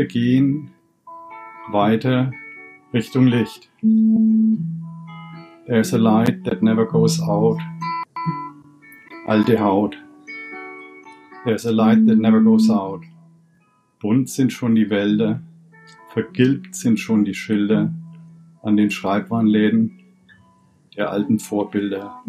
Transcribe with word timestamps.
Wir 0.00 0.06
gehen 0.06 0.70
weiter 1.70 2.32
Richtung 2.94 3.26
Licht. 3.26 3.68
There's 5.66 5.92
a 5.92 5.98
light 5.98 6.42
that 6.44 6.62
never 6.62 6.86
goes 6.86 7.20
out. 7.20 7.58
Alte 9.26 9.60
Haut. 9.60 9.98
There's 11.44 11.66
a 11.66 11.70
light 11.70 12.06
that 12.06 12.16
never 12.16 12.40
goes 12.40 12.70
out. 12.70 13.02
Bunt 14.00 14.30
sind 14.30 14.54
schon 14.54 14.74
die 14.74 14.88
Wälder, 14.88 15.42
vergilbt 16.14 16.74
sind 16.74 16.98
schon 16.98 17.26
die 17.26 17.34
Schilder 17.34 17.92
an 18.62 18.78
den 18.78 18.90
Schreibwarenläden 18.90 19.98
der 20.96 21.10
alten 21.10 21.38
Vorbilder. 21.38 22.22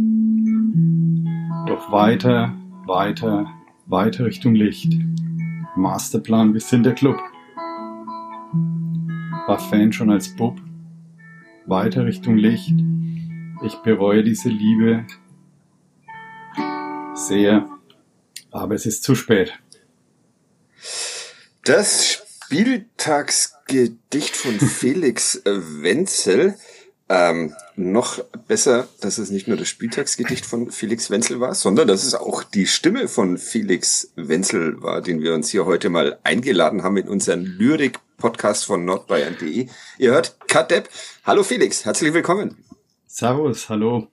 Doch 1.67 1.89
weiter, 1.89 2.53
weiter, 2.85 3.49
weiter 3.85 4.25
Richtung 4.25 4.55
Licht. 4.55 4.93
Masterplan, 5.77 6.53
wir 6.53 6.59
sind 6.59 6.83
der 6.83 6.95
Club. 6.95 7.17
War 9.47 9.59
Fan 9.59 9.91
schon 9.91 10.11
als 10.11 10.35
Bub. 10.35 10.59
Weiter 11.65 12.05
Richtung 12.05 12.37
Licht. 12.37 12.73
Ich 13.63 13.75
bereue 13.83 14.23
diese 14.23 14.49
Liebe 14.49 15.05
sehr, 17.13 17.67
aber 18.51 18.75
es 18.75 18.85
ist 18.85 19.03
zu 19.03 19.15
spät. 19.15 19.59
Das 21.63 22.23
Spieltagsgedicht 22.45 24.35
von 24.35 24.59
Felix 24.59 25.41
Wenzel 25.45 26.55
ähm, 27.11 27.53
noch 27.75 28.23
besser, 28.47 28.87
dass 29.01 29.17
es 29.17 29.31
nicht 29.31 29.45
nur 29.49 29.57
das 29.57 29.67
Spieltagsgedicht 29.67 30.45
von 30.45 30.71
Felix 30.71 31.09
Wenzel 31.11 31.41
war, 31.41 31.53
sondern 31.53 31.89
dass 31.89 32.05
es 32.05 32.15
auch 32.15 32.41
die 32.43 32.67
Stimme 32.67 33.09
von 33.09 33.37
Felix 33.37 34.13
Wenzel 34.15 34.81
war, 34.81 35.01
den 35.01 35.21
wir 35.21 35.33
uns 35.33 35.49
hier 35.49 35.65
heute 35.65 35.89
mal 35.89 36.19
eingeladen 36.23 36.83
haben 36.83 36.95
in 36.95 37.09
unseren 37.09 37.43
Lyrik-Podcast 37.43 38.63
von 38.63 38.85
nordbayern.de. 38.85 39.67
Ihr 39.97 40.11
hört 40.11 40.37
Kadepp. 40.47 40.87
Hallo 41.25 41.43
Felix, 41.43 41.83
herzlich 41.83 42.13
willkommen. 42.13 42.63
Servus, 43.07 43.67
hallo. 43.67 44.07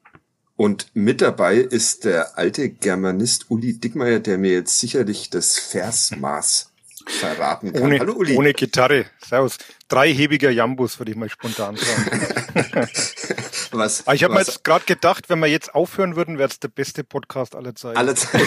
Und 0.56 0.88
mit 0.94 1.20
dabei 1.20 1.58
ist 1.58 2.04
der 2.04 2.36
alte 2.36 2.69
Germanist 2.69 3.48
Uli 3.48 3.78
Dickmeier, 3.78 4.19
der 4.19 4.38
mir 4.38 4.50
jetzt 4.50 4.80
sicherlich 4.80 5.30
das 5.30 5.56
Versmaß 5.56 6.72
verraten 7.06 7.72
kann. 7.72 7.82
Ohne, 7.82 8.00
Hallo 8.00 8.14
Uli. 8.14 8.36
ohne 8.36 8.52
Gitarre. 8.54 9.06
Servus. 9.24 9.56
Dreihebiger 9.86 10.50
Jambus, 10.50 10.98
würde 10.98 11.12
ich 11.12 11.16
mal 11.16 11.30
spontan 11.30 11.76
sagen. 11.76 12.26
was, 13.72 14.06
Aber 14.06 14.14
ich 14.14 14.24
habe 14.24 14.34
mir 14.34 14.41
jetzt 14.41 14.64
gerade 14.64 14.84
gedacht, 14.84 15.28
wenn 15.28 15.38
wir 15.38 15.46
jetzt 15.46 15.74
aufhören 15.74 16.16
würden, 16.16 16.38
wäre 16.38 16.48
es 16.48 16.60
der 16.60 16.68
beste 16.68 17.04
Podcast 17.04 17.54
aller 17.54 17.74
Zeiten. 17.74 17.96
Alle 17.98 18.14
Zeit. 18.14 18.42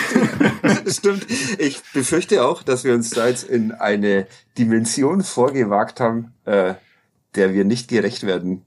Stimmt. 0.88 1.25
Ich 1.57 1.81
befürchte 1.94 2.44
auch, 2.44 2.63
dass 2.63 2.83
wir 2.83 2.94
uns 2.94 3.11
da 3.11 3.27
jetzt 3.27 3.44
in 3.44 3.72
eine 3.72 4.27
Dimension 4.57 5.23
vorgewagt 5.23 5.99
haben, 5.99 6.33
äh, 6.45 6.75
der 7.35 7.53
wir 7.53 7.66
nicht 7.66 7.88
gerecht 7.88 8.25
werden 8.25 8.66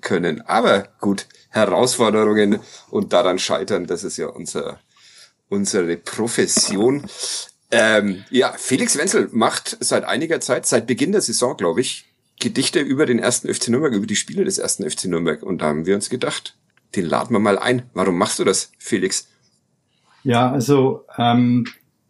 können. 0.00 0.40
Aber 0.42 0.88
gut, 1.00 1.26
Herausforderungen 1.50 2.60
und 2.90 3.12
daran 3.12 3.38
scheitern, 3.38 3.86
das 3.86 4.04
ist 4.04 4.16
ja 4.16 4.26
unser, 4.26 4.80
unsere 5.48 5.96
Profession. 5.96 7.06
Ähm, 7.70 8.24
ja, 8.30 8.52
Felix 8.56 8.96
Wenzel 8.96 9.28
macht 9.32 9.76
seit 9.80 10.04
einiger 10.04 10.40
Zeit, 10.40 10.66
seit 10.66 10.86
Beginn 10.86 11.12
der 11.12 11.20
Saison, 11.20 11.56
glaube 11.56 11.80
ich, 11.80 12.11
Gedichte 12.42 12.80
über 12.80 13.06
den 13.06 13.20
ersten 13.20 13.52
FC 13.52 13.68
Nürnberg, 13.68 13.94
über 13.94 14.06
die 14.06 14.16
Spiele 14.16 14.44
des 14.44 14.58
ersten 14.58 14.88
FC 14.88 15.04
Nürnberg. 15.04 15.42
Und 15.44 15.62
da 15.62 15.66
haben 15.66 15.86
wir 15.86 15.94
uns 15.94 16.10
gedacht, 16.10 16.56
den 16.96 17.06
laden 17.06 17.34
wir 17.34 17.38
mal 17.38 17.58
ein. 17.58 17.82
Warum 17.94 18.18
machst 18.18 18.40
du 18.40 18.44
das, 18.44 18.72
Felix? 18.78 19.28
Ja, 20.24 20.50
also 20.50 21.04
ähm, 21.16 21.66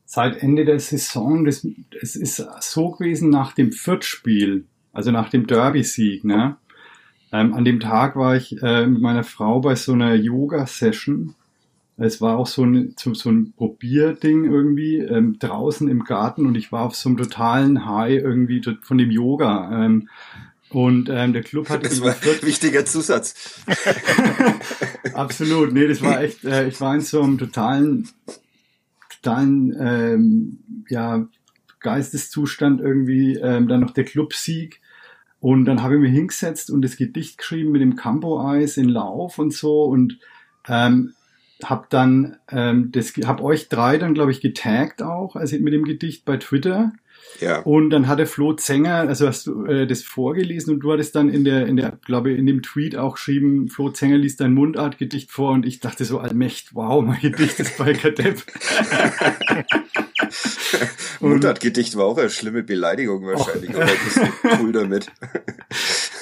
seit 0.07 0.43
Ende 0.43 0.65
der 0.65 0.81
Saison, 0.81 1.45
das, 1.45 1.67
es 2.01 2.17
ist 2.17 2.43
so 2.61 2.93
gewesen 2.93 3.29
nach 3.29 3.53
dem 3.53 3.73
Viertspiel, 3.73 4.65
also 4.93 5.11
nach 5.11 5.29
dem 5.29 5.47
Derby-Sieg, 5.47 6.25
ne? 6.25 6.57
Ähm, 7.31 7.55
an 7.55 7.65
dem 7.65 7.81
Tag 7.81 8.17
war 8.17 8.37
ich 8.37 8.63
äh, 8.63 8.87
mit 8.87 9.01
meiner 9.01 9.25
Frau 9.25 9.61
bei 9.61 9.75
so 9.75 9.93
einer 9.93 10.15
Yoga-Session. 10.15 11.35
Es 12.03 12.21
war 12.21 12.37
auch 12.37 12.47
so 12.47 12.65
ein, 12.65 12.95
so, 12.99 13.15
so 13.15 13.31
ein 13.31 13.53
Probierding 13.53 14.45
irgendwie 14.45 14.99
ähm, 14.99 15.39
draußen 15.39 15.89
im 15.89 16.05
Garten 16.05 16.47
und 16.47 16.57
ich 16.57 16.73
war 16.73 16.83
auf 16.83 16.97
so 16.97 17.09
einem 17.09 17.19
totalen 17.19 17.87
High 17.87 18.23
irgendwie 18.23 18.63
von 18.83 18.99
dem 18.99 19.11
Yoga. 19.11 19.85
Ähm, 19.85 20.09
und 20.71 21.11
ähm, 21.11 21.33
der 21.33 21.43
Club 21.43 21.69
hat 21.69 21.85
Das 21.85 22.01
war 22.01 22.15
ein 22.15 22.43
wichtiger 22.43 22.85
Zusatz. 22.87 23.61
Absolut, 25.13 25.73
nee, 25.73 25.87
das 25.87 26.03
war 26.03 26.23
echt, 26.23 26.45
äh, 26.45 26.67
ich 26.67 26.81
war 26.81 26.95
in 26.95 27.03
so 27.03 27.23
einem 27.23 27.37
totalen, 27.37 28.09
totalen, 29.11 29.77
ähm, 29.79 30.59
ja, 30.89 31.27
Geisteszustand 31.81 32.81
irgendwie, 32.81 33.35
ähm, 33.35 33.69
dann 33.69 33.81
noch 33.81 33.91
der 33.91 34.05
Clubsieg. 34.05 34.81
Und 35.41 35.67
dann 35.67 35.83
habe 35.83 35.97
ich 35.97 36.01
mir 36.01 36.09
hingesetzt 36.09 36.71
und 36.71 36.83
das 36.83 36.97
Gedicht 36.97 37.37
geschrieben 37.37 37.73
mit 37.73 37.83
dem 37.83 37.97
Campo-Eis 37.97 38.77
in 38.77 38.89
Lauf 38.89 39.39
und 39.39 39.53
so 39.53 39.85
und 39.85 40.19
ähm, 40.69 41.15
hab 41.65 41.91
dann 41.91 42.37
ähm, 42.51 42.91
das 42.93 43.13
hab 43.25 43.41
euch 43.43 43.69
drei 43.69 43.99
dann 43.99 44.15
glaube 44.15 44.31
ich 44.31 44.41
getaggt 44.41 45.03
auch 45.03 45.37
also 45.37 45.57
mit 45.59 45.73
dem 45.73 45.85
Gedicht 45.85 46.25
bei 46.25 46.37
Twitter 46.37 46.93
Ja. 47.41 47.61
und 47.61 47.91
dann 47.91 48.09
hat 48.09 48.19
der 48.19 48.27
Flo 48.27 48.53
Zenger, 48.55 48.95
also 49.09 49.27
hast 49.27 49.47
du 49.47 49.65
äh, 49.67 49.87
das 49.87 50.03
vorgelesen 50.03 50.75
und 50.75 50.81
du 50.81 50.93
hattest 50.93 51.15
dann 51.15 51.29
in 51.29 51.45
der, 51.45 51.67
in 51.67 51.77
der, 51.77 51.99
glaube 52.05 52.33
ich, 52.33 52.39
in 52.39 52.47
dem 52.47 52.63
Tweet 52.63 52.97
auch 52.97 53.15
geschrieben, 53.15 53.69
Flo 53.69 53.91
Zenger 53.91 54.19
liest 54.19 54.41
dein 54.41 54.53
Mundartgedicht 54.55 55.31
vor 55.31 55.53
und 55.53 55.65
ich 55.67 55.81
dachte 55.81 56.05
so 56.05 56.19
allmächt, 56.19 56.75
wow, 56.75 57.03
mein 57.05 57.21
Gedicht 57.21 57.59
ist 57.61 57.79
bei 57.79 57.93
Kadepp. 57.95 58.43
Mundartgedicht 61.21 61.97
war 61.97 62.07
auch 62.07 62.19
eine 62.19 62.31
schlimme 62.31 62.63
Beleidigung 62.63 63.25
wahrscheinlich, 63.25 63.71
aber 63.75 63.87
du 63.87 63.93
bist 64.05 64.21
cool 64.61 64.73
damit. 64.73 65.11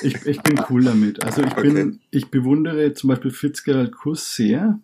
Ich, 0.03 0.15
ich 0.27 0.41
bin 0.43 0.61
cool 0.71 0.85
damit. 0.85 1.23
Also 1.25 1.43
ich 1.43 1.51
Okay. 1.53 1.71
bin, 1.73 2.01
ich 2.11 2.31
bewundere 2.31 2.93
zum 2.95 3.09
Beispiel 3.09 3.31
Fitzgerald 3.31 3.93
Kuss 3.93 4.35
sehr. 4.35 4.79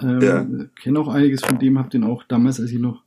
Ähm, 0.00 0.20
Ja. 0.20 0.46
Kenne 0.80 0.98
auch 0.98 1.08
einiges 1.08 1.44
von 1.44 1.58
dem, 1.58 1.78
habe 1.78 1.90
den 1.90 2.04
auch 2.04 2.22
damals, 2.24 2.60
als 2.60 2.70
ich 2.70 2.78
noch 2.78 3.02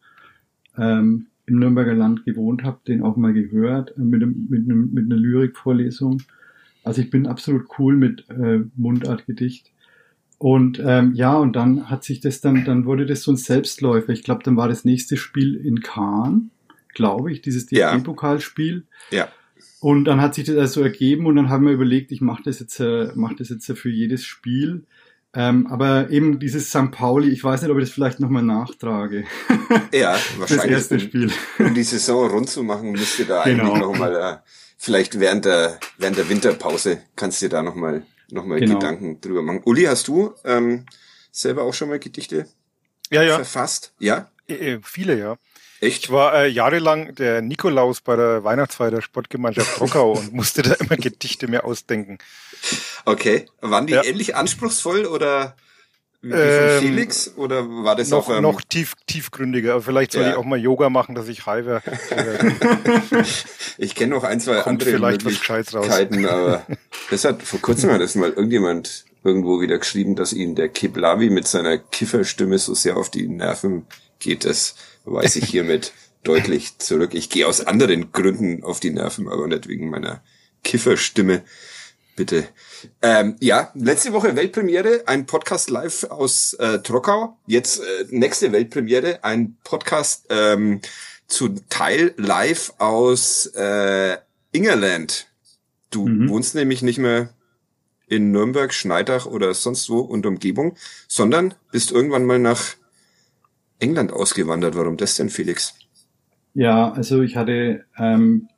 ähm, 0.78 1.28
im 1.46 1.60
Nürnberger 1.60 1.94
Land 1.94 2.26
gewohnt 2.26 2.64
habe, 2.64 2.80
den 2.88 3.02
auch 3.02 3.16
mal 3.16 3.34
gehört 3.34 3.98
äh, 3.98 4.02
mit, 4.02 4.22
einem, 4.22 4.48
mit, 4.50 4.66
einem, 4.66 4.94
mit 4.94 5.06
einer 5.06 5.16
Lyrikvorlesung. 5.16 6.22
Also 6.84 7.02
ich 7.02 7.10
bin 7.10 7.28
absolut 7.28 7.66
cool 7.80 7.96
mit 7.96 8.30
äh, 8.30 8.62
Mundartgedicht. 8.76 9.72
Und 10.38 10.80
ähm, 10.86 11.14
ja, 11.16 11.36
und 11.36 11.56
dann 11.56 11.90
hat 11.90 12.04
sich 12.04 12.20
das 12.20 12.42
dann, 12.42 12.64
dann 12.64 12.86
wurde 12.86 13.06
das 13.06 13.24
so 13.24 13.32
ein 13.32 13.38
Selbstläufer. 13.38 14.14
Ich 14.14 14.24
glaube, 14.24 14.44
dann 14.44 14.56
war 14.56 14.68
das 14.68 14.86
nächste 14.86 15.18
Spiel 15.18 15.56
in 15.56 15.82
Kahn, 15.82 16.52
glaube 16.94 17.32
ich, 17.32 17.42
dieses. 17.42 17.66
DFB-Pokalspiel. 17.66 18.84
Ja. 19.12 19.28
Und 19.80 20.06
dann 20.06 20.22
hat 20.22 20.36
sich 20.36 20.46
das 20.46 20.56
also 20.56 20.82
ergeben 20.82 21.26
und 21.26 21.36
dann 21.36 21.50
haben 21.50 21.66
wir 21.66 21.74
überlegt, 21.74 22.12
ich 22.12 22.22
mache 22.22 22.44
das 22.44 22.60
jetzt, 22.60 22.80
äh, 22.80 23.12
mach 23.16 23.34
das 23.36 23.50
jetzt 23.50 23.66
für 23.66 23.90
jedes 23.90 24.24
Spiel. 24.24 24.84
Ähm, 25.40 25.68
aber 25.68 26.10
eben 26.10 26.40
dieses 26.40 26.70
St. 26.70 26.90
Pauli, 26.90 27.30
ich 27.30 27.44
weiß 27.44 27.62
nicht, 27.62 27.70
ob 27.70 27.78
ich 27.78 27.84
das 27.84 27.94
vielleicht 27.94 28.20
nochmal 28.20 28.42
nachtrage. 28.42 29.24
Ja, 29.94 30.14
Das 30.40 30.40
wahrscheinlich. 30.40 30.72
erste 30.72 30.96
um, 30.96 31.00
Spiel. 31.00 31.32
um 31.60 31.74
die 31.76 31.84
Saison 31.84 32.28
rund 32.32 32.50
zu 32.50 32.64
machen, 32.64 32.92
müsst 32.92 33.20
ihr 33.20 33.26
da 33.26 33.44
Genau. 33.44 33.66
eigentlich 33.74 33.80
noch 33.84 33.96
mal, 33.96 34.16
äh, 34.16 34.38
vielleicht 34.80 35.20
während 35.20 35.46
der, 35.46 35.80
während 36.00 36.18
der 36.18 36.28
Winterpause 36.28 37.04
kannst 37.16 37.42
du 37.44 37.50
da 37.50 37.62
noch 37.62 37.76
mal, 37.76 38.02
noch 38.32 38.46
mal 38.46 38.60
Genau. 38.60 38.80
Gedanken 38.80 39.22
drüber 39.22 39.44
machen. 39.44 39.62
Uli, 39.66 39.84
hast 39.84 40.08
du 40.08 40.34
ähm, 40.44 40.86
selber 41.32 41.64
auch 41.64 41.74
schon 41.76 41.90
mal 41.90 42.00
Gedichte 42.00 42.48
ja, 43.12 43.22
ja. 43.22 43.36
verfasst? 43.36 43.94
Ja? 44.00 44.32
Äh, 44.48 44.54
äh, 44.74 44.80
viele, 44.82 45.20
ja. 45.20 45.38
Echt? 45.80 46.06
Ich 46.06 46.12
war 46.12 46.34
äh, 46.34 46.48
jahrelang 46.48 47.14
der 47.16 47.42
Nikolaus 47.42 48.02
bei 48.02 48.16
der 48.16 48.44
Weihnachtsfeier 48.44 48.92
der 48.92 49.02
Sportgemeinschaft 49.02 49.76
Trockau 49.78 50.14
und 50.14 50.34
musste 50.34 50.62
da 50.64 50.74
immer 50.74 50.96
Gedichte 50.98 51.48
mir 51.48 51.64
ausdenken. 51.66 52.18
Okay. 53.06 53.46
Waren 53.62 53.88
die 53.88 53.94
Ja. 53.94 54.04
ähnlich 54.04 54.36
anspruchsful 54.36 55.06
oder 55.06 55.56
wie 56.22 56.32
Ähm, 56.32 56.80
Felix? 56.82 57.32
Oder 57.38 57.68
war 57.70 57.96
das 57.96 58.10
Noch, 58.10 58.18
auf 58.20 58.30
einem, 58.30 58.42
noch 58.42 58.62
tief, 58.62 58.94
tiefgründiger. 59.06 59.80
Vielleicht 59.82 60.14
soll 60.14 60.24
Ja. 60.24 60.30
ich 60.32 60.36
auch 60.36 60.44
mal 60.46 60.58
Yoga 60.60 60.90
machen, 60.90 61.14
dass 61.14 61.28
ich 61.28 61.46
high 61.46 61.66
wäre. 61.66 61.84
Ich 63.78 63.94
kenne 63.94 64.16
noch 64.16 64.24
ein, 64.24 64.40
zwei 64.40 64.56
Kommt 64.62 64.82
andere 64.82 64.90
vielleicht 64.90 65.26
was. 65.26 65.34
Möglichkeiten, 65.34 66.26
aber 66.26 66.66
das 67.12 67.24
hat 67.26 67.44
vor 67.44 67.62
kurzem 67.62 67.92
hat 67.92 68.02
das 68.02 68.16
mal 68.16 68.30
irgendjemand 68.32 69.06
irgendwo 69.24 69.62
wieder 69.62 69.78
geschrieben, 69.78 70.16
dass 70.16 70.34
ihn 70.34 70.56
der 70.56 70.70
Kiblavi 70.70 71.30
mit 71.30 71.48
seiner 71.48 71.78
Kifferstimme 71.78 72.58
so 72.58 72.74
sehr 72.74 72.98
auf 72.98 73.12
die 73.12 73.28
Nerven 73.28 73.86
geht. 74.20 74.46
Das 74.46 74.76
weiß 75.08 75.38
ich 75.38 75.46
hiermit 75.46 75.94
deutlich 76.24 76.78
zurück. 76.80 77.14
Ich 77.14 77.30
gehe 77.30 77.48
aus 77.48 77.62
anderen 77.62 78.12
Gründen 78.12 78.64
auf 78.64 78.80
die 78.80 78.90
Nerven, 78.92 79.28
aber 79.28 79.48
nicht 79.48 79.68
wegen 79.68 79.90
meiner 79.90 80.22
Kifferstimme. 80.64 81.44
Bitte. 82.16 82.48
Ähm, 83.02 83.36
ja, 83.40 83.72
letzte 83.76 84.12
Woche 84.12 84.36
Weltpremiere, 84.36 85.04
ein 85.06 85.26
Podcast 85.28 85.70
live 85.70 86.06
aus 86.06 86.54
äh, 86.56 86.80
Trockau. 86.80 87.38
Jetzt 87.46 87.80
äh, 87.80 88.06
nächste 88.10 88.52
Weltpremiere, 88.52 89.24
ein 89.24 89.56
Podcast 89.64 90.26
ähm, 90.30 90.82
zu 91.28 91.50
Teil 91.70 92.14
live 92.18 92.74
aus 92.80 93.46
äh, 93.56 94.18
Ingerland. 94.52 95.28
Du 95.92 96.08
Mhm. 96.08 96.30
wohnst 96.30 96.56
nämlich 96.56 96.82
nicht 96.82 96.98
mehr 96.98 97.34
in 98.08 98.32
Nürnberg, 98.32 98.74
Schneidach 98.74 99.26
oder 99.28 99.54
sonst 99.54 99.90
wo 99.90 100.00
und 100.00 100.26
Umgebung, 100.26 100.76
sondern 101.08 101.54
bist 101.72 101.92
irgendwann 101.92 102.26
mal 102.26 102.40
nach 102.40 102.76
England 103.80 104.12
ausgewandert. 104.12 104.76
Warum 104.76 104.98
das 104.98 105.16
denn, 105.16 105.30
Felix? 105.30 105.76
Ja, 106.54 106.92
also 106.92 107.22
ich 107.22 107.36
hatte 107.36 107.86
ähm, 107.98 108.50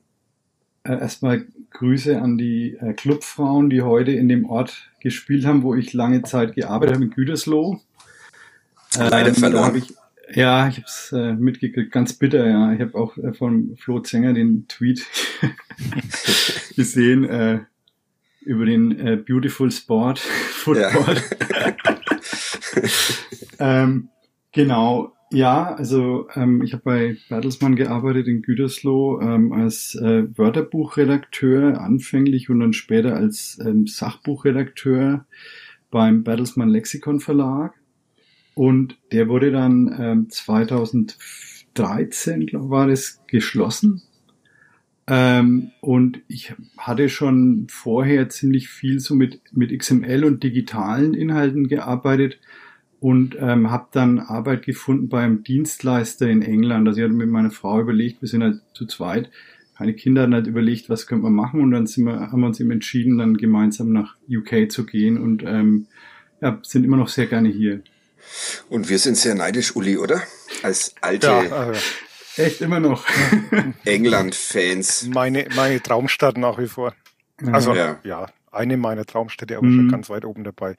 äh, 0.84 0.94
erstmal 1.00 1.46
Grüße 1.72 2.22
an 2.22 2.38
die 2.38 2.78
äh, 2.80 2.94
Clubfrauen, 2.94 3.70
die 3.70 3.82
heute 3.82 4.12
in 4.12 4.30
dem 4.30 4.46
Ort 4.46 4.90
gespielt 5.02 5.46
haben, 5.46 5.64
wo 5.64 5.76
ich 5.76 5.94
lange 5.94 6.24
Zeit 6.24 6.56
gearbeitet 6.56 6.96
habe, 6.96 7.06
in 7.06 7.12
Gütersloh. 7.12 7.82
Leider 8.96 9.30
Ähm, 9.30 9.36
verloren. 9.36 9.62
da 9.62 9.68
hab 9.68 9.76
Ich, 9.76 9.94
ja, 10.36 10.68
ich 10.68 10.78
habe 10.78 10.86
es 10.86 11.12
äh, 11.12 11.34
mitgekriegt, 11.34 11.92
ganz 11.92 12.14
bitter, 12.14 12.48
ja. 12.48 12.74
Ich 12.74 12.82
habe 12.82 12.96
auch 12.96 13.18
äh, 13.18 13.34
von 13.34 13.76
Flo 13.78 14.00
Zenger 14.00 14.34
den 14.34 14.68
Tweet 14.68 15.06
gesehen 16.76 17.26
äh, 17.26 17.60
über 18.42 18.66
den 18.66 19.00
äh, 19.00 19.16
Beautiful 19.18 19.72
Sport 19.72 20.20
Football. 20.64 21.18
ähm, 23.60 24.10
genau, 24.52 25.14
ja, 25.32 25.76
also 25.76 26.28
ähm, 26.34 26.64
ich 26.64 26.74
habe 26.74 26.82
bei 26.84 27.18
Bertelsmann 27.30 27.76
gearbeitet 27.76 28.28
in 28.28 28.42
Gütersloh 28.42 29.22
ähm, 29.22 29.54
als 29.54 29.94
äh, 29.96 30.24
Wörterbuchredakteur 30.36 31.80
anfänglich 31.80 32.50
und 32.50 32.60
dann 32.60 32.74
später 32.74 33.16
als 33.16 33.60
ähm, 33.64 33.86
Sachbuchredakteur 33.86 35.28
beim 35.92 36.24
Bertelsmann 36.24 36.70
Lexikon 36.70 37.20
Verlag. 37.20 37.76
Und 38.56 38.98
der 39.12 39.30
wurde 39.30 39.52
dann 39.52 39.96
ähm, 40.00 40.32
2013, 40.32 42.48
glaube 42.48 42.72
war 42.72 42.88
das, 42.88 43.22
geschlossen. 43.28 44.02
Ähm, 45.06 45.70
und 45.80 46.22
ich 46.28 46.56
hatte 46.78 47.10
schon 47.10 47.68
vorher 47.70 48.30
ziemlich 48.30 48.70
viel 48.70 49.00
so 49.00 49.14
mit, 49.14 49.42
mit 49.52 49.78
XML 49.78 50.24
und 50.24 50.42
digitalen 50.44 51.14
Inhalten 51.14 51.68
gearbeitet 51.68 52.40
und 53.00 53.36
ähm, 53.40 53.72
habe 53.72 53.88
dann 53.92 54.20
Arbeit 54.20 54.64
gefunden 54.66 55.08
beim 55.10 55.44
Dienstleister 55.44 56.28
in 56.28 56.42
England. 56.42 56.88
Also 56.88 57.00
ich 57.00 57.06
hatte 57.06 57.14
mit 57.14 57.30
meiner 57.30 57.52
Frau 57.52 57.80
überlegt, 57.80 58.22
wir 58.22 58.28
sind 58.30 58.44
halt 58.44 58.62
zu 58.74 58.86
zweit, 58.86 59.30
keine 59.78 59.94
Kinder 59.94 60.24
hatten 60.24 60.34
halt 60.34 60.48
überlegt, 60.48 60.90
was 60.90 61.08
können 61.08 61.22
wir 61.24 61.30
machen 61.30 61.62
und 61.62 61.72
dann 61.72 61.88
sind 61.88 62.04
wir, 62.06 62.20
haben 62.32 62.42
wir 62.42 62.48
uns 62.48 62.60
eben 62.60 62.72
entschieden, 62.72 63.18
dann 63.18 63.38
gemeinsam 63.38 63.94
nach 63.94 64.16
UK 64.30 64.70
zu 64.70 64.86
gehen 64.86 65.18
und 65.18 65.44
ähm, 65.44 65.88
ja, 66.42 66.60
sind 66.64 66.84
immer 66.84 66.98
noch 66.98 67.08
sehr 67.08 67.28
gerne 67.28 67.50
hier. 67.50 67.82
Und 68.70 68.90
wir 68.90 69.00
sind 69.00 69.16
sehr 69.16 69.36
neidisch, 69.36 69.76
Uli, 69.76 69.98
oder? 69.98 70.22
Als 70.64 70.94
alte 71.02 71.28
Ja, 71.28 71.72
äh, 71.72 71.78
Echt 72.38 72.62
immer 72.62 72.80
noch. 72.80 73.06
England-Fans. 73.86 75.10
meine, 75.14 75.48
meine 75.56 75.82
Traumstadt 75.82 76.38
nach 76.38 76.58
wie 76.58 76.68
vor. 76.68 76.94
Also 77.52 77.74
Ja. 77.74 78.00
ja, 78.04 78.28
eine 78.52 78.78
meiner 78.78 79.06
Traumstädte, 79.06 79.58
aber 79.58 79.66
Mhm. 79.68 79.76
schon 79.76 79.88
ganz 79.90 80.10
weit 80.10 80.26
oben 80.26 80.44
dabei. 80.44 80.76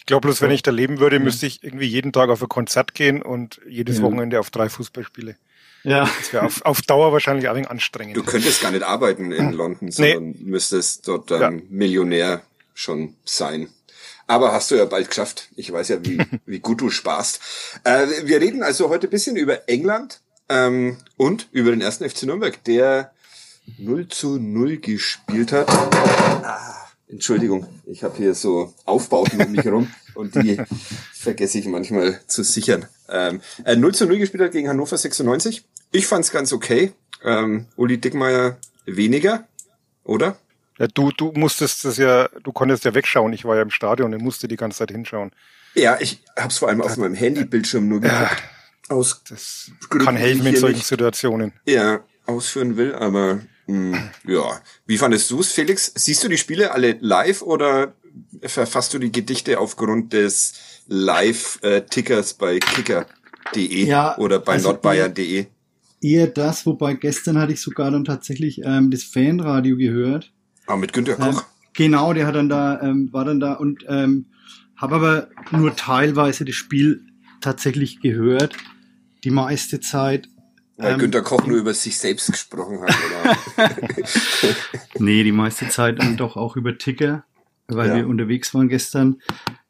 Ich 0.00 0.06
glaube 0.06 0.26
bloß, 0.26 0.40
wenn 0.40 0.50
ich 0.50 0.62
da 0.62 0.70
leben 0.70 0.98
würde, 0.98 1.20
müsste 1.20 1.46
ich 1.46 1.62
irgendwie 1.62 1.86
jeden 1.86 2.12
Tag 2.12 2.30
auf 2.30 2.42
ein 2.42 2.48
Konzert 2.48 2.94
gehen 2.94 3.22
und 3.22 3.60
jedes 3.68 3.98
Ja. 3.98 4.02
Wochenende 4.04 4.40
auf 4.40 4.50
drei 4.50 4.68
Fußballspiele. 4.68 5.36
ja. 5.84 6.10
Das 6.18 6.32
wäre 6.32 6.46
auf, 6.46 6.62
auf 6.64 6.82
Dauer 6.82 7.12
wahrscheinlich 7.12 7.48
ein 7.48 7.54
wenig 7.54 7.70
anstrengend. 7.70 8.16
Du 8.16 8.22
könntest 8.24 8.60
gar 8.62 8.70
nicht 8.72 8.82
arbeiten 8.82 9.30
in 9.30 9.52
London, 9.52 9.90
sondern 9.92 10.34
müsstest 10.40 11.06
dort 11.06 11.30
dann 11.30 11.58
Ja. 11.58 11.64
Millionär 11.68 12.42
schon 12.74 13.14
sein. 13.24 13.68
Aber 14.26 14.52
hast 14.52 14.70
du 14.70 14.76
ja 14.76 14.84
bald 14.86 15.08
geschafft. 15.08 15.48
Ich 15.56 15.70
weiß 15.72 15.88
ja, 15.88 16.04
wie, 16.04 16.18
wie 16.46 16.60
gut 16.60 16.80
du 16.80 16.88
sparst. 16.90 17.40
Äh, 17.84 18.06
wir 18.24 18.40
reden 18.40 18.62
also 18.62 18.88
heute 18.88 19.06
ein 19.06 19.10
bisschen 19.10 19.36
über 19.36 19.68
England 19.68 20.20
ähm, 20.48 20.96
und 21.16 21.48
über 21.52 21.70
den 21.70 21.82
ersten 21.82 22.08
FC 22.08 22.22
Nürnberg, 22.24 22.62
der 22.64 23.12
0 23.78 24.08
zu 24.08 24.38
0 24.38 24.78
gespielt 24.78 25.52
hat. 25.52 25.68
Ah, 25.68 26.88
Entschuldigung, 27.10 27.66
ich 27.86 28.02
habe 28.04 28.16
hier 28.16 28.34
so 28.34 28.72
Aufbauten 28.84 29.42
um 29.42 29.50
mich 29.52 29.64
herum 29.64 29.90
und 30.14 30.34
die 30.36 30.58
vergesse 31.12 31.58
ich 31.58 31.66
manchmal 31.66 32.20
zu 32.26 32.42
sichern. 32.44 32.86
Ähm, 33.08 33.40
äh, 33.64 33.76
0 33.76 33.94
zu 33.94 34.06
0 34.06 34.18
gespielt 34.18 34.42
hat 34.42 34.52
gegen 34.52 34.68
Hannover 34.68 34.96
96. 34.96 35.64
Ich 35.92 36.06
fand's 36.06 36.30
ganz 36.30 36.52
okay. 36.52 36.92
Ähm, 37.24 37.66
Uli 37.76 37.98
Dickmeier 37.98 38.58
weniger, 38.86 39.46
oder? 40.04 40.36
Ja, 40.78 40.86
du, 40.86 41.10
du 41.10 41.32
musstest 41.34 41.84
das 41.84 41.96
ja, 41.98 42.28
du 42.42 42.52
konntest 42.52 42.84
ja 42.84 42.94
wegschauen. 42.94 43.32
Ich 43.32 43.44
war 43.44 43.56
ja 43.56 43.62
im 43.62 43.70
Stadion 43.70 44.14
und 44.14 44.22
musste 44.22 44.48
die 44.48 44.56
ganze 44.56 44.78
Zeit 44.78 44.90
hinschauen. 44.92 45.32
Ja, 45.74 45.98
ich 46.00 46.22
hab's 46.36 46.58
vor 46.58 46.68
allem 46.68 46.80
auf 46.80 46.96
meinem 46.96 47.14
Handybildschirm 47.14 47.88
nur 47.88 48.00
geguckt. 48.00 48.42
Aus 48.88 49.22
Das 49.28 49.70
Gründen, 49.88 50.06
kann 50.06 50.16
helfen 50.16 50.46
in 50.46 50.56
solchen 50.56 50.80
Situationen. 50.82 51.52
ja, 51.66 52.00
ausführen 52.26 52.76
will, 52.76 52.94
aber 52.94 53.40
ja. 54.26 54.60
Wie 54.86 54.98
fandest 54.98 55.30
du's, 55.30 55.52
Felix? 55.52 55.92
Siehst 55.94 56.24
du 56.24 56.28
die 56.28 56.38
Spiele 56.38 56.72
alle 56.72 56.96
live 57.00 57.42
oder 57.42 57.94
verfasst 58.42 58.94
du 58.94 58.98
die 58.98 59.12
Gedichte 59.12 59.58
aufgrund 59.58 60.12
des 60.12 60.54
Live-Tickers 60.88 62.34
bei 62.34 62.58
kicker.de 62.58 63.84
Ja, 63.86 64.16
oder 64.18 64.38
bei 64.40 64.54
also 64.54 64.68
nordbayern.de? 64.70 65.46
Eher 66.02 66.26
das, 66.28 66.64
wobei 66.66 66.94
gestern 66.94 67.38
hatte 67.38 67.52
ich 67.52 67.60
sogar 67.60 67.90
dann 67.90 68.04
tatsächlich 68.04 68.62
ähm, 68.64 68.90
das 68.90 69.04
Fanradio 69.04 69.76
gehört. 69.76 70.32
Ah, 70.66 70.76
mit 70.76 70.92
Günter 70.92 71.18
Ähm, 71.18 71.34
Koch. 71.34 71.44
genau, 71.74 72.12
der 72.14 72.26
hat 72.26 72.34
dann 72.34 72.48
da, 72.48 72.80
ähm, 72.80 73.12
war 73.12 73.24
dann 73.24 73.38
da 73.38 73.52
und 73.54 73.84
ähm, 73.88 74.26
habe 74.76 74.94
aber 74.94 75.28
nur 75.52 75.76
teilweise 75.76 76.44
das 76.46 76.54
Spiel 76.54 77.02
tatsächlich 77.42 78.00
gehört. 78.00 78.54
Die 79.24 79.30
meiste 79.30 79.80
Zeit. 79.80 80.28
Weil 80.80 80.92
ähm, 80.94 80.98
Günter 80.98 81.22
Koch 81.22 81.46
nur 81.46 81.58
über 81.58 81.74
sich 81.74 81.98
selbst 81.98 82.30
gesprochen 82.32 82.80
hat, 82.82 82.94
oder? 83.58 83.70
Nee, 84.98 85.22
die 85.24 85.32
meiste 85.32 85.68
Zeit 85.68 85.98
dann 85.98 86.16
doch 86.16 86.36
auch 86.36 86.56
über 86.56 86.76
Ticker, 86.78 87.24
weil 87.68 87.88
Ja. 87.88 87.96
wir 87.96 88.08
unterwegs 88.08 88.52
waren 88.54 88.68
gestern. 88.68 89.20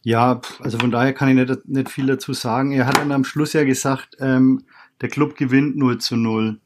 Ja, 0.02 0.40
also 0.60 0.78
von 0.78 0.90
daher 0.90 1.12
kann 1.12 1.28
ich 1.28 1.34
nicht, 1.48 1.68
nicht 1.68 1.90
viel 1.90 2.06
dazu 2.06 2.32
sagen. 2.32 2.72
Er 2.72 2.86
hat 2.86 2.96
dann 2.98 3.12
am 3.12 3.24
Schluss 3.24 3.52
ja 3.52 3.64
gesagt, 3.64 4.16
ähm, 4.18 4.64
der 5.00 5.08
Club 5.08 5.36
gewinnt 5.36 5.76
0 5.76 5.98
zu 5.98 6.16
0. 6.16 6.58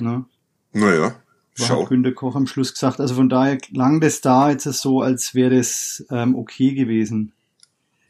Ne? 0.00 0.24
naja, 0.72 1.00
War 1.02 1.14
schau. 1.54 1.82
hat 1.82 1.88
Günter 1.90 2.12
Koch 2.12 2.34
am 2.36 2.46
Schluss 2.46 2.72
gesagt. 2.74 3.00
Also 3.00 3.14
von 3.14 3.28
daher 3.28 3.56
klang 3.56 4.00
das 4.00 4.20
da 4.20 4.50
jetzt 4.50 4.64
so, 4.64 5.00
als 5.00 5.34
wäre 5.34 5.56
das 5.56 6.04
ähm, 6.10 6.34
okay 6.34 6.74
gewesen. 6.74 7.32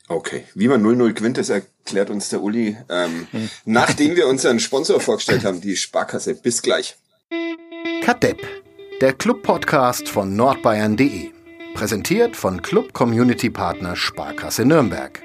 Okay, 0.08 0.44
wie 0.54 0.68
man 0.68 0.86
0-0 0.86 1.14
gewinnt, 1.14 1.36
das 1.36 1.48
erklärt 1.48 2.10
uns 2.10 2.28
der 2.28 2.40
Uli, 2.40 2.76
ähm, 2.88 3.26
nachdem 3.64 4.14
wir 4.14 4.28
unseren 4.28 4.60
Sponsor 4.60 5.00
vorgestellt 5.00 5.44
haben, 5.44 5.60
die 5.60 5.74
Sparkasse. 5.74 6.36
Bis 6.36 6.62
gleich. 6.62 6.96
Kadepp, 8.02 8.38
der 9.00 9.14
Club-Podcast 9.14 10.08
von 10.08 10.36
nordbayern.de. 10.36 11.30
Präsentiert 11.74 12.36
von 12.36 12.62
Club 12.62 12.92
Community 12.92 13.50
Partner 13.50 13.96
Sparkasse 13.96 14.64
Nürnberg. 14.64 15.20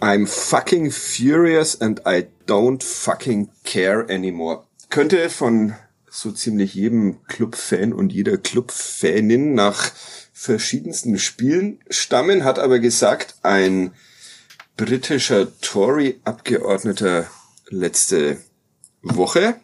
I'm 0.00 0.26
fucking 0.26 0.90
furious 0.90 1.78
and 1.78 2.00
I 2.06 2.28
don't 2.46 2.82
fucking 2.82 3.50
care 3.64 4.10
anymore. 4.10 4.64
Könnte 4.90 5.30
von 5.30 5.74
so 6.10 6.32
ziemlich 6.32 6.74
jedem 6.74 7.24
Clubfan 7.26 7.92
und 7.92 8.12
jeder 8.12 8.36
Clubfanin 8.36 9.54
nach 9.54 9.92
verschiedensten 10.32 11.18
Spielen 11.18 11.78
stammen, 11.88 12.42
hat 12.42 12.58
aber 12.58 12.80
gesagt, 12.80 13.36
ein 13.42 13.94
britischer 14.76 15.48
Tory-Abgeordneter 15.60 17.30
letzte 17.68 18.38
Woche 19.02 19.54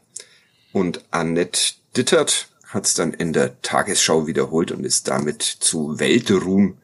und 0.73 1.04
Annette 1.11 1.75
Dittert 1.97 2.49
hat 2.66 2.87
es 2.87 2.95
dann 2.95 3.12
in 3.12 3.33
der 3.33 3.61
Tagesschau 3.62 4.26
wiederholt 4.26 4.71
und 4.71 4.85
ist 4.85 5.09
damit 5.09 5.42
zu 5.42 5.99
Weltruhm 5.99 6.78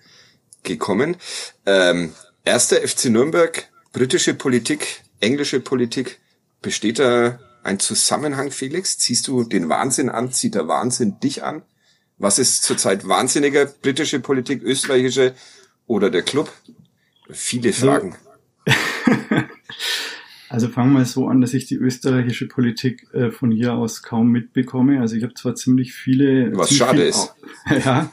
gekommen. 0.64 1.16
Ähm, 1.66 2.12
erster 2.44 2.76
FC 2.76 3.04
Nürnberg, 3.06 3.68
britische 3.92 4.34
Politik, 4.34 5.02
englische 5.20 5.60
Politik. 5.60 6.18
Besteht 6.60 6.98
da 6.98 7.38
ein 7.62 7.78
Zusammenhang, 7.78 8.50
Felix? 8.50 8.98
Ziehst 8.98 9.28
du 9.28 9.44
den 9.44 9.68
Wahnsinn 9.68 10.08
an? 10.08 10.32
Zieht 10.32 10.54
der 10.54 10.68
Wahnsinn 10.68 11.20
dich 11.20 11.42
an? 11.42 11.62
Was 12.18 12.38
ist 12.38 12.62
zurzeit 12.62 13.06
wahnsinniger? 13.06 13.66
Britische 13.66 14.20
Politik, 14.20 14.62
österreichische 14.62 15.34
oder 15.86 16.10
der 16.10 16.22
Club? 16.22 16.52
Viele 17.30 17.72
Fragen. 17.72 18.16
Also 20.52 20.68
fangen 20.68 20.92
wir 20.92 21.06
so 21.06 21.28
an, 21.28 21.40
dass 21.40 21.54
ich 21.54 21.64
die 21.64 21.76
österreichische 21.76 22.46
Politik 22.46 23.06
äh, 23.14 23.30
von 23.30 23.50
hier 23.50 23.72
aus 23.72 24.02
kaum 24.02 24.28
mitbekomme. 24.28 25.00
Also 25.00 25.16
ich 25.16 25.22
habe 25.22 25.32
zwar 25.32 25.54
ziemlich 25.54 25.94
viele... 25.94 26.54
Was 26.54 26.68
ziemlich 26.68 26.78
schade 26.78 26.98
viel, 26.98 27.06
ist. 27.06 27.34
Ja, 27.86 28.12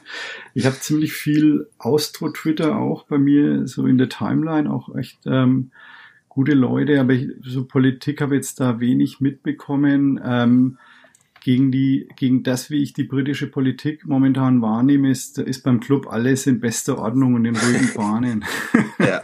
ich 0.54 0.66
habe 0.66 0.80
ziemlich 0.80 1.12
viel 1.12 1.68
Austro-Twitter 1.80 2.78
auch 2.78 3.04
bei 3.04 3.18
mir, 3.18 3.68
so 3.68 3.86
in 3.86 3.98
der 3.98 4.08
Timeline, 4.08 4.72
auch 4.72 4.96
echt 4.96 5.20
ähm, 5.26 5.72
gute 6.40 6.54
Leute, 6.54 7.02
aber 7.02 7.12
ich, 7.12 7.28
so 7.44 7.66
Politik 7.66 8.22
habe 8.22 8.36
jetzt 8.36 8.62
da 8.62 8.80
wenig 8.80 9.20
mitbekommen. 9.20 10.22
Ähm, 10.26 10.78
gegen 11.42 11.70
die, 11.70 12.08
gegen 12.16 12.44
das, 12.44 12.70
wie 12.70 12.82
ich 12.82 12.94
die 12.94 13.04
britische 13.04 13.48
Politik 13.48 14.06
momentan 14.06 14.62
wahrnehme, 14.62 15.12
ist, 15.12 15.38
ist 15.38 15.64
beim 15.64 15.82
Club 15.82 16.08
alles 16.08 16.48
in 16.48 16.62
bester 16.62 16.98
Ordnung 16.98 17.34
und 17.34 17.44
in 17.44 17.58
ruhigen 17.58 17.94
Bahnen. 17.96 18.46
ja. 19.00 19.22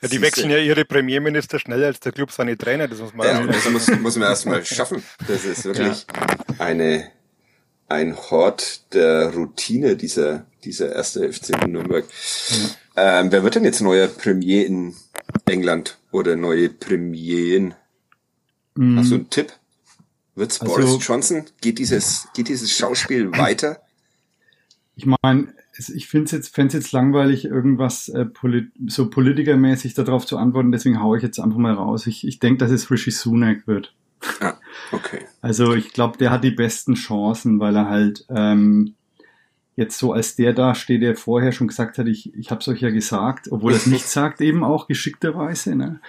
Ja, 0.00 0.08
die 0.10 0.22
wechseln 0.22 0.48
ja 0.48 0.56
ihre 0.56 0.86
Premierminister 0.86 1.58
schneller 1.58 1.88
als 1.88 2.00
der 2.00 2.12
Club 2.12 2.32
seine 2.32 2.56
Trainer, 2.56 2.88
das 2.88 3.00
muss 3.00 3.14
man 3.14 3.26
ja, 3.26 3.46
das 3.46 3.70
muss, 3.70 3.86
muss 4.00 4.16
man 4.16 4.28
erstmal 4.28 4.64
schaffen. 4.64 5.02
Das 5.28 5.44
ist 5.44 5.66
wirklich 5.66 6.06
ja. 6.16 6.56
eine, 6.58 7.10
ein 7.88 8.16
Hort 8.16 8.94
der 8.94 9.34
Routine 9.34 9.96
dieser, 9.96 10.46
dieser 10.64 10.94
erste 10.94 11.30
FC 11.30 11.62
in 11.62 11.72
Nürnberg. 11.72 12.06
Ja. 12.96 13.20
Ähm, 13.20 13.30
wer 13.30 13.44
wird 13.44 13.54
denn 13.54 13.64
jetzt 13.64 13.82
neuer 13.82 14.08
Premier 14.08 14.66
in 14.66 14.94
England 15.46 15.98
oder 16.10 16.36
neue 16.36 16.68
Premierin? 16.68 17.74
Mhm. 18.74 18.98
Hast 18.98 19.10
du 19.10 19.16
einen 19.16 19.30
Tipp? 19.30 19.52
Wird's 20.34 20.60
also, 20.60 20.74
Boris 20.74 21.06
Johnson? 21.06 21.44
Geht 21.60 21.78
dieses, 21.78 22.28
geht 22.34 22.48
dieses 22.48 22.76
Schauspiel 22.76 23.30
weiter? 23.36 23.80
Ich 24.94 25.06
meine, 25.06 25.54
ich 25.94 26.06
finde 26.06 26.26
es 26.26 26.32
jetzt, 26.32 26.54
fände 26.54 26.76
jetzt 26.76 26.92
langweilig, 26.92 27.44
irgendwas 27.44 28.08
äh, 28.08 28.26
polit 28.26 28.72
so 28.86 29.08
politikermäßig 29.08 29.94
darauf 29.94 30.26
zu 30.26 30.36
antworten, 30.36 30.72
deswegen 30.72 31.02
haue 31.02 31.16
ich 31.16 31.22
jetzt 31.22 31.40
einfach 31.40 31.58
mal 31.58 31.74
raus. 31.74 32.06
Ich, 32.06 32.26
ich 32.26 32.38
denke, 32.38 32.58
dass 32.58 32.70
es 32.70 32.90
Rishi 32.90 33.10
Sunak 33.10 33.66
wird. 33.66 33.94
Ah, 34.40 34.54
okay. 34.92 35.20
Also 35.40 35.74
ich 35.74 35.92
glaube, 35.92 36.18
der 36.18 36.30
hat 36.30 36.44
die 36.44 36.50
besten 36.50 36.94
Chancen, 36.94 37.58
weil 37.58 37.74
er 37.74 37.88
halt 37.88 38.24
ähm, 38.28 38.94
jetzt 39.76 39.98
so 39.98 40.12
als 40.12 40.36
der 40.36 40.52
da 40.52 40.74
steht, 40.74 41.02
der 41.02 41.16
vorher 41.16 41.52
schon 41.52 41.68
gesagt 41.68 41.98
hat, 41.98 42.06
ich, 42.06 42.34
ich 42.34 42.50
habe 42.50 42.60
es 42.60 42.68
euch 42.68 42.80
ja 42.80 42.90
gesagt, 42.90 43.50
obwohl 43.50 43.72
er 43.72 43.78
es 43.78 43.86
nicht 43.86 44.06
sagt, 44.08 44.40
eben 44.40 44.64
auch 44.64 44.86
geschickterweise. 44.86 45.74
Ne? 45.74 46.00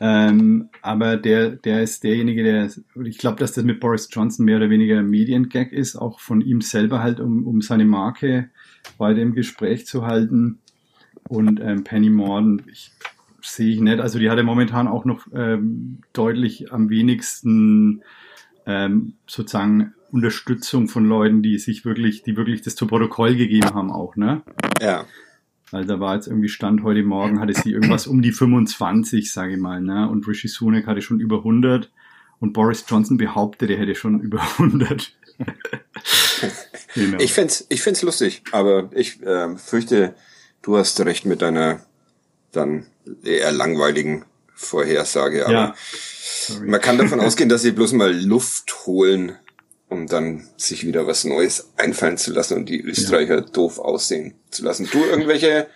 Ähm, 0.00 0.68
aber 0.82 1.16
der, 1.16 1.50
der 1.50 1.82
ist 1.82 2.04
derjenige, 2.04 2.44
der, 2.44 2.70
ich 3.04 3.18
glaube, 3.18 3.38
dass 3.38 3.52
das 3.52 3.64
mit 3.64 3.80
Boris 3.80 4.08
Johnson 4.10 4.44
mehr 4.44 4.58
oder 4.58 4.70
weniger 4.70 4.98
ein 4.98 5.10
Mediengag 5.10 5.72
ist, 5.72 5.96
auch 5.96 6.20
von 6.20 6.40
ihm 6.40 6.60
selber 6.60 7.02
halt, 7.02 7.18
um, 7.18 7.46
um 7.46 7.62
seine 7.62 7.84
Marke 7.84 8.50
weiter 8.98 9.20
im 9.20 9.34
Gespräch 9.34 9.86
zu 9.86 10.06
halten. 10.06 10.58
Und 11.28 11.60
ähm, 11.60 11.84
Penny 11.84 12.10
Morden, 12.10 12.62
ich 12.70 12.92
sehe 13.42 13.74
ich 13.74 13.80
nicht. 13.80 14.00
Also 14.00 14.18
die 14.18 14.30
hat 14.30 14.38
ja 14.38 14.44
momentan 14.44 14.88
auch 14.88 15.04
noch 15.04 15.26
ähm, 15.34 15.98
deutlich 16.12 16.72
am 16.72 16.90
wenigsten 16.90 18.02
ähm, 18.66 19.14
sozusagen 19.26 19.94
Unterstützung 20.10 20.88
von 20.88 21.04
Leuten, 21.04 21.42
die 21.42 21.58
sich 21.58 21.84
wirklich, 21.84 22.22
die 22.22 22.36
wirklich 22.36 22.62
das 22.62 22.74
zu 22.74 22.86
Protokoll 22.86 23.36
gegeben 23.36 23.74
haben 23.74 23.90
auch, 23.90 24.16
ne? 24.16 24.42
Ja. 24.80 25.04
Weil 25.70 25.84
da 25.84 26.00
war 26.00 26.14
jetzt 26.14 26.28
irgendwie 26.28 26.48
Stand 26.48 26.82
heute 26.82 27.02
Morgen, 27.02 27.40
hatte 27.40 27.52
sie 27.52 27.72
irgendwas 27.72 28.06
um 28.06 28.22
die 28.22 28.32
25, 28.32 29.32
sage 29.32 29.52
ich 29.52 29.58
mal, 29.58 29.80
ne? 29.80 30.08
Und 30.08 30.26
Rishi 30.26 30.48
Sunak 30.48 30.86
hatte 30.86 31.02
schon 31.02 31.20
über 31.20 31.38
100 31.38 31.90
und 32.40 32.52
Boris 32.52 32.84
Johnson 32.88 33.16
behauptet, 33.16 33.70
er 33.70 33.78
hätte 33.78 33.94
schon 33.94 34.20
über 34.20 34.40
100. 34.40 35.12
genau. 36.94 37.18
Ich 37.20 37.32
find's, 37.32 37.66
ich 37.68 37.82
find's 37.82 38.02
lustig, 38.02 38.42
aber 38.52 38.90
ich 38.94 39.22
äh, 39.22 39.56
fürchte, 39.56 40.14
du 40.62 40.76
hast 40.76 40.98
recht 41.00 41.26
mit 41.26 41.42
deiner 41.42 41.80
dann 42.52 42.86
eher 43.24 43.52
langweiligen 43.52 44.24
Vorhersage. 44.54 45.44
Aber 45.44 45.52
ja. 45.52 45.74
man 46.64 46.80
kann 46.80 46.98
davon 46.98 47.20
ausgehen, 47.20 47.48
dass 47.48 47.62
sie 47.62 47.72
bloß 47.72 47.92
mal 47.92 48.12
Luft 48.12 48.86
holen 48.86 49.36
um 49.88 50.06
dann 50.06 50.46
sich 50.56 50.86
wieder 50.86 51.06
was 51.06 51.24
Neues 51.24 51.70
einfallen 51.76 52.18
zu 52.18 52.32
lassen 52.32 52.56
und 52.56 52.68
die 52.68 52.80
Österreicher 52.80 53.36
ja. 53.36 53.40
doof 53.40 53.78
aussehen 53.78 54.34
zu 54.50 54.64
lassen. 54.64 54.88
Du 54.90 55.04
irgendwelche 55.04 55.66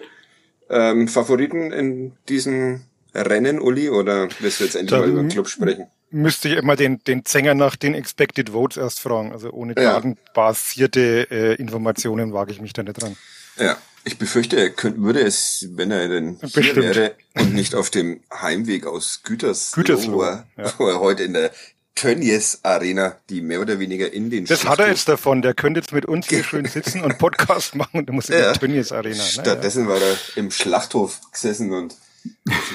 ähm, 0.68 1.08
Favoriten 1.08 1.72
in 1.72 2.12
diesem 2.28 2.82
Rennen, 3.14 3.60
Uli, 3.60 3.90
oder 3.90 4.28
wirst 4.40 4.60
du 4.60 4.64
jetzt 4.64 4.74
endlich 4.74 4.90
da 4.90 4.98
mal 4.98 5.08
über 5.08 5.20
den 5.20 5.28
Club 5.28 5.48
sprechen? 5.48 5.86
Müsste 6.10 6.48
ich 6.48 6.56
immer 6.56 6.76
den, 6.76 7.02
den 7.04 7.24
Zänger 7.24 7.54
nach 7.54 7.76
den 7.76 7.94
Expected 7.94 8.50
Votes 8.50 8.76
erst 8.76 9.00
fragen. 9.00 9.32
Also 9.32 9.50
ohne 9.50 9.74
ja. 9.76 9.94
datenbasierte 9.94 11.26
äh, 11.30 11.54
Informationen 11.54 12.32
wage 12.32 12.52
ich 12.52 12.60
mich 12.60 12.74
da 12.74 12.82
nicht 12.82 13.00
dran. 13.00 13.16
Ja, 13.58 13.78
ich 14.04 14.18
befürchte, 14.18 14.56
er 14.56 14.70
könnte, 14.70 15.00
würde 15.00 15.20
es, 15.20 15.68
wenn 15.72 15.90
er 15.90 16.08
denn 16.08 16.38
hier 16.40 16.50
Bestimmt. 16.50 16.96
wäre 16.96 17.14
und 17.34 17.54
nicht 17.54 17.74
auf 17.74 17.88
dem 17.88 18.20
Heimweg 18.32 18.86
aus 18.86 19.20
Gütersloh, 19.22 19.82
Gütersloh 19.82 20.22
er, 20.22 20.46
ja. 20.56 20.72
wo 20.78 20.88
er 20.88 21.00
heute 21.00 21.22
in 21.22 21.34
der 21.34 21.50
Tönnies 21.94 22.60
Arena, 22.62 23.16
die 23.28 23.42
mehr 23.42 23.60
oder 23.60 23.78
weniger 23.78 24.12
in 24.12 24.30
den 24.30 24.46
Das 24.46 24.64
hat 24.64 24.78
er 24.78 24.88
jetzt 24.88 25.08
davon. 25.08 25.42
Der 25.42 25.54
könnte 25.54 25.80
jetzt 25.80 25.92
mit 25.92 26.06
uns 26.06 26.28
hier 26.28 26.42
schön 26.42 26.64
sitzen 26.66 27.02
und 27.02 27.18
Podcast 27.18 27.74
machen 27.74 28.00
und 28.00 28.06
der 28.06 28.14
muss 28.14 28.28
in 28.28 28.38
ja. 28.38 28.52
die 28.52 28.58
Tönnies 28.58 28.92
Arena. 28.92 29.22
Stattdessen 29.22 29.86
war 29.88 30.00
er 30.00 30.16
im 30.36 30.50
Schlachthof 30.50 31.20
gesessen 31.30 31.72
und 31.72 31.94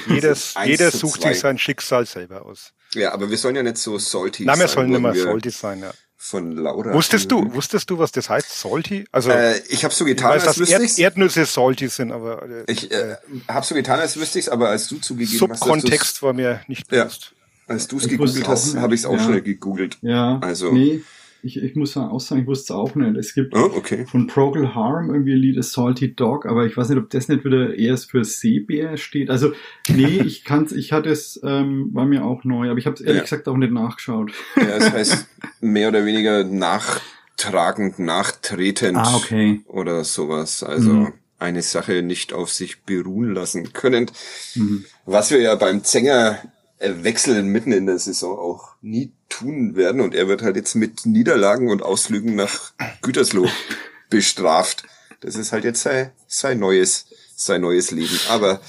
Jedes, 0.08 0.54
jeder 0.64 0.90
sucht 0.90 1.22
sich 1.22 1.38
sein 1.38 1.58
Schicksal 1.58 2.06
selber 2.06 2.44
aus. 2.44 2.72
Ja, 2.94 3.12
aber 3.12 3.30
wir 3.30 3.38
sollen 3.38 3.56
ja 3.56 3.62
nicht 3.62 3.78
so 3.78 3.98
salty 3.98 4.44
sein. 4.44 4.46
Nein, 4.46 4.60
wir 4.60 4.68
sollen 4.68 4.90
nicht 4.90 5.00
mehr 5.00 5.14
salty 5.14 5.50
sein, 5.50 5.80
ja. 5.80 5.92
Von 6.20 6.52
Laura. 6.56 6.92
Wusstest 6.94 7.30
du, 7.30 7.54
wusstest 7.54 7.88
du, 7.90 7.98
was 7.98 8.10
das 8.10 8.28
heißt, 8.28 8.50
salty? 8.50 9.04
Also, 9.12 9.30
äh, 9.30 9.58
ich 9.68 9.84
habe 9.84 9.94
so 9.94 10.04
getan, 10.04 10.30
weiß, 10.30 10.48
als 10.48 10.58
wüsste 10.58 10.82
ich's. 10.82 10.98
Erdnüsse 10.98 11.46
salty 11.46 11.88
sind, 11.88 12.10
aber, 12.10 12.42
äh, 12.42 12.64
ich, 12.66 12.90
äh, 12.90 13.16
habe 13.46 13.64
so 13.64 13.74
getan, 13.76 14.00
als 14.00 14.16
wüsste 14.16 14.40
ich's, 14.40 14.48
aber 14.48 14.68
als 14.68 14.88
du 14.88 14.98
zugegeben 14.98 15.38
Subkontext 15.38 15.62
hast. 15.62 15.82
Subkontext 15.82 16.22
war 16.22 16.32
mir 16.32 16.60
nicht 16.66 16.88
bewusst. 16.88 17.32
Ja. 17.32 17.37
Als 17.68 17.86
du 17.86 17.98
es 17.98 18.08
gegoogelt 18.08 18.48
hast, 18.48 18.76
habe 18.76 18.94
ich 18.94 19.02
es 19.02 19.06
auch 19.06 19.12
ja. 19.12 19.20
schnell 19.20 19.42
gegoogelt. 19.42 19.98
Ja. 20.02 20.38
Also. 20.40 20.72
Nee, 20.72 21.02
ich, 21.42 21.62
ich 21.62 21.76
muss 21.76 21.96
auch 21.96 22.18
sagen, 22.18 22.42
ich 22.42 22.46
wusste 22.46 22.72
es 22.72 22.76
auch 22.76 22.94
nicht. 22.94 23.16
Es 23.16 23.34
gibt 23.34 23.54
oh, 23.54 23.70
okay. 23.76 24.06
von 24.06 24.26
Procol 24.26 24.74
Harm 24.74 25.10
irgendwie 25.10 25.32
ein 25.32 25.38
Lied 25.38 25.58
A 25.58 25.62
Salty 25.62 26.14
Dog, 26.14 26.46
aber 26.46 26.66
ich 26.66 26.76
weiß 26.76 26.88
nicht, 26.88 26.98
ob 26.98 27.10
das 27.10 27.28
nicht 27.28 27.44
wieder 27.44 27.76
erst 27.76 28.10
für 28.10 28.24
Seebär 28.24 28.96
steht. 28.96 29.30
Also, 29.30 29.52
nee, 29.88 30.20
ich 30.26 30.44
kann's, 30.44 30.72
ich 30.72 30.92
hatte 30.92 31.10
es, 31.10 31.40
ähm, 31.44 31.90
war 31.92 32.06
mir 32.06 32.24
auch 32.24 32.42
neu, 32.44 32.70
aber 32.70 32.78
ich 32.78 32.86
habe 32.86 32.94
es 32.94 33.00
ehrlich 33.00 33.18
ja. 33.18 33.22
gesagt 33.22 33.48
auch 33.48 33.56
nicht 33.56 33.72
nachgeschaut. 33.72 34.32
Ja, 34.56 34.62
es 34.62 34.84
das 34.84 34.92
heißt 34.92 35.26
mehr 35.60 35.88
oder 35.88 36.04
weniger 36.04 36.42
nachtragend, 36.42 38.00
nachtretend 38.00 38.96
ah, 38.96 39.16
okay. 39.16 39.60
oder 39.68 40.02
sowas. 40.02 40.64
Also 40.64 40.90
mhm. 40.90 41.12
eine 41.38 41.62
Sache 41.62 42.02
nicht 42.02 42.32
auf 42.32 42.50
sich 42.50 42.82
beruhen 42.82 43.32
lassen 43.32 43.72
können. 43.72 44.10
Mhm. 44.56 44.86
Was 45.06 45.30
wir 45.30 45.40
ja 45.40 45.54
beim 45.54 45.84
Zänger 45.84 46.40
wechseln 46.80 47.48
mitten 47.48 47.72
in 47.72 47.86
der 47.86 47.98
Saison 47.98 48.38
auch 48.38 48.74
nie 48.80 49.12
tun 49.28 49.76
werden. 49.76 50.00
Und 50.00 50.14
er 50.14 50.28
wird 50.28 50.42
halt 50.42 50.56
jetzt 50.56 50.74
mit 50.74 51.06
Niederlagen 51.06 51.70
und 51.70 51.82
Ausflügen 51.82 52.36
nach 52.36 52.72
Gütersloh 53.02 53.48
bestraft. 54.10 54.84
Das 55.20 55.36
ist 55.36 55.52
halt 55.52 55.64
jetzt 55.64 55.82
sein, 55.82 56.12
sein 56.26 56.58
neues, 56.58 57.06
sein 57.34 57.62
neues 57.62 57.90
Leben. 57.90 58.18
Aber 58.28 58.60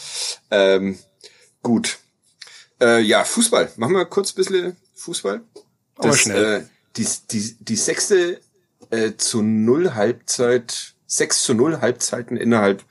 ähm, 0.49 0.97
gut. 1.61 1.99
Äh, 2.81 3.01
ja, 3.01 3.23
Fußball. 3.23 3.71
Machen 3.77 3.93
wir 3.93 4.05
kurz 4.05 4.31
ein 4.31 4.35
bisschen 4.35 4.75
Fußball. 4.95 5.41
Das, 6.01 6.19
schnell. 6.19 6.61
Äh, 6.61 6.63
die, 6.97 7.07
die, 7.31 7.55
die 7.59 7.75
sechste 7.75 8.41
äh, 8.89 9.13
zu 9.17 9.41
null 9.41 9.93
Halbzeit, 9.93 10.95
sechs 11.05 11.43
zu 11.43 11.53
null 11.53 11.81
Halbzeiten 11.81 12.37
innerhalb 12.37 12.83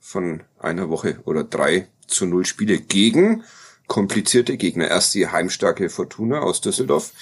von 0.00 0.42
einer 0.58 0.90
Woche 0.90 1.20
oder 1.24 1.44
drei 1.44 1.88
zu 2.06 2.26
null 2.26 2.44
Spiele 2.44 2.78
gegen 2.78 3.44
komplizierte 3.90 4.56
Gegner. 4.56 4.86
Erst 4.86 5.14
die 5.14 5.26
heimstarke 5.26 5.90
Fortuna 5.90 6.42
aus 6.42 6.60
Düsseldorf, 6.60 7.12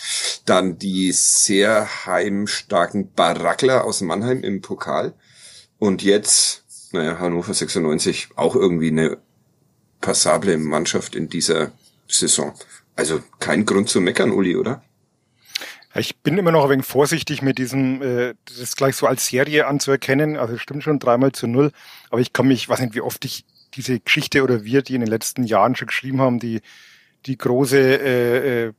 dann 0.45 0.79
die 0.79 1.13
sehr 1.13 2.05
heimstarken 2.05 3.11
Barackler 3.15 3.85
aus 3.85 4.03
Mannheim 4.03 4.43
im 4.45 4.61
Pokal 4.61 5.15
und 5.79 6.03
jetzt, 6.03 6.65
naja, 6.93 7.19
Hannover 7.19 7.55
96, 7.55 8.29
auch 8.37 8.55
irgendwie 8.55 8.89
eine 8.89 9.17
passable 10.03 10.59
Mannschaft 10.59 11.17
in 11.17 11.31
dieser 11.31 11.73
Saison. 12.07 12.53
Also 12.97 13.23
kein 13.39 13.65
Grund 13.65 13.89
zu 13.89 14.03
meckern, 14.03 14.31
Uli, 14.31 14.55
oder? 14.55 14.83
Ich 15.95 16.19
bin 16.19 16.37
immer 16.37 16.53
noch 16.53 16.65
ein 16.65 16.71
wenig 16.71 16.87
vorsichtig 16.87 17.41
mit 17.41 17.57
diesem, 17.57 18.03
äh, 18.03 18.35
das 18.59 18.77
gleich 18.77 18.95
so 18.95 19.07
als 19.07 19.27
Serie 19.27 19.67
anzuerkennen. 19.67 20.37
Also 20.37 20.59
stimmt 20.59 20.83
schon 20.83 20.99
dreimal 20.99 21.33
zu 21.33 21.47
null. 21.47 21.73
Aber 22.11 22.21
ich 22.21 22.35
kann 22.35 22.47
mich, 22.47 22.69
weiß 22.69 22.81
nicht, 22.81 22.95
wie 22.95 23.01
oft 23.01 23.25
ich 23.25 23.47
diese 23.75 24.01
Geschichte 24.01 24.43
oder 24.43 24.65
wir, 24.65 24.83
die 24.83 24.95
in 24.95 25.01
den 25.01 25.11
letzten 25.11 25.45
Jahren 25.45 25.77
schon 25.77 25.89
geschrieben 25.89 26.21
haben, 26.21 26.39
die, 26.39 26.61
die 27.27 27.37
große, 27.37 27.79
äh, 27.79 28.67
äh 28.67 28.73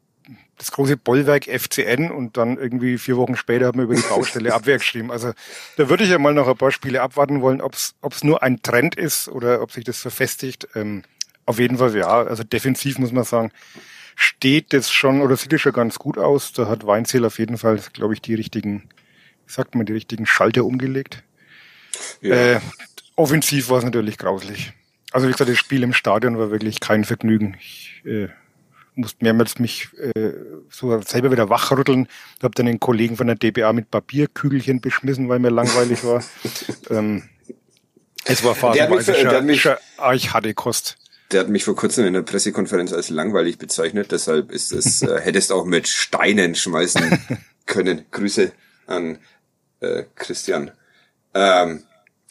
das 0.58 0.72
große 0.72 0.98
Bollwerk 0.98 1.46
FCN 1.46 2.12
und 2.12 2.36
dann 2.36 2.58
irgendwie 2.58 2.98
vier 2.98 3.16
Wochen 3.16 3.38
später 3.38 3.68
haben 3.68 3.80
wir 3.80 3.86
über 3.86 3.96
die 3.96 4.02
Baustelle 4.02 4.54
Abwehr 4.54 4.78
geschrieben. 4.78 5.10
Also 5.10 5.32
da 5.78 5.90
würde 5.90 6.04
ich 6.04 6.10
ja 6.10 6.20
mal 6.20 6.34
noch 6.34 6.50
ein 6.50 6.58
paar 6.58 6.72
Spiele 6.72 7.02
abwarten 7.02 7.42
wollen, 7.42 7.62
ob 7.62 7.74
es 7.74 8.24
nur 8.24 8.44
ein 8.44 8.62
Trend 8.62 8.96
ist 8.96 9.30
oder 9.30 9.62
ob 9.62 9.72
sich 9.72 9.86
das 9.86 10.00
verfestigt. 10.00 10.68
Ähm, 10.76 11.04
auf 11.46 11.60
jeden 11.60 11.78
Fall 11.78 11.96
ja. 11.96 12.08
Also 12.08 12.44
defensiv 12.44 13.00
muss 13.00 13.14
man 13.14 13.24
sagen, 13.24 13.52
steht 14.16 14.74
das 14.74 14.92
schon 14.92 15.22
oder 15.22 15.38
sieht 15.38 15.54
es 15.54 15.62
schon 15.62 15.72
ganz 15.72 15.98
gut 15.98 16.18
aus. 16.18 16.52
Da 16.52 16.68
hat 16.68 16.86
Weinzel 16.86 17.24
auf 17.26 17.40
jeden 17.40 17.58
Fall, 17.58 17.80
glaube 17.94 18.14
ich, 18.14 18.22
die 18.22 18.36
richtigen, 18.36 18.90
sagt 19.48 19.76
man, 19.76 19.86
die 19.86 19.94
richtigen 19.94 20.26
Schalter 20.26 20.66
umgelegt. 20.66 21.24
Ja. 22.22 22.36
Äh, 22.36 22.60
offensiv 23.20 23.70
war 23.70 23.80
es 23.80 23.84
natürlich 23.84 24.18
grauslich. 24.18 24.72
Also 25.12 25.28
wie 25.28 25.32
gesagt, 25.32 25.50
das 25.50 25.58
Spiel 25.58 25.84
im 25.84 25.94
Stadion 25.94 26.38
war 26.38 26.52
wirklich 26.52 26.80
kein 26.80 27.04
Vergnügen. 27.04 27.58
Ich 27.60 28.02
äh, 28.06 28.30
musste 28.96 29.24
mehrmals 29.24 29.60
mich 29.60 29.90
äh, 29.98 30.32
so 30.70 31.00
selber 31.02 31.32
wieder 31.32 31.50
wachrütteln. 31.50 32.08
Ich 32.38 32.44
habe 32.44 32.56
dann 32.56 32.66
den 32.66 32.80
Kollegen 32.80 33.18
von 33.18 33.28
der 33.28 33.36
DBA 33.36 33.74
mit 33.74 33.92
Papierkügelchen 33.92 34.80
beschmissen, 34.80 35.28
weil 35.28 35.40
mir 35.40 35.50
langweilig 35.50 36.04
war. 36.06 36.24
ähm, 36.90 37.24
es 38.24 38.44
war 38.44 38.56
phasenweise 38.56 39.16
schon, 39.16 39.56
schon 39.56 39.76
arg 39.98 40.34
harte 40.34 40.54
Kost. 40.54 40.98
Der 41.32 41.42
hat 41.42 41.50
mich 41.50 41.66
vor 41.66 41.76
kurzem 41.76 42.06
in 42.06 42.14
der 42.14 42.22
Pressekonferenz 42.22 42.94
als 42.94 43.10
langweilig 43.10 43.58
bezeichnet, 43.58 44.12
deshalb 44.12 44.52
ist 44.52 44.72
es, 44.72 45.02
äh, 45.02 45.20
hättest 45.24 45.52
auch 45.52 45.66
mit 45.66 45.88
Steinen 45.88 46.56
schmeißen 46.56 47.20
können. 47.66 48.06
Grüße 48.12 48.52
an 48.88 49.18
äh, 49.82 50.04
Christian. 50.16 50.72
Ähm, 51.34 51.84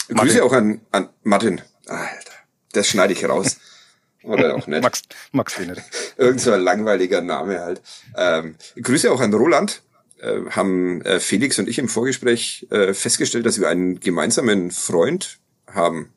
Grüße 0.08 0.42
auch 0.42 0.52
an, 0.52 0.80
an 0.90 1.08
Martin. 1.22 1.60
Alter, 1.86 2.32
das 2.72 2.88
schneide 2.88 3.12
ich 3.12 3.28
raus. 3.28 3.58
Oder 4.22 4.56
auch 4.56 4.66
nicht. 4.66 4.82
Max, 4.82 5.02
Max 5.32 5.58
nicht. 5.58 5.82
Irgend 6.16 6.40
so 6.40 6.52
ein 6.52 6.60
langweiliger 6.60 7.20
Name 7.20 7.60
halt. 7.60 7.82
Ähm, 8.16 8.56
Grüße 8.80 9.10
auch 9.10 9.20
an 9.20 9.32
Roland. 9.32 9.82
Äh, 10.20 10.50
haben 10.50 11.00
äh, 11.02 11.20
Felix 11.20 11.58
und 11.58 11.68
ich 11.68 11.78
im 11.78 11.88
Vorgespräch 11.88 12.66
äh, 12.70 12.92
festgestellt, 12.92 13.46
dass 13.46 13.60
wir 13.60 13.68
einen 13.68 14.00
gemeinsamen 14.00 14.72
Freund 14.72 15.38
haben, 15.68 16.12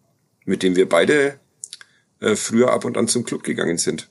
mit 0.46 0.64
dem 0.64 0.76
wir 0.76 0.90
beide 0.90 1.40
äh, 2.20 2.36
früher 2.36 2.74
ab 2.74 2.86
und 2.86 2.98
an 2.98 3.08
zum 3.08 3.24
Club 3.24 3.44
gegangen 3.44 3.78
sind. 3.78 4.10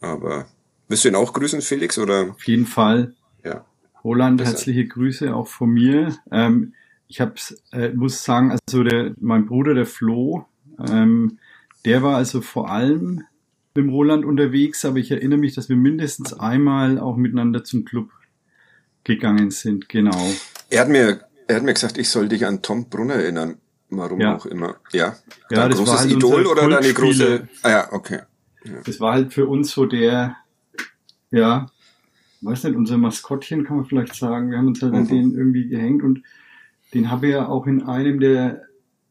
Aber 0.00 0.46
willst 0.88 1.04
du 1.04 1.08
ihn 1.08 1.14
auch 1.14 1.32
grüßen, 1.32 1.62
Felix? 1.62 1.98
Oder? 1.98 2.32
Auf 2.32 2.44
jeden 2.44 2.66
Fall. 2.66 3.14
Ja. 3.42 3.64
Roland, 4.04 4.42
herzliche 4.42 4.86
Grüße 4.86 5.34
auch 5.34 5.48
von 5.48 5.70
mir. 5.70 6.16
Ähm, 6.30 6.74
ich 7.10 7.20
hab's, 7.20 7.60
äh, 7.72 7.88
muss 7.90 8.22
sagen, 8.22 8.52
also 8.52 8.84
der, 8.84 9.12
mein 9.20 9.46
Bruder, 9.46 9.74
der 9.74 9.84
Flo, 9.84 10.46
ähm, 10.88 11.38
der 11.84 12.02
war 12.04 12.16
also 12.16 12.40
vor 12.40 12.70
allem 12.70 13.24
mit 13.74 13.84
dem 13.84 13.88
Roland 13.88 14.24
unterwegs, 14.24 14.84
aber 14.84 14.98
ich 14.98 15.10
erinnere 15.10 15.40
mich, 15.40 15.54
dass 15.54 15.68
wir 15.68 15.76
mindestens 15.76 16.32
einmal 16.38 17.00
auch 17.00 17.16
miteinander 17.16 17.64
zum 17.64 17.84
Club 17.84 18.10
gegangen 19.02 19.50
sind, 19.50 19.88
genau. 19.88 20.30
Er 20.70 20.82
hat 20.82 20.88
mir, 20.88 21.20
er 21.48 21.56
hat 21.56 21.64
mir 21.64 21.74
gesagt, 21.74 21.98
ich 21.98 22.08
soll 22.08 22.28
dich 22.28 22.46
an 22.46 22.62
Tom 22.62 22.88
Brunner 22.88 23.14
erinnern. 23.14 23.56
Warum 23.92 24.20
ja. 24.20 24.36
auch 24.36 24.46
immer. 24.46 24.76
Ja. 24.92 25.16
Ja, 25.50 25.62
Dein 25.62 25.70
das 25.70 25.78
großes 25.78 25.94
war 25.94 26.00
halt 26.02 26.12
Idol 26.12 26.46
oder 26.46 26.68
deine 26.68 26.92
große. 26.92 27.48
Ah 27.62 27.70
ja, 27.70 27.92
okay. 27.92 28.20
Das 28.84 29.00
war 29.00 29.14
halt 29.14 29.34
für 29.34 29.46
uns 29.46 29.72
so 29.72 29.84
der, 29.84 30.36
ja, 31.32 31.66
weiß 32.42 32.62
nicht, 32.64 32.76
unser 32.76 32.98
Maskottchen 32.98 33.64
kann 33.64 33.78
man 33.78 33.86
vielleicht 33.86 34.14
sagen. 34.14 34.52
Wir 34.52 34.58
haben 34.58 34.68
uns 34.68 34.80
halt 34.80 34.94
an 34.94 35.02
Mhm. 35.02 35.08
den 35.08 35.34
irgendwie 35.34 35.66
gehängt 35.66 36.04
und 36.04 36.22
den 36.94 37.10
habe 37.10 37.26
ich 37.26 37.32
ja 37.32 37.48
auch 37.48 37.66
in 37.66 37.82
einem 37.82 38.20
der 38.20 38.62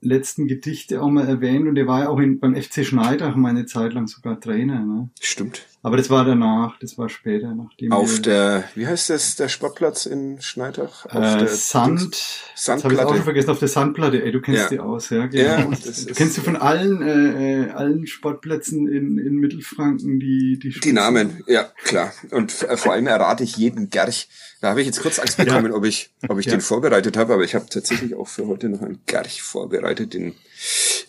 letzten 0.01 0.47
Gedichte 0.47 1.01
auch 1.01 1.09
mal 1.09 1.27
erwähnt 1.27 1.67
und 1.67 1.75
der 1.75 1.87
war 1.87 2.03
ja 2.03 2.09
auch 2.09 2.19
in, 2.19 2.39
beim 2.39 2.55
FC 2.55 2.85
Schneidach 2.85 3.35
meine 3.35 3.65
Zeit 3.65 3.93
lang 3.93 4.07
sogar 4.07 4.39
Trainer. 4.39 4.85
Ne? 4.85 5.09
Stimmt. 5.19 5.65
Aber 5.81 5.95
das 5.95 6.09
war 6.09 6.25
danach, 6.25 6.77
das 6.79 6.97
war 6.97 7.07
später, 7.07 7.53
nachdem 7.55 7.93
Auf 7.93 8.15
wir, 8.17 8.21
der, 8.23 8.63
wie 8.75 8.85
heißt 8.85 9.09
das, 9.11 9.37
der 9.37 9.47
Sportplatz 9.47 10.05
in 10.05 10.41
Schneidach? 10.41 11.05
Auf 11.05 11.13
äh, 11.23 11.37
der 11.37 11.47
Sand, 11.47 12.01
das 12.11 12.67
habe 12.67 12.79
ich 12.79 12.83
Sandplatte. 12.83 13.07
auch 13.07 13.15
schon 13.15 13.23
vergessen, 13.23 13.49
auf 13.51 13.59
der 13.59 13.67
Sandplatte, 13.69 14.21
ey, 14.21 14.31
du 14.33 14.41
kennst 14.41 14.63
Ja. 14.63 14.67
die 14.69 14.79
aus, 14.79 15.09
ja, 15.09 15.27
genau. 15.27 15.43
Ja, 15.43 15.63
das 15.65 15.85
ist- 15.85 16.15
kennst 16.17 16.37
du 16.37 16.41
von 16.41 16.57
allen, 16.57 17.01
äh, 17.01 17.67
äh, 17.67 17.69
allen 17.71 18.07
Sportplätzen 18.07 18.87
in, 18.89 19.17
in 19.19 19.35
Mittelfranken, 19.35 20.19
die, 20.19 20.59
die, 20.61 20.77
Die 20.81 20.91
Namen, 20.91 21.43
ja, 21.47 21.71
klar. 21.85 22.11
Und 22.31 22.61
äh, 22.63 22.75
vor 22.75 22.91
allem 22.91 23.07
errate 23.07 23.45
ich 23.45 23.55
jeden 23.55 23.89
Gerch. 23.89 24.27
Da 24.59 24.71
habe 24.71 24.81
ich 24.81 24.87
jetzt 24.87 25.01
kurz 25.01 25.17
Angst 25.19 25.37
bekommen, 25.37 25.71
ob 25.71 25.85
ich, 25.85 26.09
ob 26.27 26.39
ich 26.39 26.47
Ja. 26.47 26.51
den 26.51 26.61
vorbereitet 26.61 27.15
habe, 27.15 27.33
aber 27.35 27.43
ich 27.45 27.55
habe 27.55 27.67
tatsächlich 27.69 28.15
auch 28.15 28.27
für 28.27 28.47
heute 28.47 28.67
noch 28.67 28.81
einen 28.81 28.99
Gerch 29.05 29.41
vorbereitet, 29.41 30.13
den 30.13 30.35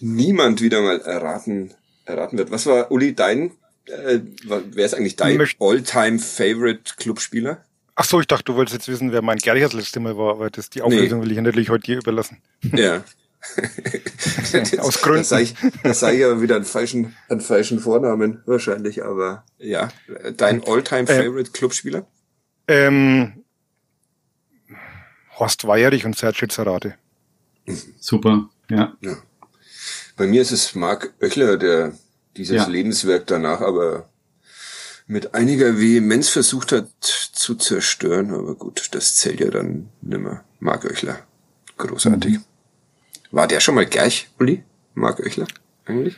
niemand 0.01 0.61
wieder 0.63 0.81
mal 0.81 1.01
erraten, 1.01 1.75
erraten 2.05 2.39
wird. 2.39 2.53
Was 2.53 2.67
war, 2.67 2.93
Uli, 2.93 3.15
dein, 3.17 3.51
äh, 3.87 4.21
wer 4.45 4.85
ist 4.87 4.95
eigentlich 4.95 5.17
dein 5.17 5.37
Möcht- 5.37 5.57
All-Time-Favorite 5.61 6.95
Clubspieler? 6.97 7.65
Ach 7.97 8.05
so, 8.05 8.21
ich 8.21 8.27
dachte, 8.27 8.45
du 8.45 8.55
wolltest 8.55 8.75
jetzt 8.75 8.89
wissen, 8.89 9.13
wer 9.13 9.21
mein 9.23 9.39
Gerich 9.39 9.63
das 9.63 9.73
letzte 9.75 10.01
Mal 10.01 10.17
war, 10.17 10.33
aber 10.33 10.49
das, 10.51 10.71
die 10.71 10.81
Auflösung 10.83 11.23
will 11.23 11.31
ich 11.33 11.39
natürlich 11.39 11.69
heute 11.71 11.85
dir 11.85 11.99
überlassen. 11.99 12.39
Ja. 12.63 13.05
Aus 14.79 15.01
Gründen. 15.01 15.19
Das 15.21 15.29
sage 15.31 15.43
ich, 15.45 15.55
das 15.83 16.01
sag 16.01 16.15
ich 16.15 16.25
aber 16.25 16.41
wieder 16.43 16.57
einen 16.57 16.65
falschen, 16.65 17.17
einen 17.29 17.41
falschen 17.41 17.79
Vornamen 17.81 18.43
wahrscheinlich, 18.47 19.03
aber 19.05 19.45
ja. 19.59 19.89
Dein 20.37 20.63
All-Time-Favorite 20.65 21.51
Clubspieler? 21.53 22.07
Ähm, 22.69 23.45
Horst 25.39 25.67
Weierich 25.67 26.05
und 26.05 26.17
Sergio 26.17 26.49
Zarate. 26.49 26.95
super, 27.99 28.49
ja. 28.71 28.97
Bei 30.17 30.27
mir 30.27 30.43
ist 30.43 30.53
es 30.53 30.75
Marc 30.75 31.15
Oechler, 31.21 31.57
der 31.57 31.93
dieses 32.41 32.57
Ja. 32.57 32.67
Lebenswerk 32.67 33.27
danach 33.27 33.61
aber 33.61 34.09
mit 35.07 35.35
einiger 35.35 35.79
Vehemenz 35.79 36.29
versucht 36.29 36.73
hat 36.73 36.89
zu 37.01 37.55
zerstören. 37.55 38.33
Aber 38.33 38.55
gut, 38.55 38.89
das 38.93 39.17
zählt 39.17 39.41
ja 39.41 39.51
dann 39.51 39.89
nimmer. 40.01 40.45
Marc 40.61 40.85
Oechler. 40.85 41.19
Großartig. 41.79 42.35
Mhm. 42.35 42.45
War 43.31 43.47
der 43.47 43.61
schon 43.61 43.75
mal 43.75 43.87
gleich, 43.87 44.29
Uli? 44.39 44.63
Marc 44.95 45.21
Oechler? 45.21 45.47
Eigentlich? 45.87 46.17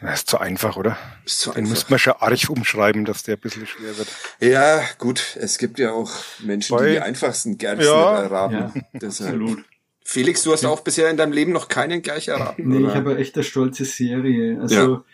Das 0.00 0.20
ist 0.20 0.30
zu 0.30 0.38
einfach, 0.38 0.76
oder? 0.76 0.96
Ist 1.24 1.40
zu 1.40 1.50
Den 1.50 1.58
einfach. 1.58 1.70
müsste 1.70 1.90
man 1.90 1.98
schon 1.98 2.12
arg 2.20 2.48
umschreiben, 2.48 3.04
dass 3.04 3.24
der 3.24 3.34
ein 3.36 3.40
bisschen 3.40 3.66
schwer 3.66 3.98
wird. 3.98 4.08
Ja, 4.40 4.80
gut. 4.98 5.36
Es 5.40 5.58
gibt 5.58 5.78
ja 5.80 5.90
auch 5.92 6.10
Menschen, 6.40 6.76
die 6.76 6.82
Bei- 6.84 6.90
die 6.92 7.00
einfachsten 7.00 7.58
Gerchs 7.58 7.84
Ja. 7.84 8.12
nicht 8.22 8.30
erraten. 8.30 8.82
Ja. 8.92 9.06
Absolut. 9.08 9.64
Felix, 10.04 10.42
du 10.44 10.52
hast 10.52 10.64
auch 10.64 10.80
bisher 10.80 11.10
in 11.10 11.16
deinem 11.18 11.32
Leben 11.32 11.52
noch 11.52 11.68
keinen 11.68 12.00
Gerch 12.00 12.28
erraten, 12.28 12.68
Nee, 12.68 12.78
oder? 12.78 12.88
ich 12.90 12.94
habe 12.94 13.10
eine 13.10 13.18
echt 13.18 13.34
eine 13.34 13.44
stolze 13.44 13.84
Serie. 13.84 14.58
Also, 14.60 15.04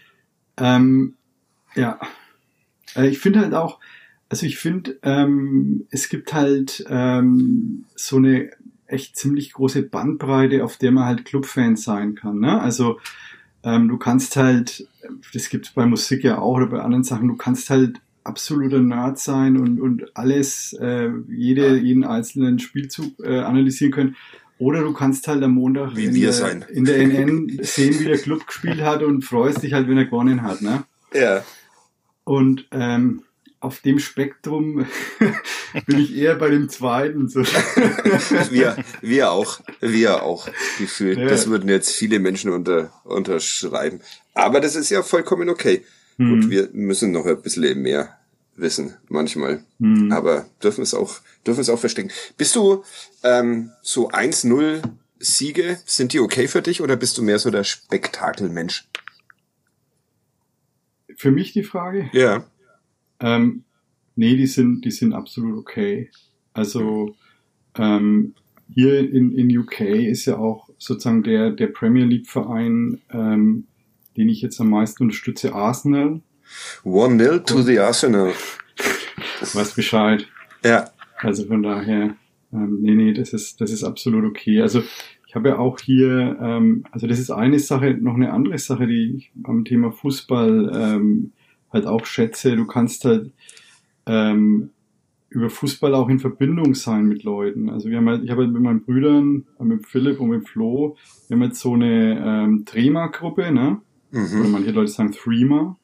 ähm, 0.57 1.15
ja. 1.75 1.99
Äh, 2.95 3.09
Ich 3.09 3.19
finde 3.19 3.41
halt 3.41 3.55
auch, 3.55 3.81
also 4.29 4.47
ich 4.47 4.59
finde, 4.59 4.99
ähm, 5.03 5.87
es 5.91 6.09
gibt 6.09 6.33
halt 6.33 6.85
ähm, 6.89 7.85
so 7.95 8.17
eine 8.17 8.51
echt 8.87 9.17
ziemlich 9.17 9.53
große 9.53 9.83
Bandbreite, 9.83 10.65
auf 10.65 10.77
der 10.77 10.93
man 10.93 11.05
halt 11.05 11.25
Clubfan 11.25 11.77
sein 11.77 12.15
kann. 12.15 12.41
Ne? 12.41 12.61
Also 12.61 13.01
ähm, 13.63 13.89
du 13.89 13.97
kannst 13.97 14.37
halt, 14.37 14.87
das 15.33 15.49
gibt's 15.49 15.71
bei 15.71 15.87
Musik 15.87 16.23
ja 16.25 16.39
auch 16.39 16.57
oder 16.57 16.67
bei 16.67 16.81
anderen 16.81 17.05
Sachen, 17.05 17.29
du 17.29 17.37
kannst 17.37 17.71
halt 17.71 18.01
absoluter 18.25 18.81
Nerd 18.81 19.19
sein 19.19 19.57
und, 19.57 19.81
und 19.81 20.17
alles, 20.17 20.73
äh, 20.75 21.11
jede, 21.29 21.77
jeden 21.77 22.05
einzelnen 22.05 22.59
Spielzug 22.59 23.21
äh, 23.23 23.41
analysieren 23.41 23.93
können. 23.93 24.17
Oder 24.65 24.81
du 24.81 24.95
kannst 24.95 25.29
halt 25.29 25.43
am 25.43 25.51
Montag 25.51 25.95
Wie 25.95 26.07
in, 26.07 26.15
wir 26.15 26.29
der, 26.29 26.33
sein. 26.33 26.65
in 26.73 26.87
der 26.87 26.97
NN 26.97 27.59
sehen, 27.61 28.01
wie 28.01 28.05
der 28.05 28.17
Club 28.17 28.47
gespielt 28.47 28.81
hat 28.81 29.03
und 29.03 29.23
freust 29.23 29.63
dich 29.63 29.75
halt, 29.75 29.89
wenn 29.89 29.99
er 29.99 30.07
gewonnen 30.07 30.41
hat. 30.41 30.63
Ne? 30.63 30.85
Ja. 31.13 31.45
Und 32.25 32.67
ähm, 32.71 33.25
auf 33.61 33.81
dem 33.81 33.99
Spektrum 33.99 34.87
bin 35.87 35.99
ich 35.99 36.17
eher 36.17 36.37
bei 36.37 36.49
dem 36.49 36.71
zweiten. 36.71 37.29
So. 37.29 37.43
Wir, 38.51 38.77
wir 39.03 39.33
auch, 39.33 39.61
wir 39.83 40.23
auch 40.23 40.49
gefühlt. 40.79 41.19
Ja. 41.19 41.27
Das 41.27 41.47
würden 41.51 41.69
jetzt 41.69 41.91
viele 41.91 42.19
Menschen 42.19 42.51
unter, 42.51 42.91
unterschreiben. 43.05 44.01
Aber 44.33 44.61
das 44.61 44.77
ist 44.77 44.89
ja 44.89 45.03
vollkommen 45.03 45.51
okay. 45.51 45.85
Hm. 46.17 46.41
Gut, 46.41 46.51
wir 46.51 46.71
müssen 46.73 47.13
noch 47.13 47.27
ein 47.27 47.43
bisschen 47.43 47.83
mehr 47.83 48.17
wissen, 48.57 48.95
manchmal. 49.09 49.65
Hm. 49.81 50.13
Aber 50.13 50.47
dürfen 50.63 50.83
es 50.83 50.95
auch, 50.95 51.21
dürfen 51.47 51.61
es 51.61 51.69
auch 51.69 51.79
verstecken. 51.79 52.11
Bist 52.37 52.55
du 52.57 52.85
ähm, 53.23 53.71
so 53.83 54.11
1-0 54.11 54.83
Siege, 55.19 55.79
sind 55.85 56.13
die 56.13 56.21
okay 56.21 56.49
für 56.49 56.63
dich 56.63 56.81
oder 56.81 56.97
bist 56.97 57.17
du 57.19 57.23
mehr 57.23 57.39
so 57.39 57.51
der 57.51 57.65
Spektakelmensch? 57.65 58.87
Für 61.17 61.31
mich 61.31 61.53
die 61.53 61.63
Frage? 61.63 62.11
Ja. 62.13 62.45
Ähm, 63.21 63.65
nee, 64.17 64.37
die 64.37 64.47
sind, 64.47 64.85
die 64.85 64.91
sind 64.91 65.13
absolut 65.13 65.57
okay. 65.57 66.11
Also 66.53 67.17
ähm, 67.77 68.35
hier 68.73 68.99
in, 68.99 69.37
in 69.37 69.57
UK 69.57 69.81
ist 69.81 70.27
ja 70.27 70.39
auch 70.39 70.69
sozusagen 70.79 71.23
der, 71.23 71.51
der 71.51 71.69
Premier 71.69 72.05
League 72.05 72.29
Verein, 72.29 73.01
ähm, 73.11 73.67
den 74.17 74.29
ich 74.29 74.43
jetzt 74.43 74.61
am 74.61 74.71
meisten 74.71 75.05
unterstütze, 75.05 75.55
Arsenal. 75.55 76.21
1-0 76.85 77.45
to 77.47 77.63
the 77.63 77.79
Arsenal. 77.79 78.33
Weiß 79.41 79.75
Bescheid. 79.75 80.27
Ja. 80.65 80.91
Also 81.19 81.47
von 81.47 81.63
daher, 81.63 82.17
ähm, 82.53 82.79
nee, 82.83 82.95
nee, 82.95 83.13
das 83.13 83.33
ist, 83.33 83.61
das 83.61 83.71
ist 83.71 83.85
absolut 83.85 84.25
okay. 84.25 84.61
Also 84.61 84.83
ich 85.27 85.35
habe 85.35 85.49
ja 85.51 85.59
auch 85.59 85.79
hier, 85.81 86.39
ähm, 86.41 86.85
also 86.93 87.07
das 87.07 87.19
ist 87.19 87.31
eine 87.31 87.59
Sache, 87.59 87.95
noch 88.01 88.15
eine 88.15 88.33
andere 88.33 88.59
Sache, 88.59 88.87
die 88.87 89.17
ich 89.17 89.33
am 89.45 89.65
Thema 89.65 89.91
Fußball 89.93 90.71
ähm, 90.75 91.33
halt 91.73 91.87
auch 91.87 92.05
schätze. 92.07 92.57
Du 92.57 92.67
kannst 92.67 93.05
halt 93.05 93.33
ähm, 94.07 94.71
über 95.31 95.51
Fußball 95.51 95.95
auch 95.95 96.09
in 96.09 96.21
Verbindung 96.21 96.75
sein 96.75 97.07
mit 97.07 97.25
Leuten. 97.25 97.69
Also 97.69 97.91
wir 97.91 97.97
haben 97.97 98.09
halt, 98.09 98.23
ich 98.25 98.31
habe 98.31 98.43
halt 98.43 98.53
mit 98.53 98.63
meinen 98.63 98.85
Brüdern, 98.85 99.47
mit 99.61 99.87
Philipp 99.87 100.21
und 100.21 100.29
mit 100.31 100.49
Flo, 100.49 100.97
wir 101.29 101.37
haben 101.37 101.43
jetzt 101.43 101.61
so 101.61 101.75
eine 101.75 102.23
ähm, 102.25 102.65
Trema-Gruppe, 102.65 103.51
ne? 103.51 103.81
oder 104.13 104.21
Mhm. 104.23 104.53
manche 104.53 104.71
Leute 104.71 104.93
sagen 104.93 105.11
Threema. 105.11 105.77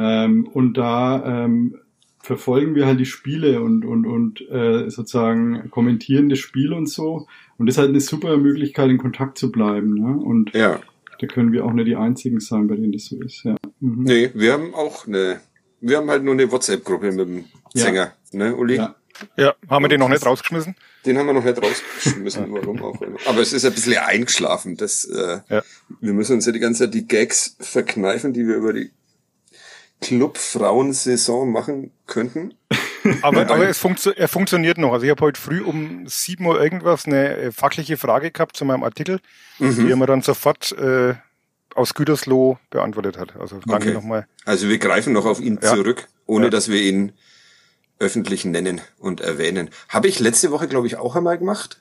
Ähm, 0.00 0.46
und 0.46 0.74
da 0.78 1.44
ähm, 1.44 1.76
verfolgen 2.22 2.74
wir 2.74 2.86
halt 2.86 3.00
die 3.00 3.06
Spiele 3.06 3.60
und, 3.60 3.84
und, 3.84 4.06
und 4.06 4.40
äh, 4.50 4.88
sozusagen 4.90 5.70
kommentieren 5.70 6.28
das 6.28 6.38
Spiel 6.38 6.72
und 6.72 6.86
so. 6.88 7.26
Und 7.58 7.66
das 7.66 7.74
ist 7.74 7.78
halt 7.78 7.90
eine 7.90 8.00
super 8.00 8.36
Möglichkeit, 8.38 8.88
in 8.90 8.98
Kontakt 8.98 9.36
zu 9.36 9.50
bleiben. 9.52 9.94
Ne? 9.94 10.16
Und 10.22 10.54
Ja. 10.54 10.80
da 11.18 11.26
können 11.26 11.52
wir 11.52 11.64
auch 11.64 11.72
nicht 11.72 11.86
die 11.88 11.96
Einzigen 11.96 12.40
sein, 12.40 12.66
bei 12.68 12.76
denen 12.76 12.92
das 12.92 13.06
so 13.06 13.20
ist. 13.20 13.44
Ja. 13.44 13.56
Mhm. 13.80 14.04
Nee, 14.04 14.30
wir 14.34 14.52
haben 14.54 14.74
auch 14.74 15.06
eine 15.06 15.40
Wir 15.82 15.96
haben 15.96 16.10
halt 16.10 16.22
nur 16.24 16.34
eine 16.34 16.50
WhatsApp-Gruppe 16.52 17.10
mit 17.12 17.26
dem 17.28 17.44
Ja. 17.74 17.84
Sänger, 17.84 18.12
ne, 18.32 18.54
Uli? 18.54 18.76
Ja. 18.76 18.94
Ja, 19.36 19.54
haben 19.68 19.84
wir 19.84 19.88
den 19.88 20.00
noch 20.00 20.08
nicht 20.08 20.24
rausgeschmissen? 20.24 20.74
Den 21.04 21.18
haben 21.18 21.26
wir 21.26 21.34
noch 21.34 21.44
nicht 21.44 21.62
rausgeschmissen, 21.62 22.46
warum 22.50 22.82
auch 22.82 23.00
immer. 23.02 23.18
Aber 23.26 23.40
es 23.40 23.52
ist 23.52 23.64
ein 23.66 23.72
bisschen 23.72 23.98
eingeschlafen. 23.98 24.76
Das, 24.76 25.04
äh, 25.04 25.40
Ja. 25.48 25.62
Wir 26.00 26.12
müssen 26.14 26.34
uns 26.34 26.46
ja 26.46 26.52
die 26.52 26.58
ganze 26.58 26.84
Zeit 26.84 26.94
die 26.94 27.06
Gags 27.06 27.56
verkneifen, 27.60 28.32
die 28.32 28.46
wir 28.46 28.56
über 28.56 28.72
die 28.72 28.90
Club-Frauensaison 30.00 31.50
machen 31.50 31.92
könnten. 32.06 32.54
Aber, 33.22 33.48
aber 33.48 33.66
es 33.66 33.78
funktio 33.78 34.12
er 34.12 34.28
funktioniert 34.28 34.76
noch. 34.76 34.92
Also 34.92 35.04
ich 35.06 35.10
habe 35.10 35.22
heute 35.24 35.40
früh 35.40 35.62
um 35.62 36.06
7 36.06 36.44
Uhr 36.44 36.62
irgendwas 36.62 37.06
eine 37.06 37.34
äh, 37.34 37.50
fachliche 37.52 37.96
Frage 37.96 38.30
gehabt 38.30 38.56
zu 38.56 38.66
meinem 38.66 38.82
Artikel, 38.84 39.20
Mhm. 39.58 39.76
die 39.86 39.90
er 39.90 39.96
mir 39.96 40.04
dann 40.06 40.20
sofort 40.20 40.72
äh, 40.72 41.14
aus 41.74 41.94
Gütersloh 41.94 42.58
beantwortet 42.68 43.16
hat. 43.16 43.36
Also 43.40 43.58
danke 43.66 43.86
Okay. 43.88 43.94
nochmal. 43.94 44.26
Also 44.44 44.68
wir 44.68 44.76
greifen 44.78 45.14
noch 45.14 45.24
auf 45.24 45.40
ihn 45.40 45.58
Ja. 45.62 45.74
zurück, 45.74 46.08
ohne 46.26 46.46
Ja. 46.46 46.50
dass 46.50 46.68
wir 46.68 46.80
ihn 46.82 47.12
öffentlich 47.98 48.44
nennen 48.44 48.82
und 48.98 49.22
erwähnen. 49.22 49.70
Habe 49.88 50.08
ich 50.08 50.20
letzte 50.20 50.50
Woche, 50.50 50.68
glaube 50.68 50.86
ich, 50.86 50.96
auch 50.96 51.16
einmal 51.16 51.38
gemacht. 51.38 51.80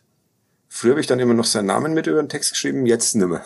Früher 0.72 0.92
habe 0.92 1.02
ich 1.02 1.08
dann 1.08 1.20
immer 1.20 1.34
noch 1.34 1.46
seinen 1.46 1.66
Namen 1.66 1.96
mit 1.96 2.06
über 2.06 2.22
den 2.22 2.30
Text 2.30 2.52
geschrieben, 2.52 2.86
jetzt 2.86 3.16
nimmer. 3.16 3.44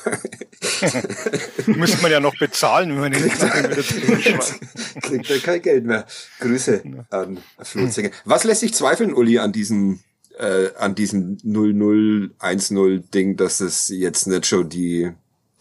Müsste 1.66 2.02
man 2.02 2.12
ja 2.12 2.20
noch 2.20 2.38
bezahlen, 2.38 2.90
wenn 2.90 3.00
man 3.00 3.12
den 3.14 3.24
wieder 3.24 3.82
zurückschreibt. 3.82 5.02
Kriegt 5.02 5.30
er 5.30 5.40
kein 5.40 5.62
Geld 5.62 5.86
mehr. 5.86 6.06
Grüße 6.42 6.84
an 7.10 7.40
Flutzinger. 7.62 8.12
Was 8.26 8.44
lässt 8.44 8.60
sich 8.60 8.74
zweifeln, 8.74 9.14
Uli, 9.14 9.40
an 9.40 9.54
diesen 9.54 10.04
äh, 10.38 10.70
an 10.78 10.96
diesem 10.96 11.38
0010 11.44 13.10
Ding, 13.12 13.38
dass 13.38 13.62
es 13.62 13.88
jetzt 13.88 14.28
nicht 14.28 14.46
schon 14.46 14.68
die 14.68 15.12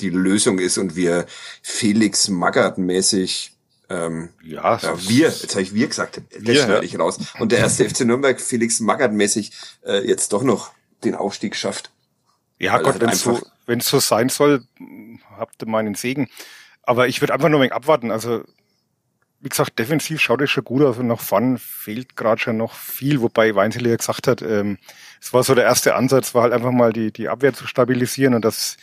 die 0.00 0.10
Lösung 0.10 0.58
ist 0.58 0.78
und 0.78 0.96
wir 0.96 1.26
Felix 1.62 2.28
Magath 2.28 2.76
mäßig 2.76 3.52
ähm, 3.88 4.30
Ja, 4.42 4.78
ja, 4.78 5.08
wir, 5.08 5.28
jetzt 5.28 5.52
habe 5.52 5.62
ich 5.62 5.74
wir 5.74 5.86
gesagt, 5.86 6.16
das 6.16 6.42
Wir, 6.42 6.56
schneide 6.56 6.74
ja. 6.74 6.82
ich 6.82 6.98
raus. 6.98 7.18
Und 7.38 7.52
der 7.52 7.60
erste 7.60 7.88
FC 7.88 8.00
Nürnberg 8.00 8.40
Felix 8.40 8.80
Magath 8.80 9.12
mäßig 9.12 9.52
äh, 9.86 10.04
jetzt 10.06 10.32
doch 10.32 10.42
noch 10.42 10.72
den 11.04 11.14
Aufstieg 11.14 11.56
schafft. 11.56 11.90
Ja, 12.58 12.74
Weil 12.74 12.82
Gott, 12.82 12.92
halt 12.94 13.02
wenn 13.02 13.10
es 13.10 13.22
so, 13.22 13.40
wenn's 13.66 13.88
so 13.88 13.98
sein 13.98 14.28
soll, 14.28 14.64
habt 15.36 15.62
ihr 15.62 15.68
meinen 15.68 15.94
Segen. 15.94 16.28
Aber 16.82 17.08
ich 17.08 17.20
würde 17.20 17.34
einfach 17.34 17.48
nur 17.48 17.58
ein 17.58 17.62
wenig 17.62 17.74
abwarten. 17.74 18.10
Also, 18.10 18.44
wie 19.40 19.48
gesagt, 19.48 19.78
defensiv 19.78 20.20
schaut 20.20 20.40
es 20.40 20.50
schon 20.50 20.64
gut 20.64 20.82
aus 20.82 20.98
und 20.98 21.08
nach 21.08 21.20
vorn 21.20 21.58
fehlt 21.58 22.16
gerade 22.16 22.40
schon 22.40 22.56
noch 22.56 22.74
viel, 22.74 23.20
wobei 23.20 23.54
Weinzel 23.54 23.86
ja 23.86 23.96
gesagt 23.96 24.28
hat, 24.28 24.42
ähm, 24.42 24.78
es 25.20 25.32
war 25.32 25.42
so 25.42 25.54
der 25.54 25.64
erste 25.64 25.94
Ansatz, 25.94 26.34
war 26.34 26.42
halt 26.42 26.52
einfach 26.52 26.70
mal 26.70 26.92
die, 26.92 27.12
die 27.12 27.28
Abwehr 27.28 27.52
zu 27.52 27.66
stabilisieren 27.66 28.34
und 28.34 28.44
das 28.44 28.76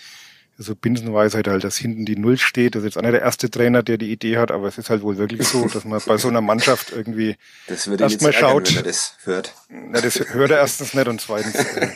also 0.59 0.75
Binsenweisheit 0.75 1.47
halt, 1.47 1.63
dass 1.63 1.77
hinten 1.77 2.05
die 2.05 2.17
Null 2.17 2.37
steht. 2.37 2.75
Das 2.75 2.83
ist 2.83 2.93
jetzt 2.95 3.01
nicht 3.01 3.13
der 3.13 3.21
erste 3.21 3.49
Trainer, 3.49 3.81
der 3.81 3.97
die 3.97 4.11
Idee 4.11 4.37
hat, 4.37 4.51
aber 4.51 4.67
es 4.67 4.77
ist 4.77 4.89
halt 4.89 5.01
wohl 5.01 5.17
wirklich 5.17 5.47
so, 5.47 5.65
dass 5.67 5.85
man 5.85 6.01
bei 6.05 6.17
so 6.17 6.27
einer 6.27 6.41
Mannschaft 6.41 6.91
irgendwie 6.91 7.37
Das 7.67 7.87
würde 7.87 8.03
ihn 8.03 8.05
Erst 8.05 8.13
jetzt 8.15 8.23
mal 8.23 8.33
ärgern, 8.33 8.49
schaut. 8.49 8.69
wenn 8.69 8.75
er 8.75 8.83
das 8.83 9.17
hört. 9.23 9.55
Na, 9.69 10.01
das 10.01 10.15
hört 10.19 10.51
er 10.51 10.57
erstens 10.57 10.93
nicht 10.93 11.07
und 11.07 11.21
zweitens 11.21 11.55
äh, 11.55 11.87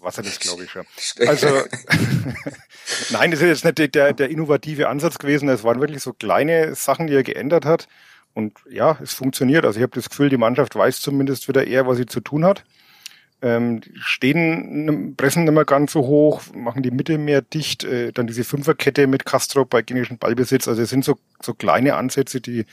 was 0.00 0.18
er 0.18 0.22
das 0.22 0.38
glaube 0.38 0.64
ich 0.64 0.70
schon. 0.70 0.86
Also 1.26 1.48
nein, 3.10 3.32
das 3.32 3.40
ist 3.40 3.64
jetzt 3.64 3.78
nicht 3.78 3.94
der, 3.94 4.12
der 4.12 4.30
innovative 4.30 4.88
Ansatz 4.88 5.18
gewesen. 5.18 5.48
Es 5.48 5.64
waren 5.64 5.80
wirklich 5.80 6.02
so 6.02 6.12
kleine 6.12 6.76
Sachen, 6.76 7.08
die 7.08 7.14
er 7.14 7.24
geändert 7.24 7.64
hat. 7.64 7.88
Und 8.34 8.52
ja, 8.70 8.98
es 9.02 9.14
funktioniert. 9.14 9.64
Also 9.64 9.78
ich 9.78 9.82
habe 9.82 9.94
das 9.94 10.10
Gefühl, 10.10 10.28
die 10.28 10.36
Mannschaft 10.36 10.76
weiß 10.76 11.00
zumindest 11.00 11.48
wieder 11.48 11.66
eher, 11.66 11.86
was 11.86 11.96
sie 11.96 12.06
zu 12.06 12.20
tun 12.20 12.44
hat. 12.44 12.64
Ähm, 13.44 13.82
stehen, 13.96 15.16
pressen 15.18 15.44
nicht 15.44 15.52
mehr 15.52 15.66
ganz 15.66 15.92
so 15.92 16.00
hoch, 16.00 16.40
machen 16.54 16.82
die 16.82 16.90
Mitte 16.90 17.18
mehr 17.18 17.42
dicht. 17.42 17.84
Äh, 17.84 18.10
dann 18.10 18.26
diese 18.26 18.42
Fünferkette 18.42 19.06
mit 19.06 19.26
Castro 19.26 19.66
bei 19.66 19.82
genischem 19.82 20.16
Ballbesitz. 20.16 20.66
Also 20.66 20.80
es 20.80 20.88
sind 20.88 21.04
so, 21.04 21.18
so 21.42 21.52
kleine 21.52 21.96
Ansätze, 21.96 22.40
die, 22.40 22.64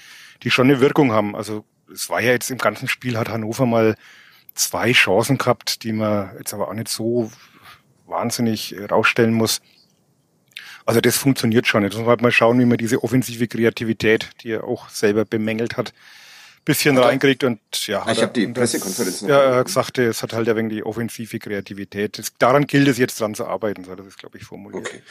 die 0.43 0.49
schon 0.49 0.69
eine 0.69 0.79
Wirkung 0.79 1.12
haben. 1.12 1.36
Also 1.36 1.65
es 1.93 2.10
war 2.10 2.21
ja 2.21 2.31
jetzt 2.31 2.49
im 2.51 2.57
ganzen 2.57 2.88
Spiel, 2.88 3.17
hat 3.17 3.27
Hannover 3.27 3.65
mal 3.65 3.95
zwei 4.53 4.93
Chancen 4.93 5.38
gehabt, 5.38 5.84
die 5.84 5.91
man 5.91 6.38
jetzt 6.38 6.53
aber 6.53 6.69
auch 6.69 6.73
nicht 6.73 6.88
so 6.88 7.29
wahnsinnig 8.07 8.73
äh, 8.77 8.86
rausstellen 8.86 9.34
muss. 9.34 9.60
Also 10.86 11.01
das 11.01 11.17
funktioniert 11.17 11.67
schon. 11.67 11.84
Jetzt 11.84 11.95
muss 11.95 12.03
man 12.03 12.12
halt 12.12 12.21
mal 12.21 12.31
schauen, 12.31 12.57
wie 12.60 12.65
man 12.65 12.77
diese 12.77 13.03
offensive 13.03 13.49
Kreativität, 13.49 14.29
die 14.41 14.51
er 14.51 14.63
auch 14.63 14.88
selber 14.88 15.25
bemängelt 15.25 15.75
hat, 15.75 15.93
bisschen 16.63 16.97
Hat 16.97 17.06
reinkriegt 17.06 17.43
und 17.43 17.60
ja. 17.88 18.02
Ich 18.04 18.08
hat 18.08 18.17
er- 18.17 18.24
hab 18.24 18.34
die 18.36 18.45
und 18.45 18.54
Pressekonferenz 18.54 19.21
noch 19.24 19.30
Ja, 19.30 19.41
er 19.41 19.63
gesagt, 19.63 19.97
es 19.97 20.21
hat 20.21 20.34
halt 20.34 20.47
ein 20.47 20.56
wenig 20.56 20.74
die 20.74 20.84
offensive 20.84 21.39
Kreativität. 21.39 22.19
Das, 22.19 22.34
daran 22.38 22.67
gilt 22.67 22.88
es 22.88 22.97
jetzt 23.00 23.19
dran 23.19 23.34
zu 23.34 23.45
arbeiten, 23.47 23.84
so 23.84 23.95
das, 23.95 24.15
glaube 24.17 24.38
ich, 24.38 24.43
formuliert. 24.43 24.86
Okay. 24.88 25.02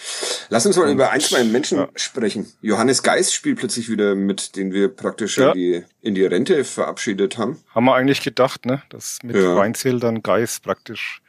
Lass 0.49 0.65
uns 0.67 0.77
mal 0.77 0.91
über 0.91 1.11
ein, 1.11 1.21
zwei 1.21 1.43
Menschen 1.45 1.79
Ja. 1.79 1.89
sprechen. 1.97 2.51
Johannes 2.61 3.03
Geis 3.03 3.35
spielt 3.35 3.59
plötzlich 3.59 3.89
wieder 3.89 4.15
mit, 4.15 4.55
den 4.57 4.73
wir 4.73 4.89
praktisch 4.95 5.39
Ja. 5.39 5.49
in, 5.51 5.55
die, 5.59 5.85
in 6.03 6.15
die 6.15 6.25
Rente 6.25 6.65
verabschiedet 6.65 7.37
haben. 7.37 7.59
Haben 7.75 7.85
wir 7.87 7.95
eigentlich 7.95 8.23
gedacht, 8.23 8.65
ne, 8.67 8.83
dass 8.89 9.19
mit 9.25 9.35
Ja. 9.37 9.57
Weinzel 9.57 9.99
dann 9.99 10.23
Geis 10.23 10.61
praktisch 10.61 11.21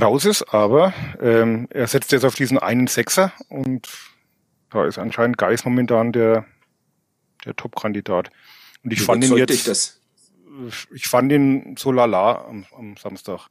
raus 0.00 0.24
ist, 0.24 0.54
aber 0.54 0.94
ähm, 1.20 1.66
er 1.70 1.88
setzt 1.88 2.12
jetzt 2.12 2.24
auf 2.24 2.36
diesen 2.36 2.58
einen 2.58 2.86
Sechser 2.86 3.32
und 3.48 3.88
da 4.70 4.86
ist 4.86 4.98
anscheinend 4.98 5.36
Geis 5.36 5.64
momentan 5.64 6.12
der, 6.12 6.46
der 7.44 7.56
Top-Kandidat. 7.56 8.30
Und 8.82 8.92
ich 8.92 9.02
fand 9.02 9.24
ihn 9.24 9.36
jetzt, 9.36 9.68
das? 9.68 10.00
ich 10.92 11.08
fand 11.08 11.30
ihn 11.32 11.76
so 11.78 11.92
lala 11.92 12.44
am, 12.46 12.66
am 12.76 12.96
Samstag. 12.96 13.48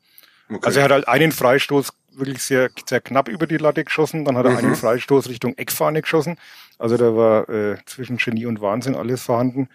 Okay. 0.49 0.59
Also 0.63 0.79
er 0.79 0.85
hat 0.85 0.91
halt 0.91 1.07
einen 1.07 1.31
Freistoß 1.31 1.93
wirklich 2.13 2.41
sehr, 2.43 2.69
sehr 2.87 3.01
knapp 3.01 3.29
über 3.29 3.47
die 3.47 3.57
Latte 3.57 3.83
geschossen, 3.83 4.25
dann 4.25 4.35
hat 4.35 4.45
er 4.45 4.51
Mhm. 4.51 4.57
einen 4.57 4.75
Freistoß 4.75 5.29
Richtung 5.29 5.57
Eckfahne 5.57 6.01
geschossen. 6.01 6.37
Also 6.77 6.97
da 6.97 7.15
war 7.15 7.47
äh, 7.49 7.77
zwischen 7.85 8.17
Genie 8.17 8.45
und 8.45 8.61
Wahnsinn 8.61 8.95
alles 8.95 9.21
vorhanden. 9.21 9.69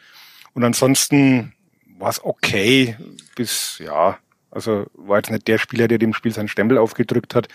Und 0.52 0.64
ansonsten 0.64 1.52
war 1.98 2.10
es 2.10 2.22
okay, 2.24 2.96
bis 3.36 3.78
ja, 3.78 4.18
also 4.50 4.86
war 4.94 5.18
jetzt 5.18 5.30
nicht 5.30 5.48
der 5.48 5.58
Spieler, 5.58 5.88
der 5.88 5.98
dem 5.98 6.12
Spiel 6.12 6.32
seinen 6.32 6.48
Stempel 6.48 6.78
aufgedrückt 6.78 7.34
hat, 7.34 7.48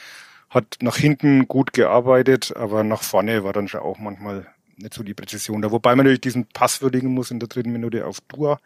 hat 0.49 0.77
nach 0.81 0.97
hinten 0.97 1.47
gut 1.47 1.73
gearbeitet, 1.73 2.55
aber 2.55 2.83
nach 2.83 3.03
vorne 3.03 3.43
war 3.43 3.53
dann 3.53 3.67
schon 3.67 3.81
auch 3.81 3.99
manchmal 3.99 4.47
nicht 4.79 4.93
so 4.93 5.03
die 5.03 5.13
Präzision 5.13 5.61
da. 5.61 5.71
Wobei 5.71 5.95
man 5.95 6.05
natürlich 6.05 6.21
diesen 6.21 6.45
Pass 6.45 6.81
würdigen 6.81 7.09
muss 7.09 7.31
in 7.31 7.39
der 7.39 7.49
dritten 7.49 7.71
Minute 7.71 8.05
auf 8.05 8.21
Dua. 8.21 8.59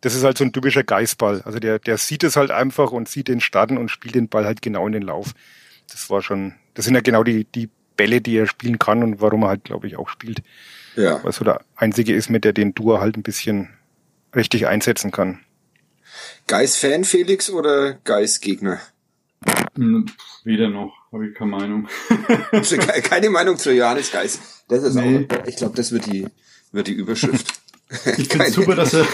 Das 0.00 0.14
ist 0.14 0.24
halt 0.24 0.38
so 0.38 0.44
ein 0.44 0.52
typischer 0.52 0.84
Geißball. 0.84 1.42
Also 1.42 1.58
der, 1.58 1.78
der 1.78 1.98
sieht 1.98 2.24
es 2.24 2.36
halt 2.36 2.50
einfach 2.50 2.92
und 2.92 3.08
sieht 3.08 3.28
den 3.28 3.40
starten 3.40 3.78
und 3.78 3.90
spielt 3.90 4.14
den 4.14 4.28
Ball 4.28 4.44
halt 4.44 4.62
genau 4.62 4.86
in 4.86 4.92
den 4.92 5.02
Lauf. 5.02 5.34
Das 5.90 6.08
war 6.10 6.22
schon, 6.22 6.54
das 6.74 6.84
sind 6.84 6.94
ja 6.94 7.00
genau 7.00 7.24
die, 7.24 7.44
die 7.44 7.68
Bälle, 7.96 8.20
die 8.20 8.36
er 8.36 8.46
spielen 8.46 8.78
kann 8.78 9.02
und 9.02 9.20
warum 9.20 9.42
er 9.42 9.48
halt, 9.48 9.64
glaube 9.64 9.86
ich, 9.86 9.96
auch 9.96 10.08
spielt. 10.08 10.42
Ja. 10.96 11.22
Weil 11.22 11.32
so 11.32 11.44
der 11.44 11.60
einzige 11.76 12.14
ist, 12.14 12.30
mit 12.30 12.44
der 12.44 12.52
den 12.52 12.74
Dua 12.74 13.00
halt 13.00 13.16
ein 13.16 13.22
bisschen 13.22 13.70
richtig 14.34 14.66
einsetzen 14.66 15.10
kann. 15.10 15.40
Geis-Fan 16.46 17.04
Felix 17.04 17.50
oder 17.50 17.94
Geis-Gegner? 18.04 18.80
Hm, 19.74 20.06
Weder 20.44 20.68
noch, 20.68 20.94
habe 21.12 21.28
ich 21.28 21.34
keine 21.34 21.50
Meinung. 21.50 21.88
Also 22.52 22.76
ke- 22.76 23.02
Keine 23.02 23.30
Meinung 23.30 23.56
zu 23.56 23.72
Johannes 23.72 24.10
Geis. 24.12 24.38
Das 24.68 24.82
ist 24.82 24.94
Nee. 24.94 25.26
auch, 25.30 25.46
ich 25.46 25.56
glaube, 25.56 25.76
das 25.76 25.92
wird 25.92 26.06
die, 26.06 26.26
wird 26.72 26.86
die 26.88 26.92
Überschrift. 26.92 27.60
Ich 28.18 28.28
finde 28.28 28.50
super, 28.50 28.74
dass 28.74 28.92
er, 28.94 29.06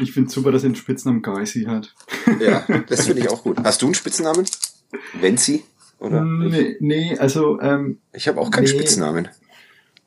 ich 0.00 0.12
finde 0.12 0.30
super, 0.30 0.50
dass 0.50 0.64
er 0.64 0.70
den 0.70 0.74
Spitznamen 0.76 1.22
Geisi 1.22 1.64
hat. 1.64 1.94
Ja, 2.40 2.66
das 2.88 3.06
finde 3.06 3.22
ich 3.22 3.30
auch 3.30 3.42
gut. 3.44 3.58
Hast 3.62 3.82
du 3.82 3.86
einen 3.86 3.94
Spitznamen? 3.94 4.46
Wenzi? 5.14 5.64
Oder? 6.00 6.22
Nee, 6.24 6.76
nee, 6.80 7.16
also, 7.18 7.60
ähm, 7.60 8.00
Ich 8.12 8.26
habe 8.26 8.40
auch 8.40 8.50
keinen 8.50 8.64
Nee. 8.64 8.70
Spitznamen. 8.70 9.28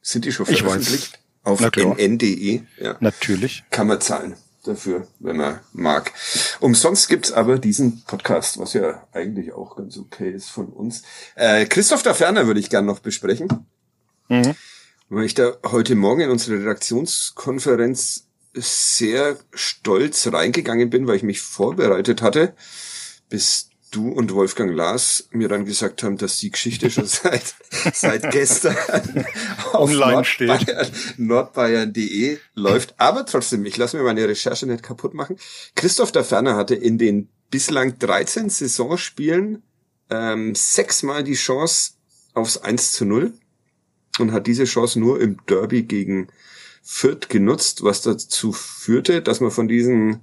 Sind 0.01 0.25
die 0.25 0.31
schon 0.31 0.45
veröffentlicht? 0.45 1.19
Auf 1.43 1.61
nn.de, 1.61 2.61
ja. 2.79 2.97
Natürlich. 3.01 3.63
Kann 3.69 3.87
man 3.87 4.01
zahlen 4.01 4.35
dafür, 4.63 5.07
wenn 5.19 5.37
man 5.37 5.59
mag. 5.73 6.11
Umsonst 6.59 7.09
gibt's 7.09 7.31
aber 7.31 7.59
diesen 7.59 8.03
Podcast, 8.03 8.57
was 8.57 8.73
ja 8.73 9.07
eigentlich 9.11 9.53
auch 9.53 9.75
ganz 9.75 9.97
okay 9.97 10.31
ist 10.31 10.49
von 10.49 10.67
uns. 10.67 11.03
Äh, 11.35 11.65
Christoph 11.65 12.03
da 12.03 12.13
Ferner 12.13 12.47
würde 12.47 12.59
ich 12.59 12.69
gern 12.69 12.85
noch 12.85 12.99
besprechen. 12.99 13.67
Mhm. 14.29 14.55
Weil 15.09 15.25
ich 15.25 15.35
da 15.35 15.53
heute 15.63 15.95
Morgen 15.95 16.21
in 16.21 16.29
unsere 16.31 16.59
Redaktionskonferenz 16.59 18.27
sehr 18.53 19.37
stolz 19.53 20.27
reingegangen 20.31 20.89
bin, 20.89 21.05
weil 21.07 21.17
ich 21.17 21.23
mich 21.23 21.41
vorbereitet 21.41 22.21
hatte, 22.21 22.55
bis 23.29 23.69
du 23.95 24.09
und 24.09 24.33
Wolfgang 24.33 24.73
Lars 24.73 25.27
mir 25.31 25.47
dann 25.47 25.65
gesagt 25.65 26.03
haben, 26.03 26.17
dass 26.17 26.37
die 26.37 26.51
Geschichte 26.51 26.89
schon 26.91 27.05
seit, 27.07 27.55
seit 27.93 28.31
gestern 28.31 28.75
auf 29.73 29.89
Online 29.89 30.25
steht. 30.25 30.67
Nordbayern.de 31.17 32.37
läuft. 32.53 32.95
Aber 32.97 33.25
trotzdem, 33.25 33.65
ich 33.65 33.77
lasse 33.77 33.97
mir 33.97 34.03
meine 34.03 34.27
Recherche 34.27 34.65
nicht 34.65 34.83
kaputt 34.83 35.13
machen. 35.13 35.37
Christoph 35.75 36.11
der 36.11 36.23
Ferner 36.23 36.55
hatte 36.55 36.75
in 36.75 36.97
den 36.97 37.29
bislang 37.49 37.97
13 37.97 38.49
Saisonspielen 38.49 39.63
ähm, 40.09 40.55
sechsmal 40.55 41.23
die 41.23 41.33
Chance 41.33 41.93
aufs 42.33 42.57
1 42.57 42.91
zu 42.91 43.05
0 43.05 43.33
und 44.19 44.31
hat 44.31 44.47
diese 44.47 44.65
Chance 44.65 44.99
nur 44.99 45.21
im 45.21 45.37
Derby 45.47 45.83
gegen 45.83 46.27
Fürth 46.83 47.29
genutzt, 47.29 47.83
was 47.83 48.01
dazu 48.01 48.51
führte, 48.51 49.21
dass 49.21 49.39
man 49.39 49.51
von 49.51 49.67
diesen 49.67 50.21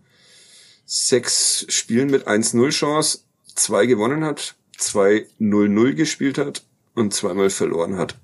sechs 0.85 1.66
Spielen 1.68 2.11
mit 2.11 2.28
1-0 2.28 2.70
Chance 2.70 3.20
zwei 3.54 3.86
gewonnen 3.86 4.24
hat, 4.24 4.56
zwei 4.76 5.26
0-0 5.40 5.94
gespielt 5.94 6.38
hat 6.38 6.64
und 6.94 7.14
zweimal 7.14 7.50
verloren 7.50 7.96
hat. 7.96 8.16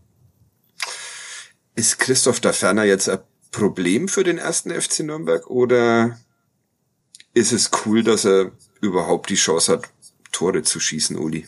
Ist 1.74 1.98
Christoph 1.98 2.40
da 2.40 2.52
ferner 2.52 2.84
jetzt 2.84 3.08
ein 3.08 3.18
Problem 3.50 4.08
für 4.08 4.24
den 4.24 4.38
ersten 4.38 4.70
FC 4.70 5.00
Nürnberg 5.00 5.46
oder 5.48 6.18
ist 7.34 7.52
es 7.52 7.70
cool, 7.84 8.02
dass 8.02 8.24
er 8.24 8.52
überhaupt 8.80 9.30
die 9.30 9.36
Chance 9.36 9.72
hat, 9.72 9.88
Tore 10.32 10.62
zu 10.62 10.80
schießen, 10.80 11.16
Uli? 11.16 11.46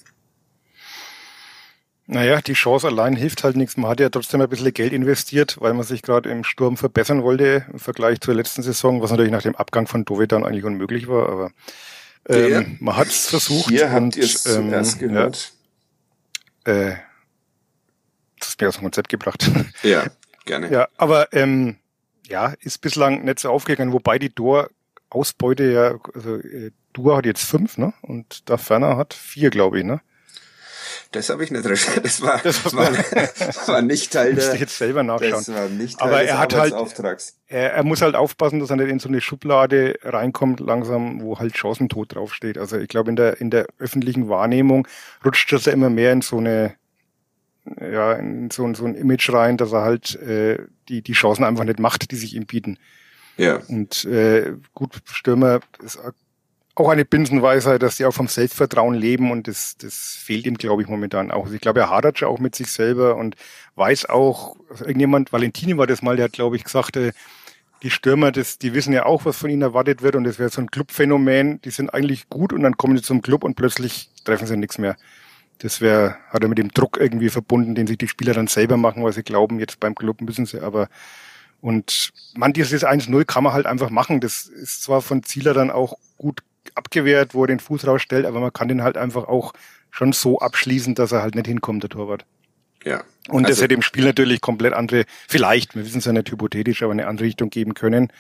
Naja, 2.13 2.41
die 2.41 2.55
Chance 2.55 2.89
allein 2.89 3.15
hilft 3.15 3.45
halt 3.45 3.55
nichts. 3.55 3.77
Man 3.77 3.89
hat 3.89 4.01
ja 4.01 4.09
trotzdem 4.09 4.41
ein 4.41 4.49
bisschen 4.49 4.75
Geld 4.75 4.93
investiert, 4.93 5.59
weil 5.61 5.75
man 5.75 5.85
sich 5.85 6.03
gerade 6.03 6.29
im 6.29 6.43
Sturm 6.43 6.77
verbessern 6.77 7.23
wollte 7.23 7.67
im 7.73 7.79
Vergleich 7.79 8.21
zur 8.21 8.35
letzten 8.35 8.63
Saison, 8.63 9.01
was 9.01 9.13
natürlich 9.13 9.31
nach 9.31 9.43
dem 9.43 9.55
Abgang 9.55 9.87
von 9.87 10.05
Dovid 10.05 10.33
dann 10.33 10.45
eigentlich 10.45 10.65
unmöglich 10.65 11.07
war. 11.07 11.29
Aber 11.29 11.53
ähm, 12.29 12.77
man 12.81 12.97
hat 12.97 13.09
es 13.09 13.29
versucht. 13.29 13.69
Hier 13.71 13.91
habt 13.91 14.17
ihr 14.17 14.25
es 14.25 14.47
ähm, 14.47 14.69
zuerst 14.69 14.99
gehört. 14.99 15.53
Ja, 16.67 16.73
äh, 16.73 16.97
das 18.39 18.49
ist 18.51 18.61
mir 18.61 18.69
aus 18.69 18.77
dem 18.77 18.83
Konzept 18.83 19.09
gebracht. 19.09 19.51
Ja, 19.83 20.05
gerne. 20.45 20.71
Ja, 20.71 20.89
aber 20.97 21.33
ähm, 21.33 21.77
ja, 22.27 22.55
ist 22.61 22.79
bislang 22.79 23.25
nicht 23.25 23.41
so 23.41 23.51
aufgegangen, 23.51 23.93
wobei 23.93 24.19
die 24.19 24.31
Tor-Ausbeute 24.31 25.73
ja, 25.73 25.99
also 26.15 26.37
äh, 26.37 26.71
Dua 26.93 27.17
hat 27.17 27.27
jetzt 27.27 27.45
fünf, 27.45 27.79
ne? 27.79 27.93
Und 28.03 28.49
da 28.51 28.57
Ferner 28.57 28.97
hat 28.97 29.15
vier, 29.15 29.51
glaube 29.51 29.79
ich, 29.79 29.85
ne? 29.85 30.01
Das 31.13 31.29
habe 31.29 31.45
ich 31.45 31.51
nicht 31.51 31.65
recherchiert. 31.65 32.05
Das 32.05 32.23
war, 32.23 32.39
das 32.43 32.65
war, 32.75 32.93
war 33.69 33.83
nicht 33.83 34.13
Teil 34.13 34.35
der. 34.35 34.55
ich 34.55 34.61
jetzt 34.61 34.79
selber 34.79 35.03
nachschauen. 35.03 35.33
Das 35.33 35.53
war 35.53 35.69
nicht 35.69 35.99
Teil 35.99 36.09
Aber 36.09 36.23
er 36.23 36.39
hat 36.39 36.55
halt, 36.55 36.75
er, 37.47 37.73
er 37.73 37.85
muss 37.85 38.03
halt 38.03 38.15
aufpassen, 38.15 38.61
dass 38.61 38.71
er 38.71 38.77
nicht 38.77 38.89
in 38.89 38.99
so 38.99 39.09
eine 39.09 39.21
Schublade 39.21 39.99
reinkommt, 40.03 40.61
langsam, 40.61 41.21
wo 41.21 41.39
halt 41.39 41.57
Chancentod 41.57 42.15
draufsteht. 42.15 42.59
Also 42.59 42.79
ich 42.79 42.89
glaube, 42.89 43.11
in 43.11 43.17
der, 43.17 43.41
in 43.41 43.51
der 43.51 43.67
öffentlichen 43.79 44.29
Wahrnehmung 44.29 44.87
rutscht 45.25 45.53
das 45.53 45.65
ja 45.65 45.73
immer 45.73 45.91
mehr 45.91 46.13
in 46.13 46.23
so 46.23 46.39
eine, 46.39 46.75
ja, 47.81 48.13
in 48.15 48.51
so, 48.51 48.73
so 48.75 48.85
ein 48.85 48.95
Image 48.95 49.31
rein, 49.33 49.57
dass 49.57 49.73
er 49.73 49.83
halt 49.83 50.15
äh, 50.17 50.59
die, 50.89 51.03
die 51.03 51.13
Chancen 51.13 51.45
einfach 51.45 51.65
nicht 51.65 51.79
macht, 51.79 52.11
die 52.11 52.17
sich 52.17 52.35
ihm 52.35 52.47
bieten. 52.47 52.79
Ja. 53.37 53.57
Und 53.69 54.05
äh, 54.05 54.55
gut, 54.75 55.01
Stürmer 55.05 55.61
ist 55.83 55.99
auch 56.81 56.89
eine 56.89 57.05
Binsenweisheit, 57.05 57.83
dass 57.83 57.97
die 57.97 58.05
auch 58.05 58.15
vom 58.15 58.29
Selbstvertrauen 58.29 58.95
leben 58.95 59.31
und 59.31 59.49
das, 59.49 59.77
das 59.77 60.17
fehlt 60.19 60.47
ihm, 60.47 60.57
glaube 60.57 60.83
ich, 60.83 60.89
momentan 60.89 61.31
auch. 61.31 61.51
Ich 61.51 61.61
glaube, 61.61 61.81
er 61.81 61.91
hadert 61.91 62.19
schon 62.19 62.29
auch 62.29 62.39
mit 62.39 62.55
sich 62.55 62.73
selber 62.73 63.17
und 63.17 63.37
weiß 63.77 64.07
auch, 64.07 64.57
also 64.69 64.85
irgendjemand, 64.85 65.33
Valentini 65.33 65.77
war 65.77 65.87
das 65.87 66.03
mal, 66.03 66.17
der 66.17 66.27
hat, 66.27 66.33
glaube 66.33 66.57
ich, 66.57 66.65
gesagt, 66.65 66.97
äh, 66.97 67.13
die 67.83 67.91
Stürmer, 67.91 68.33
das, 68.33 68.59
die 68.59 68.75
wissen 68.75 68.93
ja 68.93 69.07
auch, 69.07 69.25
was 69.25 69.37
von 69.37 69.51
ihnen 69.51 69.63
erwartet 69.63 70.03
wird 70.03 70.17
und 70.17 70.25
das 70.25 70.39
wäre 70.39 70.51
so 70.51 70.61
ein 70.61 70.71
Clubphänomen, 70.71 71.61
die 71.63 71.71
sind 71.71 71.95
eigentlich 71.95 72.29
gut 72.29 72.53
und 72.53 72.63
dann 72.63 72.77
kommen 72.77 72.97
sie 72.97 73.03
zum 73.03 73.23
Club 73.23 73.45
und 73.45 73.55
plötzlich 73.55 74.11
treffen 74.25 74.47
sie 74.47 74.57
nichts 74.57 74.79
mehr. 74.79 74.97
Das 75.59 75.81
wäre, 75.81 76.17
hat 76.31 76.43
er 76.43 76.49
mit 76.49 76.59
dem 76.59 76.71
Druck 76.71 76.99
irgendwie 76.99 77.29
verbunden, 77.29 77.75
den 77.75 77.87
sich 77.87 77.99
die 77.99 78.09
Spieler 78.09 78.35
dann 78.35 78.47
selber 78.47 78.77
machen, 78.77 79.03
weil 79.03 79.13
sie 79.13 79.23
glauben, 79.23 79.61
jetzt 79.61 79.81
beim 79.81 79.95
Club 79.95 80.21
müssen 80.21 80.47
sie 80.47 80.61
aber 80.61 80.89
und 81.61 82.13
man, 82.35 82.53
dieses 82.53 82.85
1-0 82.85 83.25
kann 83.25 83.45
man 83.45 83.53
halt 83.53 83.67
einfach 83.67 83.91
machen. 83.91 84.21
Das 84.21 84.47
ist 84.47 84.83
zwar 84.83 85.03
von 85.03 85.23
Zieler 85.23 85.55
dann 85.55 85.71
auch 85.71 85.95
gut 86.17 86.41
abgewehrt, 86.75 87.35
wo 87.35 87.45
er 87.45 87.49
den 87.49 87.61
Fuß 87.61 87.87
rausstellt, 87.87 88.27
aber 88.27 88.41
man 88.41 88.53
kann 88.53 88.69
den 88.69 88.83
halt 88.83 88.97
einfach 88.97 89.29
auch 89.29 89.53
schon 89.91 90.13
so 90.13 90.39
abschließen, 90.39 90.95
dass 90.95 91.13
er 91.13 91.23
halt 91.23 91.35
nicht 91.35 91.47
hinkommt, 91.47 91.83
der 91.83 91.91
Torwart. 91.91 92.25
Ja. 92.85 93.03
Und 93.29 93.45
also, 93.45 93.49
das 93.49 93.59
hätte 93.59 93.75
dem 93.75 93.83
Spiel 93.83 94.05
natürlich 94.05 94.41
komplett 94.41 94.73
andere, 94.73 95.05
vielleicht, 95.29 95.75
wir 95.75 95.85
wissen 95.85 95.99
es 95.99 96.05
ja 96.05 96.13
nicht 96.13 96.31
hypothetisch, 96.31 96.83
aber 96.83 96.93
eine 96.93 97.07
andere 97.07 97.27
Richtung 97.27 97.51
geben 97.51 97.75
können. 97.75 98.13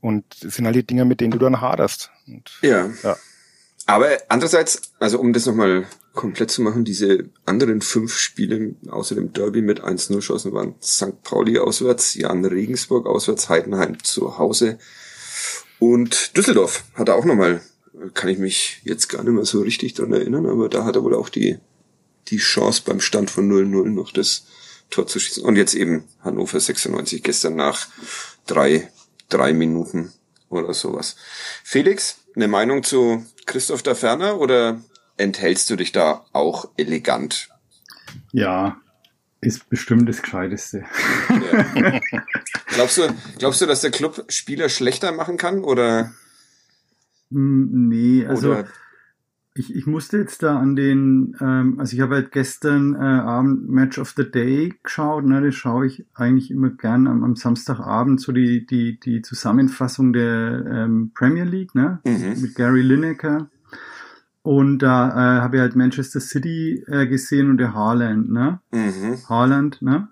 Und 0.00 0.24
das 0.42 0.54
sind 0.54 0.66
halt 0.66 0.76
die 0.76 0.86
Dinge, 0.86 1.04
mit 1.04 1.20
denen 1.20 1.32
du 1.32 1.38
dann 1.38 1.60
haderst. 1.60 2.10
Und, 2.26 2.58
ja. 2.62 2.90
ja. 3.02 3.16
Aber 3.86 4.08
andererseits, 4.28 4.92
also 4.98 5.18
um 5.18 5.32
das 5.32 5.46
nochmal 5.46 5.86
komplett 6.12 6.50
zu 6.50 6.62
machen, 6.62 6.84
diese 6.84 7.30
anderen 7.44 7.80
fünf 7.80 8.16
Spiele 8.16 8.74
außer 8.88 9.14
dem 9.14 9.32
Derby 9.32 9.62
mit 9.62 9.82
1-0 9.82 10.20
Chancen 10.20 10.52
waren 10.52 10.74
St. 10.82 11.22
Pauli 11.22 11.58
auswärts, 11.58 12.14
Jan 12.14 12.44
Regensburg 12.44 13.06
auswärts, 13.06 13.48
Heidenheim 13.48 14.02
zu 14.02 14.38
Hause 14.38 14.78
und 15.78 16.36
Düsseldorf 16.36 16.84
hat 16.94 17.08
er 17.08 17.16
auch 17.16 17.24
nochmal 17.24 17.60
kann 18.14 18.30
ich 18.30 18.38
mich 18.38 18.80
jetzt 18.84 19.08
gar 19.08 19.22
nicht 19.22 19.32
mehr 19.32 19.44
so 19.44 19.60
richtig 19.60 19.94
dran 19.94 20.12
erinnern, 20.12 20.46
aber 20.46 20.68
da 20.68 20.84
hat 20.84 20.96
er 20.96 21.04
wohl 21.04 21.14
auch 21.14 21.28
die, 21.28 21.58
die 22.28 22.38
Chance 22.38 22.82
beim 22.84 23.00
Stand 23.00 23.30
von 23.30 23.50
0-0 23.50 23.88
noch 23.90 24.12
das 24.12 24.46
Tor 24.90 25.06
zu 25.06 25.18
schießen. 25.18 25.44
Und 25.44 25.56
jetzt 25.56 25.74
eben 25.74 26.04
Hannover 26.22 26.60
96 26.60 27.22
gestern 27.22 27.56
nach 27.56 27.88
drei, 28.46 28.90
drei 29.28 29.52
Minuten 29.52 30.12
oder 30.48 30.74
sowas. 30.74 31.16
Felix, 31.64 32.18
eine 32.34 32.48
Meinung 32.48 32.82
zu 32.82 33.24
Christoph 33.46 33.82
da 33.82 33.94
Ferner 33.94 34.38
oder 34.40 34.80
enthältst 35.16 35.70
du 35.70 35.76
dich 35.76 35.92
da 35.92 36.24
auch 36.32 36.68
elegant? 36.76 37.48
Ja, 38.32 38.80
ist 39.40 39.68
bestimmt 39.68 40.08
das 40.08 40.22
Gescheiteste. 40.22 40.84
Ja. 41.28 42.00
glaubst, 42.68 42.98
du, 42.98 43.14
glaubst 43.38 43.60
du, 43.60 43.66
dass 43.66 43.80
der 43.80 43.90
Club 43.90 44.24
Spieler 44.28 44.68
schlechter 44.68 45.12
machen 45.12 45.36
kann 45.36 45.62
oder? 45.62 46.12
Hm, 47.30 47.88
nee, 47.88 48.26
also 48.26 48.56
ich, 49.58 49.74
ich 49.74 49.86
musste 49.86 50.18
jetzt 50.18 50.42
da 50.42 50.58
an 50.58 50.76
den, 50.76 51.36
ähm, 51.40 51.80
also 51.80 51.94
ich 51.94 52.00
habe 52.00 52.16
halt 52.16 52.30
gestern 52.30 52.94
äh, 52.94 52.98
Abend 52.98 53.68
Match 53.68 53.98
of 53.98 54.10
the 54.16 54.30
Day 54.30 54.74
geschaut, 54.82 55.24
ne, 55.24 55.40
das 55.40 55.54
schaue 55.54 55.86
ich 55.86 56.06
eigentlich 56.14 56.50
immer 56.50 56.70
gern 56.70 57.06
am, 57.06 57.24
am 57.24 57.36
Samstagabend, 57.36 58.20
so 58.20 58.32
die, 58.32 58.66
die, 58.66 59.00
die 59.00 59.22
Zusammenfassung 59.22 60.12
der 60.12 60.64
ähm, 60.70 61.12
Premier 61.14 61.44
League, 61.44 61.74
ne, 61.74 62.00
mhm. 62.04 62.40
mit 62.40 62.54
Gary 62.54 62.82
Lineker. 62.82 63.48
Und 64.42 64.78
da 64.78 65.08
äh, 65.08 65.40
habe 65.40 65.56
ich 65.56 65.60
halt 65.60 65.74
Manchester 65.74 66.20
City 66.20 66.84
äh, 66.86 67.08
gesehen 67.08 67.50
und 67.50 67.58
der 67.58 67.74
Haaland, 67.74 68.30
ne? 68.30 68.60
Mhm. 68.70 69.16
Haaland, 69.28 69.82
ne? 69.82 70.06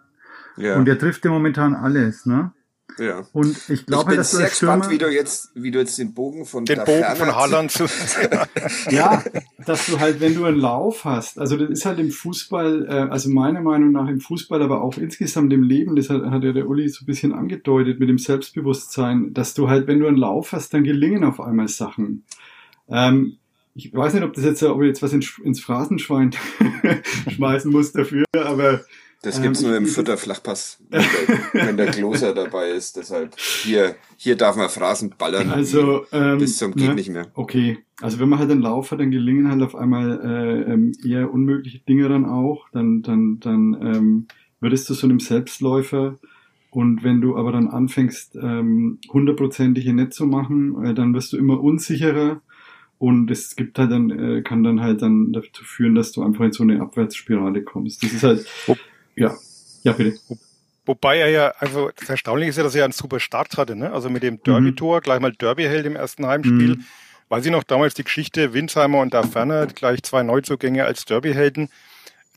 Ja. 0.56 0.76
Und 0.76 0.86
der 0.86 0.98
trifft 0.98 1.24
ja 1.24 1.30
momentan 1.30 1.76
alles, 1.76 2.26
ne? 2.26 2.52
Ja. 2.98 3.26
Und 3.32 3.56
ich 3.68 3.86
glaube, 3.86 4.02
ich 4.02 4.08
bin 4.08 4.16
dass 4.18 4.30
sehr 4.30 4.48
gespannt, 4.48 4.88
wie 4.88 4.98
du 4.98 5.10
jetzt, 5.10 5.50
wie 5.54 5.70
du 5.70 5.80
jetzt 5.80 5.98
den 5.98 6.14
Bogen 6.14 6.44
von 6.46 6.64
den 6.64 6.78
Bogen 6.84 7.16
von 7.16 7.34
Haaland 7.34 7.70
zu 7.70 7.86
ja, 8.90 9.24
dass 9.66 9.86
du 9.86 9.98
halt, 9.98 10.20
wenn 10.20 10.34
du 10.34 10.44
einen 10.44 10.58
Lauf 10.58 11.04
hast, 11.04 11.38
also 11.38 11.56
das 11.56 11.70
ist 11.70 11.86
halt 11.86 11.98
im 11.98 12.10
Fußball, 12.10 12.86
äh, 12.88 13.10
also 13.10 13.30
meiner 13.30 13.62
Meinung 13.62 13.90
nach 13.90 14.08
im 14.08 14.20
Fußball, 14.20 14.62
aber 14.62 14.82
auch 14.82 14.96
insgesamt 14.96 15.52
im 15.52 15.62
Leben, 15.62 15.96
das 15.96 16.08
hat, 16.08 16.24
hat 16.26 16.44
ja 16.44 16.52
der 16.52 16.68
Uli 16.68 16.88
so 16.88 17.02
ein 17.02 17.06
bisschen 17.06 17.32
angedeutet 17.32 17.98
mit 17.98 18.08
dem 18.08 18.18
Selbstbewusstsein, 18.18 19.34
dass 19.34 19.54
du 19.54 19.68
halt, 19.68 19.88
wenn 19.88 19.98
du 19.98 20.06
einen 20.06 20.16
Lauf 20.16 20.52
hast, 20.52 20.72
dann 20.72 20.84
gelingen 20.84 21.24
auf 21.24 21.40
einmal 21.40 21.68
Sachen. 21.68 22.24
Ähm, 22.88 23.38
ich 23.74 23.92
weiß 23.92 24.14
nicht, 24.14 24.22
ob 24.22 24.34
das 24.34 24.44
jetzt, 24.44 24.62
ob 24.62 24.82
ich 24.82 24.88
jetzt 24.88 25.02
was 25.02 25.12
ins, 25.12 25.36
ins 25.42 25.60
Phrasenschwein 25.60 26.30
schmeißen 27.28 27.72
muss 27.72 27.90
dafür, 27.90 28.24
aber 28.32 28.82
das 29.24 29.40
gibt's 29.40 29.62
ähm, 29.62 29.68
nur 29.68 29.76
im 29.78 29.86
Fürther 29.86 30.16
Flachpass, 30.16 30.82
wenn 30.90 31.00
der, 31.00 31.66
wenn 31.66 31.76
der 31.76 31.86
Gloser 31.86 32.34
dabei 32.34 32.70
ist. 32.70 32.96
Deshalb 32.96 33.34
hier, 33.38 33.96
hier 34.16 34.36
darf 34.36 34.56
man 34.56 34.68
Phrasen 34.68 35.14
ballern. 35.16 35.50
Also 35.50 36.06
ähm, 36.12 36.38
bis 36.38 36.58
zum 36.58 36.74
geht 36.74 36.88
ne? 36.88 36.94
nicht 36.94 37.10
mehr. 37.10 37.26
Okay, 37.34 37.78
also 38.00 38.20
wenn 38.20 38.28
man 38.28 38.38
halt 38.38 38.50
einen 38.50 38.60
Lauf 38.60 38.90
hat, 38.90 39.00
dann 39.00 39.10
gelingen 39.10 39.50
halt 39.50 39.62
auf 39.62 39.74
einmal 39.74 40.20
äh, 40.22 40.72
ähm, 40.72 40.92
eher 41.04 41.32
unmögliche 41.32 41.80
Dinge 41.80 42.08
dann 42.08 42.26
auch. 42.26 42.68
Dann, 42.72 43.02
dann, 43.02 43.40
dann 43.40 43.76
ähm, 43.80 44.26
würdest 44.60 44.90
du 44.90 44.94
so 44.94 45.06
einem 45.06 45.20
Selbstläufer. 45.20 46.18
Und 46.70 47.04
wenn 47.04 47.20
du 47.20 47.36
aber 47.36 47.52
dann 47.52 47.68
anfängst, 47.68 48.36
ähm, 48.36 48.98
hundertprozentige 49.08 49.90
ähm, 49.90 49.96
Netz 49.96 50.16
zu 50.16 50.26
machen, 50.26 50.84
äh, 50.84 50.92
dann 50.92 51.14
wirst 51.14 51.32
du 51.32 51.36
immer 51.36 51.62
unsicherer. 51.62 52.42
Und 52.98 53.30
es 53.30 53.54
gibt 53.56 53.78
halt 53.78 53.90
dann, 53.90 54.10
äh, 54.10 54.42
kann 54.42 54.64
dann 54.64 54.80
halt 54.80 55.02
dann 55.02 55.32
dazu 55.32 55.64
führen, 55.64 55.94
dass 55.94 56.12
du 56.12 56.22
einfach 56.22 56.44
in 56.44 56.52
so 56.52 56.62
eine 56.62 56.80
Abwärtsspirale 56.80 57.62
kommst. 57.62 58.02
Das 58.02 58.12
ist 58.12 58.22
halt, 58.22 58.46
ja, 59.16 59.34
ja, 59.82 59.92
bitte. 59.92 60.18
Wobei 60.86 61.18
er 61.18 61.28
ja, 61.30 61.54
also 61.58 61.90
das 61.98 62.08
Erstaunliche 62.10 62.50
ist 62.50 62.56
ja, 62.56 62.62
dass 62.62 62.74
er 62.74 62.84
einen 62.84 62.92
super 62.92 63.18
Start 63.18 63.56
hatte, 63.56 63.74
ne? 63.74 63.92
Also 63.92 64.10
mit 64.10 64.22
dem 64.22 64.42
Derby-Tor, 64.42 64.98
mhm. 64.98 65.02
gleich 65.02 65.20
mal 65.20 65.32
Derby-Held 65.32 65.86
im 65.86 65.96
ersten 65.96 66.26
Heimspiel. 66.26 66.76
Mhm. 66.76 66.84
Weiß 67.30 67.46
ich 67.46 67.50
noch 67.50 67.64
damals 67.64 67.94
die 67.94 68.04
Geschichte, 68.04 68.52
Winsheimer 68.52 69.00
und 69.00 69.14
da 69.14 69.22
Ferner, 69.22 69.66
gleich 69.66 70.02
zwei 70.02 70.22
Neuzugänge 70.22 70.84
als 70.84 71.06
Derby-Helden. 71.06 71.70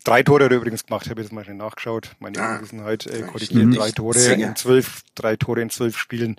Drei 0.06 0.24
Tore 0.24 0.46
hat 0.46 0.52
er 0.52 0.58
übrigens 0.58 0.86
gemacht, 0.86 1.10
habe 1.10 1.20
ich 1.20 1.26
jetzt 1.26 1.34
mal 1.34 1.44
schnell 1.44 1.58
nachgeschaut. 1.58 2.12
Meine 2.20 2.40
ah, 2.40 2.56
Unwissenheit 2.56 3.06
äh, 3.08 3.24
korrigiert. 3.24 3.76
Drei 3.76 3.92
Tore 3.92 4.18
in 4.18 4.56
zwölf, 4.56 5.02
drei 5.16 5.36
Tore 5.36 5.62
in 5.62 5.70
zwölf 5.70 5.98
Spielen. 5.98 6.38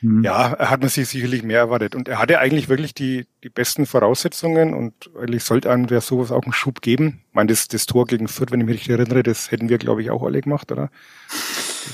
Mhm. 0.00 0.22
Ja, 0.22 0.52
er 0.52 0.70
hat 0.70 0.80
man 0.80 0.88
sich 0.88 1.08
sicherlich 1.08 1.42
mehr 1.42 1.58
erwartet. 1.58 1.94
Und 1.94 2.08
er 2.08 2.18
hatte 2.18 2.38
eigentlich 2.38 2.68
wirklich 2.68 2.94
die, 2.94 3.26
die 3.42 3.48
besten 3.48 3.86
Voraussetzungen 3.86 4.74
und 4.74 4.94
eigentlich 5.18 5.44
sollte 5.44 5.70
einem 5.70 5.86
der 5.86 6.00
sowas 6.00 6.30
auch 6.30 6.44
einen 6.44 6.52
Schub 6.52 6.82
geben. 6.82 7.22
Ich 7.28 7.34
meine, 7.34 7.48
das, 7.48 7.68
das 7.68 7.86
Tor 7.86 8.06
gegen 8.06 8.28
Fürth, 8.28 8.52
wenn 8.52 8.60
ich 8.60 8.66
mich 8.66 8.76
richtig 8.76 8.90
erinnere, 8.90 9.22
das 9.22 9.50
hätten 9.50 9.68
wir, 9.68 9.78
glaube 9.78 10.02
ich, 10.02 10.10
auch 10.10 10.22
alle 10.22 10.40
gemacht, 10.40 10.70
oder? 10.70 10.90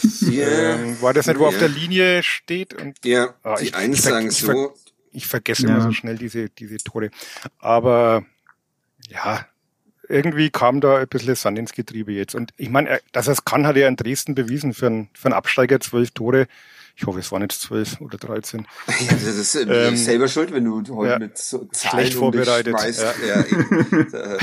Das, 0.03 0.23
yeah. 0.23 0.75
ähm, 0.75 1.01
war 1.01 1.15
das 1.15 1.27
nicht, 1.27 1.39
wo 1.39 1.45
yeah. 1.45 1.51
auf 1.51 1.59
der 1.59 1.69
Linie 1.69 2.23
steht? 2.23 2.75
Und, 2.75 2.99
ja, 3.05 3.35
ah, 3.43 3.57
die 3.57 3.67
ich, 3.67 3.75
einen 3.75 3.95
ich, 3.95 4.03
sagen 4.03 4.29
ich, 4.29 4.39
so. 4.39 4.75
Ich 5.13 5.27
vergesse 5.27 5.63
ja. 5.63 5.69
immer 5.71 5.81
so 5.81 5.93
schnell 5.93 6.19
diese, 6.19 6.49
diese 6.51 6.79
Tore. 6.79 7.11
Aber 7.59 8.25
ja, 9.09 9.47
irgendwie 10.09 10.51
kam 10.51 10.81
da 10.81 10.99
ein 10.99 11.09
bisschen 11.09 11.35
Sand 11.35 11.59
ins 11.59 11.73
Getriebe 11.73 12.13
jetzt. 12.13 12.35
Und 12.35 12.53
ich 12.57 12.69
meine, 12.69 13.01
dass 13.13 13.29
er 13.29 13.33
es 13.33 13.45
kann, 13.45 13.67
hat 13.67 13.77
er 13.77 13.89
in 13.89 13.97
Dresden 13.97 14.35
bewiesen 14.35 14.75
für 14.75 14.87
einen, 14.87 15.09
für 15.15 15.27
einen 15.27 15.35
Absteiger, 15.35 15.81
zwölf 15.81 16.11
Tore. 16.11 16.47
Ich 16.97 17.07
hoffe, 17.07 17.19
es 17.19 17.33
waren 17.33 17.43
jetzt 17.43 17.61
zwölf 17.61 18.01
oder 18.01 18.19
dreizehn. 18.19 18.67
Ja, 18.87 18.95
das 19.11 19.25
ist 19.25 19.57
äh, 19.57 19.89
ähm, 19.89 19.97
selber 19.97 20.29
schuld, 20.29 20.53
wenn 20.53 20.65
du 20.65 20.97
heute 20.97 21.11
ja, 21.11 21.19
mit 21.19 21.37
so 21.37 21.65
Zahlen 21.73 22.07
schlecht 22.07 22.15
vorbereitet. 22.15 22.75
Ja. 22.79 23.15
Ja, 23.27 23.45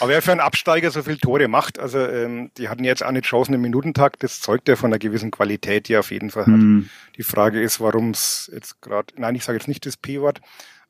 Aber 0.00 0.10
wer 0.10 0.20
für 0.20 0.32
einen 0.32 0.40
Absteiger 0.40 0.90
so 0.90 1.02
viele 1.02 1.18
Tore 1.18 1.48
macht, 1.48 1.78
also 1.78 1.98
ähm, 1.98 2.50
die 2.58 2.68
hatten 2.68 2.84
jetzt 2.84 3.02
auch 3.02 3.12
nicht 3.12 3.24
Chancen 3.24 3.54
im 3.54 3.62
Minutentakt, 3.62 4.22
das 4.22 4.40
zeugt 4.40 4.68
ja 4.68 4.76
von 4.76 4.90
einer 4.90 4.98
gewissen 4.98 5.30
Qualität, 5.30 5.88
die 5.88 5.94
er 5.94 6.00
auf 6.00 6.10
jeden 6.10 6.30
Fall 6.30 6.42
hat. 6.42 6.52
Mhm. 6.52 6.90
Die 7.16 7.22
Frage 7.22 7.62
ist, 7.62 7.80
warum 7.80 8.10
es 8.10 8.50
jetzt 8.52 8.82
gerade, 8.82 9.14
nein, 9.16 9.34
ich 9.34 9.44
sage 9.44 9.56
jetzt 9.56 9.68
nicht 9.68 9.86
das 9.86 9.96
P-Wort, 9.96 10.42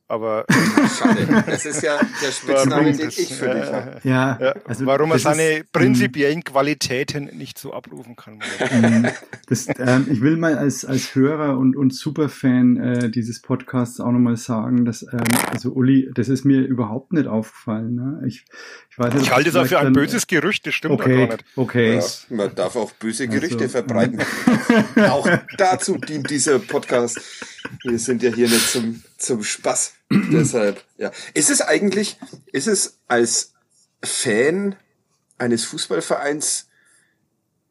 aber 0.08 0.46
Schade. 0.98 1.44
Das 1.46 1.66
ist 1.66 1.82
ja 1.82 1.98
der 2.22 2.30
Spitzname, 2.30 2.92
den 2.92 3.08
ich 3.08 3.34
für 3.34 3.48
dich 3.48 3.72
habe. 3.72 4.00
Ja, 4.04 4.38
ja, 4.40 4.54
also 4.64 4.86
warum 4.86 5.10
er 5.10 5.18
seine 5.18 5.58
ist, 5.58 5.72
prinzipiellen 5.72 6.44
Qualitäten 6.44 7.24
nicht 7.36 7.58
so 7.58 7.72
abrufen 7.72 8.14
kann. 8.14 8.40
Mhm. 8.70 9.08
Das, 9.48 9.66
ähm, 9.78 10.06
ich 10.10 10.20
will 10.20 10.36
mal 10.36 10.56
als, 10.56 10.84
als 10.84 11.14
Hörer 11.14 11.58
und, 11.58 11.76
und 11.76 11.94
Superfan 11.94 12.76
äh, 12.76 13.10
dieses 13.10 13.42
Podcasts 13.42 14.00
auch 14.00 14.12
nochmal 14.12 14.36
sagen, 14.36 14.84
dass, 14.84 15.02
ähm, 15.02 15.24
also 15.50 15.70
Uli, 15.70 16.10
das 16.14 16.28
ist 16.28 16.44
mir 16.44 16.60
überhaupt 16.60 17.12
nicht 17.12 17.26
aufgefallen. 17.26 17.94
Ne? 17.94 18.22
Ich, 18.26 18.44
ich, 18.90 18.98
weiß 18.98 19.14
nicht, 19.14 19.24
ich 19.24 19.32
halte 19.32 19.48
es 19.48 19.56
auch 19.56 19.66
für 19.66 19.78
ein 19.80 19.92
böses 19.92 20.26
Gerücht, 20.26 20.66
das 20.66 20.74
stimmt 20.74 21.00
okay, 21.00 21.26
gar 21.26 21.36
nicht. 21.36 21.44
Okay. 21.56 21.96
Ja, 21.96 22.04
man 22.30 22.54
darf 22.54 22.76
auch 22.76 22.92
böse 22.92 23.28
Gerüchte 23.28 23.64
also, 23.64 23.68
verbreiten. 23.68 24.20
auch 25.10 25.28
dazu 25.58 25.98
dient 25.98 26.30
dieser 26.30 26.58
Podcast. 26.58 27.20
Wir 27.82 27.98
sind 27.98 28.22
ja 28.22 28.32
hier 28.32 28.48
nicht 28.48 28.70
zum, 28.70 29.02
zum 29.18 29.42
Spaß. 29.42 29.94
Deshalb, 30.10 30.82
ja. 30.98 31.10
Ist 31.34 31.50
es 31.50 31.60
eigentlich, 31.60 32.18
ist 32.52 32.68
es 32.68 32.98
als 33.08 33.54
Fan 34.02 34.76
eines 35.38 35.64
Fußballvereins 35.64 36.68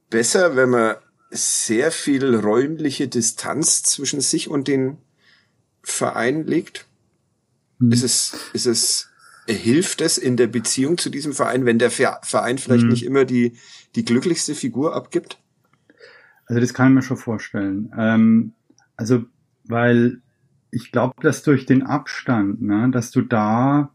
besser, 0.09 0.55
wenn 0.55 0.69
man 0.69 0.95
sehr 1.31 1.91
viel 1.91 2.35
räumliche 2.35 3.07
Distanz 3.07 3.83
zwischen 3.83 4.21
sich 4.21 4.49
und 4.49 4.67
den 4.67 4.97
Verein 5.83 6.45
legt? 6.45 6.85
Mhm. 7.79 7.91
Ist 7.91 8.03
es, 8.03 8.37
ist 8.53 8.65
es, 8.65 9.09
hilft 9.47 10.01
es 10.01 10.17
in 10.17 10.37
der 10.37 10.47
Beziehung 10.47 10.97
zu 10.97 11.09
diesem 11.09 11.33
Verein, 11.33 11.65
wenn 11.65 11.79
der 11.79 11.91
Verein 11.91 12.57
vielleicht 12.57 12.83
mhm. 12.83 12.89
nicht 12.89 13.03
immer 13.03 13.25
die, 13.25 13.57
die 13.95 14.05
glücklichste 14.05 14.55
Figur 14.55 14.95
abgibt? 14.95 15.39
Also 16.47 16.59
das 16.61 16.73
kann 16.73 16.89
ich 16.89 16.95
mir 16.95 17.01
schon 17.01 17.17
vorstellen. 17.17 17.91
Ähm, 17.97 18.53
also, 18.95 19.25
weil 19.67 20.21
ich 20.71 20.91
glaube, 20.91 21.13
dass 21.21 21.43
durch 21.43 21.65
den 21.65 21.83
Abstand, 21.83 22.61
ne, 22.61 22.89
dass 22.91 23.11
du 23.11 23.21
da, 23.21 23.91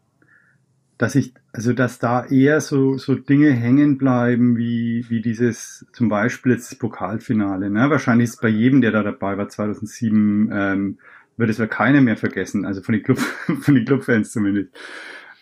dass 0.97 1.15
ich, 1.15 1.35
also 1.53 1.73
dass 1.73 1.99
da 1.99 2.25
eher 2.27 2.61
so, 2.61 2.97
so 2.97 3.15
Dinge 3.15 3.51
hängen 3.51 3.99
bleiben, 3.99 4.57
wie, 4.57 5.05
wie 5.09 5.21
dieses, 5.21 5.87
zum 5.93 6.09
Beispiel 6.09 6.53
jetzt 6.53 6.71
das 6.71 6.79
Pokalfinale. 6.79 7.71
Ne? 7.71 7.91
Wahrscheinlich 7.91 8.31
ist 8.31 8.41
bei 8.41 8.49
jedem, 8.49 8.81
der 8.81 8.93
da 8.93 9.03
dabei 9.03 9.37
war, 9.37 9.49
2007, 9.49 10.51
ähm, 10.53 10.99
wird 11.37 11.51
es 11.51 11.59
ja 11.59 11.67
keiner 11.67 12.01
mehr 12.01 12.17
vergessen, 12.17 12.65
also 12.65 12.83
von 12.83 12.93
den 12.93 13.03
Club, 13.03 13.19
von 13.63 13.75
den 13.75 13.85
Clubfans 13.85 14.33
zumindest. 14.33 14.71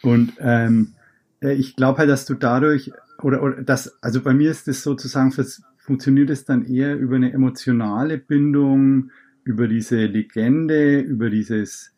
Und 0.02 0.32
ähm, 0.38 0.94
äh, 1.40 1.54
ich 1.54 1.76
glaube 1.76 1.98
halt, 1.98 2.10
dass 2.10 2.24
du 2.24 2.34
dadurch, 2.34 2.92
oder, 3.22 3.42
oder 3.42 3.62
das, 3.62 4.02
also 4.02 4.22
bei 4.22 4.32
mir 4.32 4.50
ist 4.50 4.68
das 4.68 4.82
sozusagen, 4.82 5.32
funktioniert 5.76 6.30
es 6.30 6.44
dann 6.44 6.64
eher 6.64 6.96
über 6.96 7.16
eine 7.16 7.32
emotionale 7.32 8.18
Bindung, 8.18 9.10
über 9.48 9.66
diese 9.66 10.04
Legende, 10.04 11.00
über 11.00 11.30
dieses, 11.30 11.94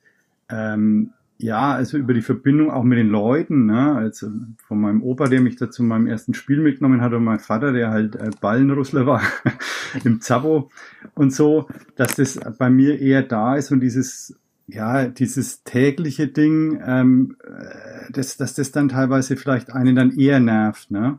ähm, 0.48 1.10
ja, 1.36 1.72
also 1.72 1.98
über 1.98 2.14
die 2.14 2.22
Verbindung 2.22 2.70
auch 2.70 2.84
mit 2.84 2.98
den 2.98 3.08
Leuten, 3.08 3.66
ne? 3.66 3.96
also 3.96 4.28
von 4.68 4.80
meinem 4.80 5.02
Opa, 5.02 5.26
der 5.26 5.40
mich 5.40 5.56
da 5.56 5.68
zu 5.68 5.82
meinem 5.82 6.06
ersten 6.06 6.32
Spiel 6.32 6.60
mitgenommen 6.60 7.00
hat, 7.00 7.12
und 7.12 7.24
mein 7.24 7.40
Vater, 7.40 7.72
der 7.72 7.90
halt 7.90 8.14
äh, 8.14 8.30
Ballenrussler 8.40 9.04
war 9.04 9.22
im 10.04 10.20
Zabo 10.20 10.70
und 11.14 11.32
so, 11.32 11.68
dass 11.96 12.14
das 12.14 12.38
bei 12.56 12.70
mir 12.70 13.00
eher 13.00 13.24
da 13.24 13.56
ist 13.56 13.72
und 13.72 13.80
dieses, 13.80 14.38
ja, 14.68 15.08
dieses 15.08 15.64
tägliche 15.64 16.28
Ding, 16.28 16.80
ähm, 16.86 17.36
äh, 17.42 18.12
dass, 18.12 18.36
dass 18.36 18.54
das 18.54 18.70
dann 18.70 18.90
teilweise 18.90 19.36
vielleicht 19.36 19.72
einen 19.72 19.96
dann 19.96 20.12
eher 20.12 20.38
nervt, 20.38 20.92
ne? 20.92 21.18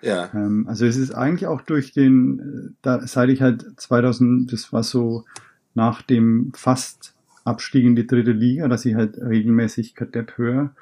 Ja. 0.00 0.30
Ähm, 0.34 0.66
also 0.68 0.86
es 0.86 0.96
ist 0.96 1.12
eigentlich 1.12 1.46
auch 1.46 1.60
durch 1.60 1.92
den, 1.92 2.38
äh, 2.38 2.74
da, 2.82 3.06
seit 3.06 3.28
ich 3.28 3.42
halt 3.42 3.64
2000, 3.80 4.52
das 4.52 4.72
war 4.72 4.82
so 4.82 5.24
nach 5.78 6.02
dem 6.02 6.50
fast 6.54 7.14
Abstieg 7.44 7.84
in 7.84 7.94
die 7.94 8.06
dritte 8.06 8.32
Liga, 8.32 8.66
dass 8.66 8.84
ich 8.84 8.96
halt 8.96 9.16
regelmäßig 9.16 9.94
Kadepp 9.94 10.36
höre. 10.36 10.74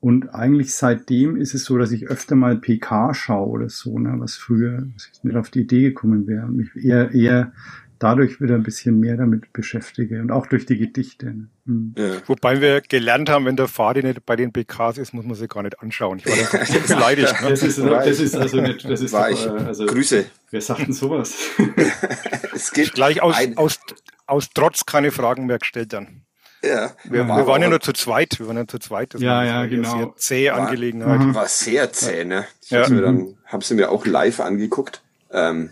Und 0.00 0.34
eigentlich 0.34 0.74
seitdem 0.74 1.36
ist 1.36 1.54
es 1.54 1.64
so, 1.64 1.78
dass 1.78 1.90
ich 1.90 2.08
öfter 2.08 2.36
mal 2.36 2.58
PK 2.58 3.14
schaue 3.14 3.48
oder 3.48 3.68
so, 3.70 3.98
ne, 3.98 4.14
was 4.18 4.36
früher 4.36 4.86
was 4.94 5.10
ich 5.10 5.24
nicht 5.24 5.36
auf 5.36 5.48
die 5.48 5.62
Idee 5.62 5.80
gekommen 5.80 6.26
wäre. 6.26 6.44
Und 6.44 6.56
mich 6.56 6.76
eher, 6.76 7.12
eher 7.12 7.52
dadurch 7.98 8.38
wieder 8.38 8.54
ein 8.54 8.62
bisschen 8.62 9.00
mehr 9.00 9.16
damit 9.16 9.50
beschäftige 9.54 10.20
und 10.20 10.30
auch 10.30 10.46
durch 10.46 10.66
die 10.66 10.76
Gedichte. 10.76 11.26
Ne? 11.26 11.48
Hm. 11.64 11.94
Ja. 11.96 12.10
Wobei 12.26 12.60
wir 12.60 12.82
gelernt 12.82 13.30
haben, 13.30 13.46
wenn 13.46 13.56
der 13.56 13.66
Fadi 13.66 14.02
nicht 14.02 14.26
bei 14.26 14.36
den 14.36 14.52
PKs 14.52 14.98
ist, 14.98 15.14
muss 15.14 15.24
man 15.24 15.36
sich 15.36 15.48
gar 15.48 15.62
nicht 15.62 15.80
anschauen. 15.80 16.18
Ich 16.18 16.26
war 16.26 16.36
da 16.36 16.50
ein 16.52 16.60
bisschen 16.60 16.86
beleidigt. 16.86 17.40
Ne? 17.40 17.48
Das, 17.48 17.62
ist, 17.62 17.78
das 17.78 18.20
ist 18.20 18.36
also 18.36 18.60
nicht, 18.60 18.84
das 18.84 19.00
ist 19.00 19.14
doch. 19.14 19.56
Äh, 19.56 19.64
also, 19.64 19.86
Grüße. 19.86 20.26
Wer 20.50 20.60
sagt 20.60 20.80
denn 20.80 20.92
sowas? 20.92 21.34
es 22.54 22.72
geht 22.72 22.92
gleich 22.92 23.22
aus, 23.22 23.36
aus, 23.56 23.80
aus 24.26 24.48
Trotz 24.54 24.86
keine 24.86 25.10
Fragen 25.10 25.46
mehr 25.46 25.58
gestellt 25.58 25.92
dann. 25.92 26.24
Ja. 26.62 26.92
Wir, 27.04 27.26
wir 27.26 27.46
waren 27.46 27.60
ja 27.60 27.68
nur 27.68 27.80
zu 27.80 27.92
zweit. 27.92 28.38
Wir 28.38 28.48
waren 28.48 28.56
ja 28.56 28.66
zu 28.66 28.78
zweit. 28.78 29.14
Das 29.14 29.20
ja, 29.20 29.44
ja, 29.44 29.66
genau. 29.66 29.96
Sehr 29.96 30.12
zähe 30.16 30.52
war, 30.52 30.60
Angelegenheit. 30.60 31.20
Mhm. 31.20 31.34
War 31.34 31.46
sehr 31.46 31.92
zäh, 31.92 32.24
ne? 32.24 32.46
Ich 32.62 32.70
ja. 32.70 32.80
hab's 32.80 32.90
mir 32.90 33.02
dann, 33.02 33.36
hab's 33.46 33.70
mir 33.70 33.90
auch 33.90 34.06
live 34.06 34.40
angeguckt, 34.40 35.02
ähm, 35.30 35.70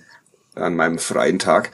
an 0.55 0.77
meinem 0.77 0.99
freien 0.99 1.39
Tag. 1.39 1.71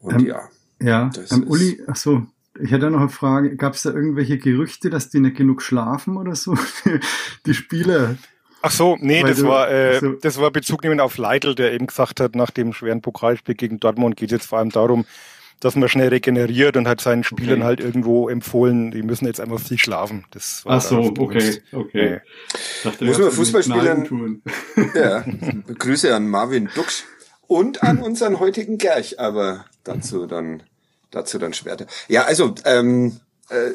Und 0.00 0.20
ähm, 0.20 0.26
ja. 0.26 0.48
Ja, 0.80 1.10
ähm, 1.32 1.44
Uli, 1.48 1.82
ach 1.88 1.96
so, 1.96 2.26
ich 2.60 2.70
hätte 2.70 2.90
noch 2.90 3.00
eine 3.00 3.08
Frage. 3.08 3.56
Gab 3.56 3.74
es 3.74 3.82
da 3.82 3.90
irgendwelche 3.90 4.38
Gerüchte, 4.38 4.90
dass 4.90 5.10
die 5.10 5.20
nicht 5.20 5.36
genug 5.36 5.62
schlafen 5.62 6.16
oder 6.16 6.34
so? 6.34 6.56
die 7.46 7.54
Spieler. 7.54 8.16
Ach 8.62 8.70
so, 8.70 8.96
nee, 9.00 9.22
das 9.22 9.38
du, 9.38 9.48
war 9.48 9.70
äh, 9.70 10.00
so. 10.00 10.12
das 10.14 10.40
war 10.40 10.50
Bezug 10.50 10.82
nehmen 10.82 11.00
auf 11.00 11.16
Leitl, 11.16 11.54
der 11.54 11.72
eben 11.72 11.86
gesagt 11.86 12.20
hat, 12.20 12.34
nach 12.34 12.50
dem 12.50 12.72
schweren 12.72 13.02
Pokalspiel 13.02 13.54
gegen 13.54 13.78
Dortmund 13.78 14.16
geht 14.16 14.30
es 14.30 14.38
jetzt 14.38 14.46
vor 14.46 14.58
allem 14.58 14.70
darum, 14.70 15.04
dass 15.60 15.74
man 15.74 15.88
schnell 15.88 16.08
regeneriert 16.08 16.76
und 16.76 16.86
hat 16.86 17.00
seinen 17.00 17.24
Spielern 17.24 17.58
okay. 17.58 17.66
halt 17.66 17.80
irgendwo 17.80 18.28
empfohlen, 18.28 18.90
die 18.90 19.02
müssen 19.02 19.26
jetzt 19.26 19.40
einfach 19.40 19.60
viel 19.60 19.78
schlafen. 19.78 20.24
Das 20.30 20.64
war 20.64 20.76
Ach 20.76 20.80
so, 20.80 21.14
okay, 21.18 21.60
okay. 21.72 22.20
Dachte, 22.84 23.04
Muss 23.04 23.18
man 23.18 23.30
Fußballspielern, 23.30 24.42
ja, 24.94 25.24
Grüße 25.78 26.14
an 26.14 26.28
Marvin 26.28 26.68
Dux 26.74 27.04
und 27.46 27.82
an 27.82 27.98
unseren 27.98 28.38
heutigen 28.38 28.78
Gerch, 28.78 29.18
aber 29.18 29.64
dazu 29.84 30.26
dann, 30.26 30.62
dazu 31.10 31.38
dann 31.38 31.54
später. 31.54 31.86
Ja, 32.08 32.24
also, 32.24 32.54
ähm, 32.64 33.20
äh, 33.50 33.72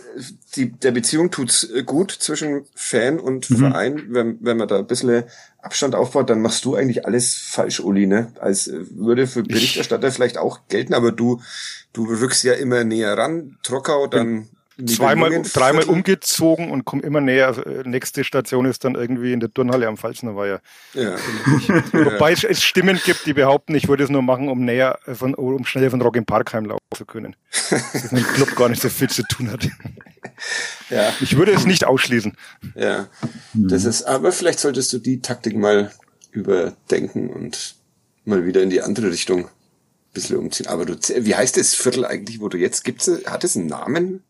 die, 0.55 0.71
der 0.71 0.91
Beziehung 0.91 1.31
tut's 1.31 1.63
äh, 1.63 1.83
gut 1.83 2.11
zwischen 2.11 2.65
Fan 2.75 3.19
und 3.19 3.49
mhm. 3.49 3.57
Verein. 3.57 4.05
Wenn, 4.09 4.37
wenn 4.41 4.57
man 4.57 4.67
da 4.67 4.79
ein 4.79 4.87
bisschen 4.87 5.23
Abstand 5.61 5.95
aufbaut, 5.95 6.29
dann 6.29 6.41
machst 6.41 6.65
du 6.65 6.75
eigentlich 6.75 7.05
alles 7.05 7.35
falsch, 7.35 7.79
Uli, 7.79 8.05
ne? 8.05 8.31
Als 8.39 8.67
äh, 8.67 8.81
würde 8.91 9.25
für 9.27 9.43
Berichterstatter 9.43 10.11
vielleicht 10.11 10.37
auch 10.37 10.59
gelten, 10.67 10.93
aber 10.93 11.11
du, 11.11 11.41
du 11.93 12.05
rückst 12.05 12.43
ja 12.43 12.53
immer 12.53 12.83
näher 12.83 13.17
ran. 13.17 13.57
Trockau, 13.63 14.07
dann 14.07 14.49
zweimal, 14.85 15.41
dreimal 15.53 15.83
umgezogen 15.85 16.71
und 16.71 16.85
komme 16.85 17.03
immer 17.03 17.21
näher. 17.21 17.55
Äh, 17.65 17.87
nächste 17.87 18.23
Station 18.23 18.65
ist 18.65 18.83
dann 18.83 18.95
irgendwie 18.95 19.33
in 19.33 19.39
der 19.39 19.53
Turnhalle 19.53 19.87
am 19.87 19.97
Pfalzner 19.97 20.35
Weiher. 20.35 20.61
Ja. 20.93 21.15
Wobei 21.91 22.33
es, 22.33 22.63
Stimmen 22.63 22.99
gibt, 23.03 23.25
die 23.25 23.33
behaupten, 23.33 23.75
ich 23.75 23.87
würde 23.87 24.03
es 24.03 24.09
nur 24.09 24.21
machen, 24.21 24.49
um 24.49 24.65
näher 24.65 24.99
von, 25.13 25.35
um 25.35 25.65
schneller 25.65 25.91
von 25.91 26.01
Rock 26.01 26.15
im 26.15 26.25
Park 26.25 26.53
heimlaufen 26.53 26.79
zu 26.95 27.05
können. 27.05 27.35
Das 27.69 28.11
mit 28.11 28.25
dem 28.25 28.33
Club 28.33 28.55
gar 28.55 28.69
nicht 28.69 28.81
so 28.81 28.89
viel 28.89 29.09
zu 29.09 29.23
tun 29.23 29.51
hat. 29.51 29.67
Ja. 30.89 31.13
Ich 31.21 31.37
würde 31.37 31.51
es 31.53 31.65
nicht 31.65 31.85
ausschließen. 31.85 32.35
Ja. 32.75 33.07
Das 33.53 33.85
ist, 33.85 34.03
aber 34.03 34.31
vielleicht 34.31 34.59
solltest 34.59 34.91
du 34.93 34.99
die 34.99 35.21
Taktik 35.21 35.55
mal 35.55 35.91
überdenken 36.31 37.29
und 37.29 37.75
mal 38.25 38.45
wieder 38.45 38.61
in 38.61 38.69
die 38.69 38.81
andere 38.81 39.11
Richtung 39.11 39.45
ein 39.45 39.49
bisschen 40.13 40.37
umziehen. 40.37 40.67
Aber 40.67 40.85
du, 40.85 40.95
wie 40.95 41.35
heißt 41.35 41.57
das 41.57 41.73
Viertel 41.73 42.05
eigentlich, 42.05 42.39
wo 42.39 42.49
du 42.49 42.57
jetzt 42.57 42.83
gibt's, 42.83 43.09
hat 43.25 43.43
es 43.43 43.55
einen 43.55 43.67
Namen? 43.67 44.23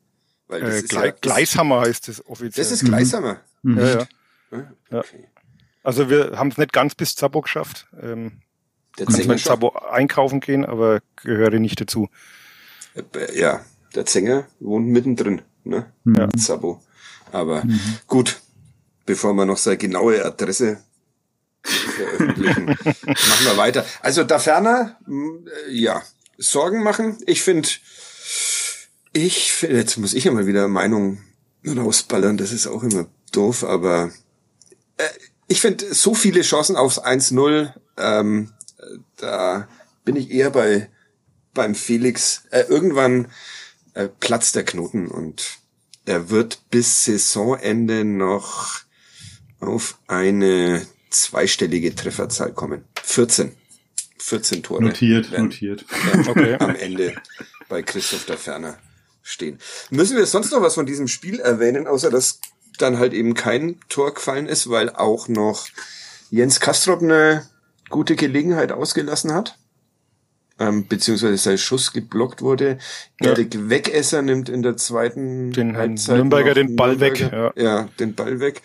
Weil 0.48 0.62
das 0.62 0.74
äh, 0.74 0.78
ist 0.80 0.90
Gle 0.90 1.06
ja, 1.06 1.12
Gleishammer 1.12 1.82
heißt 1.82 2.10
es 2.10 2.26
offiziell. 2.26 2.64
Das 2.64 2.72
ist 2.72 2.86
Gleishammer. 2.86 3.42
Mhm. 3.62 3.78
Ja, 3.78 3.88
ja. 3.88 4.08
ja. 4.92 5.00
Okay. 5.00 5.28
Also 5.84 6.10
wir 6.10 6.38
haben 6.38 6.50
es 6.50 6.58
nicht 6.58 6.74
ganz 6.74 6.96
bis 6.96 7.16
Zabo 7.16 7.42
geschafft. 7.42 7.88
Ähm, 8.02 8.42
der 8.98 9.08
Zenger 9.08 9.34
mit 9.34 9.40
Zabo 9.40 9.70
einkaufen 9.70 10.40
gehen, 10.40 10.66
aber 10.66 11.02
gehöre 11.16 11.60
nicht 11.60 11.82
dazu. 11.82 12.10
Äh, 12.96 13.40
ja, 13.40 13.66
der 13.96 14.06
Zenger 14.06 14.48
wohnt 14.60 14.88
mittendrin, 14.88 15.42
ne? 15.64 15.92
Ja. 16.06 16.30
Zabo. 16.38 16.82
Aber 17.32 17.64
mhm. 17.66 17.80
gut, 18.08 18.40
bevor 19.06 19.34
wir 19.34 19.46
noch 19.46 19.58
seine 19.58 19.78
genaue 19.78 20.24
Adresse 20.24 20.84
veröffentlichen, 21.64 22.66
machen 22.86 23.46
wir 23.46 23.58
weiter. 23.58 23.86
Also 24.02 24.24
da 24.24 24.40
ferner, 24.40 24.98
äh, 25.08 25.72
ja, 25.72 26.02
Sorgen 26.38 26.84
machen. 26.84 27.18
Ich 27.26 27.42
finde, 27.42 27.70
ich, 29.14 29.62
jetzt 29.62 29.98
muss 29.98 30.14
ich 30.14 30.26
ja 30.26 30.32
mal 30.32 30.48
wieder 30.48 30.68
Meinung 30.68 31.20
rausballern, 31.66 32.38
das 32.38 32.52
ist 32.52 32.68
auch 32.68 32.84
immer 32.84 33.08
doof, 33.32 33.64
aber 33.64 34.12
äh, 34.98 35.08
ich 35.48 35.62
finde 35.62 35.94
so 35.94 36.14
viele 36.14 36.42
Chancen 36.42 36.76
aufs 36.76 37.00
1-0, 37.00 37.74
ähm, 37.98 38.52
da 39.18 39.68
bin 40.04 40.16
ich 40.16 40.32
eher 40.32 40.50
bei 40.50 40.90
beim 41.54 41.76
Felix. 41.76 42.44
Äh, 42.52 42.62
irgendwann 42.62 43.28
äh, 43.94 44.08
platzt 44.08 44.56
der 44.56 44.66
Knoten 44.66 45.08
und 45.08 45.60
er 46.06 46.30
wird 46.30 46.70
bis 46.70 47.06
Saisonende 47.06 48.04
noch 48.04 48.82
auf 49.60 50.00
eine 50.08 50.86
zweistellige 51.10 51.96
Trefferzahl 51.96 52.54
kommen. 52.54 52.84
14. 53.04 53.56
14 54.18 54.64
Tore. 54.64 54.84
Notiert, 54.84 55.38
notiert. 55.38 55.86
Okay. 56.28 56.56
Am 56.60 56.76
Ende 56.76 57.16
bei 57.70 57.82
Christoph 57.82 58.26
der 58.26 58.38
Ferner 58.38 58.78
stehen. 59.24 59.58
Müssen 59.90 60.18
wir 60.18 60.26
sonst 60.26 60.52
noch 60.52 60.62
was 60.62 60.76
von 60.76 60.86
diesem 60.86 61.08
Spiel 61.08 61.40
erwähnen, 61.40 61.88
außer 61.88 62.12
dass 62.12 62.40
dann 62.78 63.00
halt 63.00 63.14
eben 63.14 63.34
kein 63.34 63.80
Tor 63.90 64.14
gefallen 64.14 64.48
ist, 64.48 64.70
weil 64.70 64.90
auch 64.90 65.28
noch 65.28 65.68
Jens 66.30 66.60
Kastrop 66.60 67.02
eine 67.02 67.48
gute 67.90 68.16
Gelegenheit 68.16 68.72
ausgelassen 68.72 69.34
hat, 69.34 69.58
ähm, 70.60 70.88
beziehungsweise 70.88 71.38
sein 71.38 71.58
Schuss 71.58 71.94
geblockt 71.94 72.42
wurde. 72.42 72.78
Ja. 73.22 73.30
Erik 73.30 73.70
Wegesser 73.70 74.22
nimmt 74.22 74.50
in 74.50 74.64
der 74.64 74.78
zweiten 74.78 75.52
den 75.52 75.78
Halbzeit 75.78 76.18
Nürnberger 76.18 76.54
den 76.54 76.76
Ball 76.76 76.96
Nürnberger, 76.96 77.32
weg. 77.32 77.54
Ja. 77.58 77.64
ja, 77.64 77.90
den 78.00 78.16
Ball 78.16 78.40
weg. 78.40 78.62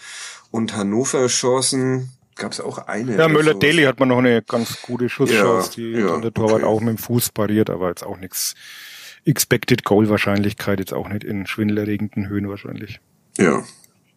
Und 0.50 0.74
Hannover 0.74 1.26
Chancen 1.26 2.10
gab 2.36 2.52
es 2.52 2.60
auch 2.60 2.78
eine. 2.78 3.16
Ja, 3.16 3.28
Müller-Deli 3.28 3.82
hat 3.82 4.00
man 4.00 4.08
noch 4.08 4.18
eine 4.18 4.40
ganz 4.42 4.80
gute 4.80 5.08
Schusschance, 5.10 5.80
ja, 5.80 5.92
die 5.92 6.00
ja, 6.00 6.18
der 6.18 6.32
Torwart 6.32 6.62
okay. 6.62 6.64
auch 6.64 6.80
mit 6.80 6.96
dem 6.96 6.98
Fuß 6.98 7.30
pariert, 7.32 7.68
aber 7.68 7.88
jetzt 7.88 8.06
auch 8.06 8.16
nichts 8.16 8.54
Expected 9.24 9.84
Goal 9.84 10.08
Wahrscheinlichkeit 10.08 10.78
jetzt 10.78 10.92
auch 10.94 11.08
nicht 11.08 11.24
in 11.24 11.46
schwindelerregenden 11.46 12.28
Höhen 12.28 12.48
wahrscheinlich. 12.48 13.00
Ja. 13.36 13.64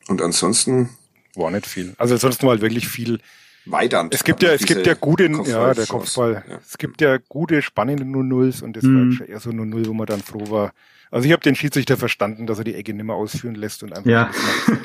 Und 0.08 0.22
ansonsten 0.22 0.90
war 1.36 1.52
nicht 1.52 1.68
viel. 1.68 1.94
Also 1.98 2.16
ansonsten 2.16 2.44
war 2.44 2.52
halt 2.52 2.62
wirklich 2.62 2.88
viel 2.88 3.20
weiter. 3.66 4.08
Es 4.12 4.24
gibt 4.24 4.42
ja, 4.44 4.52
es 4.52 4.66
gibt 4.66 4.86
ja 4.88 4.94
gute, 4.94 5.26
ja, 5.46 5.74
der 5.74 5.86
Kopfball. 5.86 6.44
Ja. 6.48 6.60
Es 6.66 6.78
gibt 6.78 7.02
ja 7.02 7.18
gute, 7.18 7.62
spannende 7.62 8.04
0-0s 8.04 8.64
und 8.64 8.76
das 8.76 8.84
mhm. 8.84 9.10
war 9.10 9.16
schon 9.18 9.28
eher 9.28 9.40
so 9.40 9.50
0-0, 9.52 9.88
wo 9.88 9.94
man 9.94 10.08
dann 10.08 10.22
froh 10.22 10.50
war. 10.50 10.74
Also 11.12 11.26
ich 11.26 11.34
habe 11.34 11.44
den 11.44 11.56
Schiedsrichter 11.56 11.98
verstanden, 11.98 12.48
dass 12.48 12.58
er 12.58 12.64
die 12.64 12.76
Ecke 12.76 12.94
nicht 12.94 13.06
mehr 13.06 13.16
ausführen 13.16 13.56
lässt 13.56 13.84
und 13.84 13.94
einfach, 13.94 14.10
ja. 14.10 14.32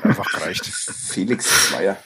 einfach 0.03 0.27
reicht. 0.41 0.67
Felix 1.09 1.69
Zweier, 1.69 1.97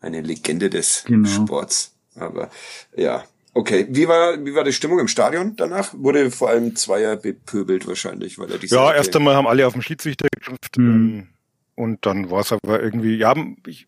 eine 0.00 0.22
Legende 0.22 0.70
des 0.70 1.04
genau. 1.06 1.28
Sports. 1.28 1.94
Aber 2.14 2.50
ja, 2.96 3.24
Okay, 3.54 3.86
wie 3.90 4.08
war, 4.08 4.42
wie 4.44 4.54
war 4.54 4.64
die 4.64 4.72
Stimmung 4.72 4.98
im 4.98 5.08
Stadion 5.08 5.56
danach? 5.56 5.92
Wurde 5.94 6.30
vor 6.30 6.48
allem 6.48 6.74
Zweier 6.74 7.16
bepöbelt 7.16 7.86
wahrscheinlich, 7.86 8.38
weil 8.38 8.50
er 8.50 8.58
die 8.58 8.66
Ja, 8.66 8.94
erst 8.94 9.14
einmal 9.14 9.34
haben 9.34 9.46
alle 9.46 9.66
auf 9.66 9.74
den 9.74 9.82
Schiedsrichter 9.82 10.28
geschimpft 10.34 10.78
mhm. 10.78 11.28
und 11.74 12.06
dann 12.06 12.30
war 12.30 12.40
es 12.40 12.52
aber 12.52 12.82
irgendwie, 12.82 13.16
ja, 13.16 13.34
ich, 13.66 13.86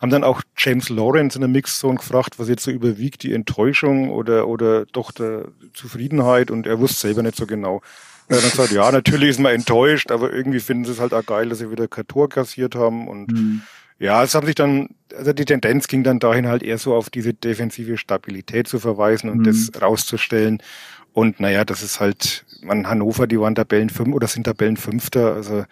haben 0.00 0.10
dann 0.10 0.24
auch 0.24 0.42
James 0.56 0.88
Lawrence 0.88 1.36
in 1.36 1.42
der 1.42 1.48
Mixzone 1.48 1.98
gefragt, 1.98 2.38
was 2.38 2.48
jetzt 2.48 2.64
so 2.64 2.70
überwiegt, 2.72 3.22
die 3.22 3.32
Enttäuschung 3.32 4.10
oder, 4.10 4.48
oder 4.48 4.86
doch 4.86 5.12
der 5.12 5.48
Zufriedenheit 5.72 6.50
und 6.50 6.66
er 6.66 6.80
wusste 6.80 7.00
selber 7.00 7.22
nicht 7.22 7.36
so 7.36 7.46
genau. 7.46 7.82
Er 8.28 8.36
hat 8.36 8.44
dann 8.44 8.50
gesagt, 8.50 8.72
ja, 8.72 8.90
natürlich 8.90 9.30
ist 9.30 9.40
man 9.40 9.52
enttäuscht, 9.52 10.10
aber 10.10 10.32
irgendwie 10.32 10.60
finden 10.60 10.84
sie 10.84 10.92
es 10.92 11.00
halt 11.00 11.12
auch 11.12 11.26
geil, 11.26 11.48
dass 11.48 11.58
sie 11.58 11.70
wieder 11.70 11.86
kein 11.86 12.06
Tor 12.06 12.28
kassiert 12.28 12.74
haben 12.74 13.08
und 13.08 13.32
mhm. 13.32 13.62
Ja, 14.00 14.24
es 14.24 14.34
hat 14.34 14.46
sich 14.46 14.54
dann, 14.54 14.88
also 15.14 15.34
die 15.34 15.44
Tendenz 15.44 15.86
ging 15.86 16.02
dann 16.02 16.18
dahin 16.18 16.48
halt 16.48 16.62
eher 16.62 16.78
so 16.78 16.94
auf 16.94 17.10
diese 17.10 17.34
defensive 17.34 17.98
Stabilität 17.98 18.66
zu 18.66 18.78
verweisen 18.78 19.28
und 19.28 19.40
mhm. 19.40 19.44
das 19.44 19.70
rauszustellen. 19.80 20.62
Und 21.12 21.38
naja, 21.38 21.66
das 21.66 21.82
ist 21.82 22.00
halt, 22.00 22.46
man, 22.62 22.88
Hannover, 22.88 23.26
die 23.26 23.38
waren 23.38 23.54
Tabellen 23.54 23.90
fünf 23.90 24.14
oder 24.14 24.26
sind 24.26 24.44
Tabellen 24.44 24.78
Fünfter, 24.78 25.34
also 25.34 25.64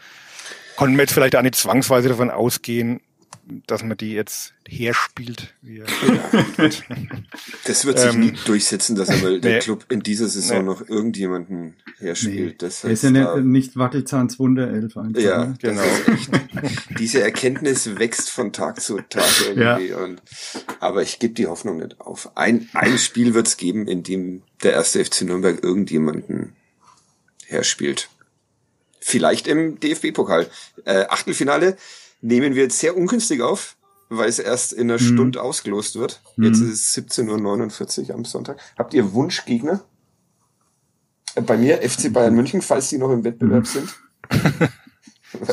konnten 0.76 0.96
wir 0.96 1.04
jetzt 1.04 1.14
vielleicht 1.14 1.36
auch 1.36 1.42
nicht 1.42 1.54
zwangsweise 1.54 2.10
davon 2.10 2.30
ausgehen, 2.30 3.00
dass 3.66 3.82
man 3.82 3.96
die 3.96 4.12
jetzt 4.12 4.54
herspielt. 4.66 5.54
Wie 5.62 5.78
er 5.78 5.86
wird. 6.56 6.84
Das 7.64 7.84
wird 7.84 7.98
sich 7.98 8.12
ähm, 8.12 8.20
nie 8.20 8.32
durchsetzen, 8.44 8.96
dass 8.96 9.08
aber 9.08 9.38
der 9.38 9.54
nee, 9.54 9.58
Club 9.60 9.86
in 9.88 10.00
dieser 10.00 10.28
Saison 10.28 10.58
nee. 10.58 10.64
noch 10.64 10.88
irgendjemanden 10.88 11.76
herspielt. 11.98 12.52
Nee. 12.52 12.54
Das 12.58 12.84
heißt, 12.84 12.92
ist 12.92 13.02
ja 13.04 13.10
nicht, 13.10 13.44
nicht 13.44 13.76
Wattelsahns 13.76 14.38
Wunderelf 14.38 14.96
einfach. 14.96 15.20
Ja, 15.20 15.46
ne? 15.46 15.54
genau. 15.60 15.82
diese 16.98 17.22
Erkenntnis 17.22 17.98
wächst 17.98 18.30
von 18.30 18.52
Tag 18.52 18.80
zu 18.80 18.98
Tag 19.08 19.24
irgendwie. 19.46 19.88
Ja. 19.88 19.98
Und, 19.98 20.22
aber 20.80 21.02
ich 21.02 21.18
gebe 21.18 21.34
die 21.34 21.46
Hoffnung 21.46 21.78
nicht 21.78 22.00
auf. 22.00 22.36
Ein, 22.36 22.68
ein 22.74 22.98
Spiel 22.98 23.34
wird 23.34 23.46
es 23.46 23.56
geben, 23.56 23.86
in 23.88 24.02
dem 24.02 24.42
der 24.62 24.72
erste 24.72 25.04
FC 25.04 25.22
Nürnberg 25.22 25.62
irgendjemanden 25.62 26.54
herspielt. 27.46 28.08
Vielleicht 29.00 29.46
im 29.46 29.80
DFB-Pokal. 29.80 30.50
Äh, 30.84 31.06
Achtelfinale 31.08 31.76
nehmen 32.20 32.54
wir 32.54 32.64
jetzt 32.64 32.78
sehr 32.78 32.96
ungünstig 32.96 33.42
auf, 33.42 33.76
weil 34.08 34.28
es 34.28 34.38
erst 34.38 34.72
in 34.72 34.90
einer 34.90 35.00
mhm. 35.00 35.06
Stunde 35.06 35.42
ausgelost 35.42 35.98
wird. 35.98 36.20
Mhm. 36.36 36.44
Jetzt 36.44 36.60
ist 36.60 36.96
es 36.96 37.04
17.49 37.04 38.08
Uhr 38.08 38.14
am 38.14 38.24
Sonntag. 38.24 38.58
Habt 38.76 38.94
ihr 38.94 39.12
Wunschgegner? 39.12 39.84
Äh, 41.34 41.42
bei 41.42 41.56
mir 41.56 41.78
FC 41.78 42.12
Bayern 42.12 42.34
München, 42.34 42.62
falls 42.62 42.88
die 42.88 42.98
noch 42.98 43.10
im 43.10 43.24
Wettbewerb 43.24 43.60
mhm. 43.60 43.64
sind. 43.64 43.94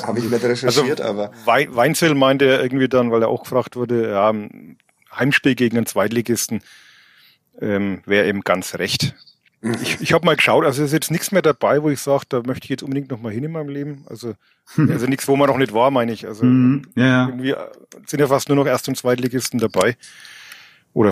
Habe 0.04 0.20
ich 0.20 0.30
nicht 0.30 0.44
recherchiert, 0.44 1.02
also, 1.02 1.24
aber. 1.24 1.32
Weinzel 1.46 2.16
meinte 2.16 2.46
er 2.46 2.64
irgendwie 2.64 2.88
dann, 2.88 3.12
weil 3.12 3.22
er 3.22 3.28
auch 3.28 3.44
gefragt 3.44 3.76
wurde, 3.76 4.10
ja, 4.10 4.34
Heimspiel 5.14 5.56
gegen 5.56 5.78
einen 5.78 5.86
Zweitligisten 5.86 6.62
ähm, 7.60 8.02
wäre 8.06 8.28
eben 8.28 8.42
ganz 8.42 8.76
recht. 8.76 9.16
Ich, 9.82 10.00
ich 10.00 10.14
habe 10.14 10.26
mal 10.26 10.36
geschaut, 10.36 10.64
also 10.64 10.84
ist 10.84 10.94
jetzt 10.94 11.10
nichts 11.10 11.32
mehr 11.32 11.42
dabei, 11.42 11.82
wo 11.82 11.90
ich 11.90 12.00
sage, 12.00 12.26
da 12.30 12.42
möchte 12.46 12.66
ich 12.66 12.70
jetzt 12.70 12.84
unbedingt 12.84 13.10
noch 13.10 13.20
mal 13.20 13.32
hin 13.32 13.44
in 13.44 13.52
meinem 13.52 13.70
Leben. 13.70 14.06
Also, 14.08 14.36
also 14.78 15.08
nichts, 15.08 15.28
wo 15.28 15.36
man 15.36 15.50
noch 15.50 15.58
nicht 15.58 15.74
war, 15.74 15.90
meine 15.92 16.12
ich. 16.12 16.28
Also 16.28 16.46
mhm. 16.46 16.84
ja, 16.96 17.28
irgendwie 17.28 17.52
äh, 17.52 17.58
sind 18.06 18.20
ja 18.20 18.28
fast 18.28 18.48
nur 18.48 18.58
noch 18.58 18.68
Erst- 18.68 18.88
und 18.88 18.96
Zweitligisten 18.96 19.60
dabei. 19.60 19.98
Oder 20.94 21.12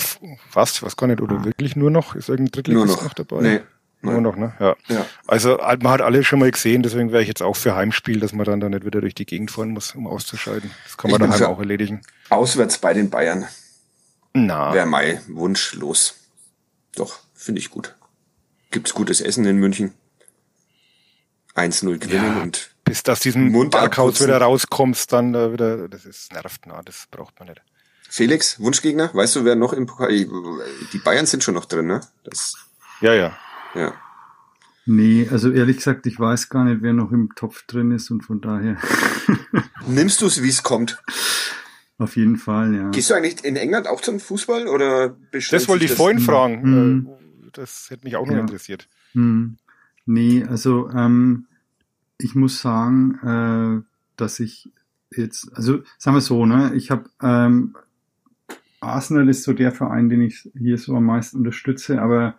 fast, 0.50 0.84
was 0.84 0.96
gar 0.96 1.08
nicht, 1.08 1.20
oder 1.20 1.44
wirklich 1.44 1.76
nur 1.76 1.92
noch? 1.92 2.16
Ist 2.16 2.30
irgendein 2.30 2.52
Drittligist 2.52 2.88
noch. 2.88 3.04
noch. 3.04 3.14
dabei? 3.14 3.42
Nee. 3.42 3.60
Nur 4.02 4.20
noch, 4.22 4.36
ne? 4.36 4.54
Ja. 4.60 4.76
ja. 4.90 5.06
Also 5.28 5.58
man 5.58 5.88
hat 5.88 6.02
alle 6.02 6.24
schon 6.26 6.40
mal 6.40 6.52
gesehen, 6.52 6.84
deswegen 6.84 7.12
wäre 7.12 7.22
ich 7.22 7.28
jetzt 7.28 7.42
auch 7.42 7.56
für 7.56 7.74
Heimspiel, 7.74 8.20
dass 8.20 8.34
man 8.34 8.46
dann 8.46 8.60
da 8.60 8.68
nicht 8.68 8.86
wieder 8.86 9.00
durch 9.00 9.16
die 9.16 9.26
Gegend 9.26 9.50
fahren 9.50 9.70
muss, 9.70 9.96
um 9.96 10.08
auszuscheiden. 10.08 10.72
Das 10.84 10.98
kann 10.98 11.10
man 11.10 11.22
ich 11.22 11.30
daheim 11.30 11.48
auch 11.48 11.60
erledigen. 11.60 12.02
Auswärts 12.30 12.78
bei 12.78 12.94
den 12.94 13.10
Bayern. 13.10 13.46
Na. 14.34 14.74
Wäre 14.74 14.86
mein 14.86 15.20
Wunsch 15.30 15.74
los. 15.74 16.20
Doch, 16.96 17.20
finde 17.34 17.60
ich 17.60 17.70
gut 17.70 17.96
gibt's 18.74 18.94
gutes 18.94 19.22
Essen 19.22 19.46
in 19.46 19.58
München. 19.58 19.94
1-0 21.56 22.00
gewinnen 22.00 22.38
Ja. 22.38 22.42
und 22.42 22.72
Bis 22.84 23.04
dass 23.04 23.22
diesen 23.22 23.52
Mund 23.52 23.76
abputzen. 23.76 24.28
wieder 24.28 24.40
rauskommst, 24.42 25.14
dann 25.14 25.34
äh, 25.36 25.54
wieder, 25.54 25.88
das 25.88 26.06
ist 26.06 26.34
nervt, 26.34 26.64
na, 26.66 26.82
das 26.84 27.06
braucht 27.12 27.40
man 27.40 27.48
nicht. 27.50 27.62
Felix, 28.10 28.60
Wunschgegner, 28.60 29.12
weißt 29.14 29.36
du, 29.38 29.46
wer 29.46 29.56
noch 29.56 29.72
im 29.74 29.86
Pokal, 29.86 30.10
die 30.12 30.98
Bayern 31.04 31.26
sind 31.26 31.44
schon 31.44 31.54
noch 31.54 31.66
drin, 31.66 31.88
ne? 31.88 32.02
Das, 32.24 32.56
Ja, 33.02 33.14
ja. 33.14 33.38
ja. 33.76 33.94
Nee, 34.86 35.28
also 35.32 35.50
ehrlich 35.52 35.78
gesagt, 35.78 36.06
ich 36.08 36.20
weiß 36.20 36.50
gar 36.50 36.66
nicht, 36.66 36.82
wer 36.82 36.92
noch 36.94 37.12
im 37.12 37.30
Topf 37.36 37.66
drin 37.68 37.92
ist 37.92 38.12
und 38.12 38.22
von 38.26 38.42
daher 38.42 38.78
Nimmst 39.88 40.22
du 40.22 40.26
es, 40.26 40.44
wie 40.44 40.50
es 40.50 40.62
kommt? 40.64 41.02
auf 42.00 42.18
jeden 42.18 42.36
Fall, 42.38 42.76
ja. 42.76 42.90
Gehst 42.90 43.10
du 43.12 43.14
eigentlich 43.14 43.46
in 43.46 43.56
England 43.56 43.88
auch 43.88 44.02
zum 44.02 44.20
Fußball 44.20 44.68
oder 44.68 45.16
Das 45.32 45.68
wollte 45.70 45.86
ich 45.86 45.94
vorhin 45.94 46.20
fragen. 46.20 46.62
Mhm. 46.64 47.10
Das 47.54 47.90
hätte 47.90 48.06
mich 48.06 48.16
auch 48.16 48.26
noch 48.26 48.34
Ja. 48.34 48.42
interessiert. 48.42 48.88
Hm. 49.14 49.58
Nee, 50.06 50.44
also 50.44 50.90
ähm, 50.90 51.46
ich 52.18 52.36
muss 52.36 52.62
sagen, 52.62 53.16
äh, 53.24 53.82
dass 54.18 54.40
ich 54.40 54.70
jetzt, 55.16 55.50
also 55.56 55.82
sagen 55.98 56.18
wir 56.18 56.22
so, 56.22 56.46
ne, 56.46 56.74
ich 56.76 56.92
habe 56.92 57.10
ähm, 57.22 57.76
Arsenal 58.82 59.30
ist 59.30 59.44
so 59.44 59.54
der 59.54 59.72
Verein, 59.72 60.10
den 60.10 60.22
ich 60.22 60.50
hier 60.58 60.78
so 60.78 60.96
am 60.96 61.06
meisten 61.06 61.38
unterstütze, 61.38 62.02
aber 62.02 62.36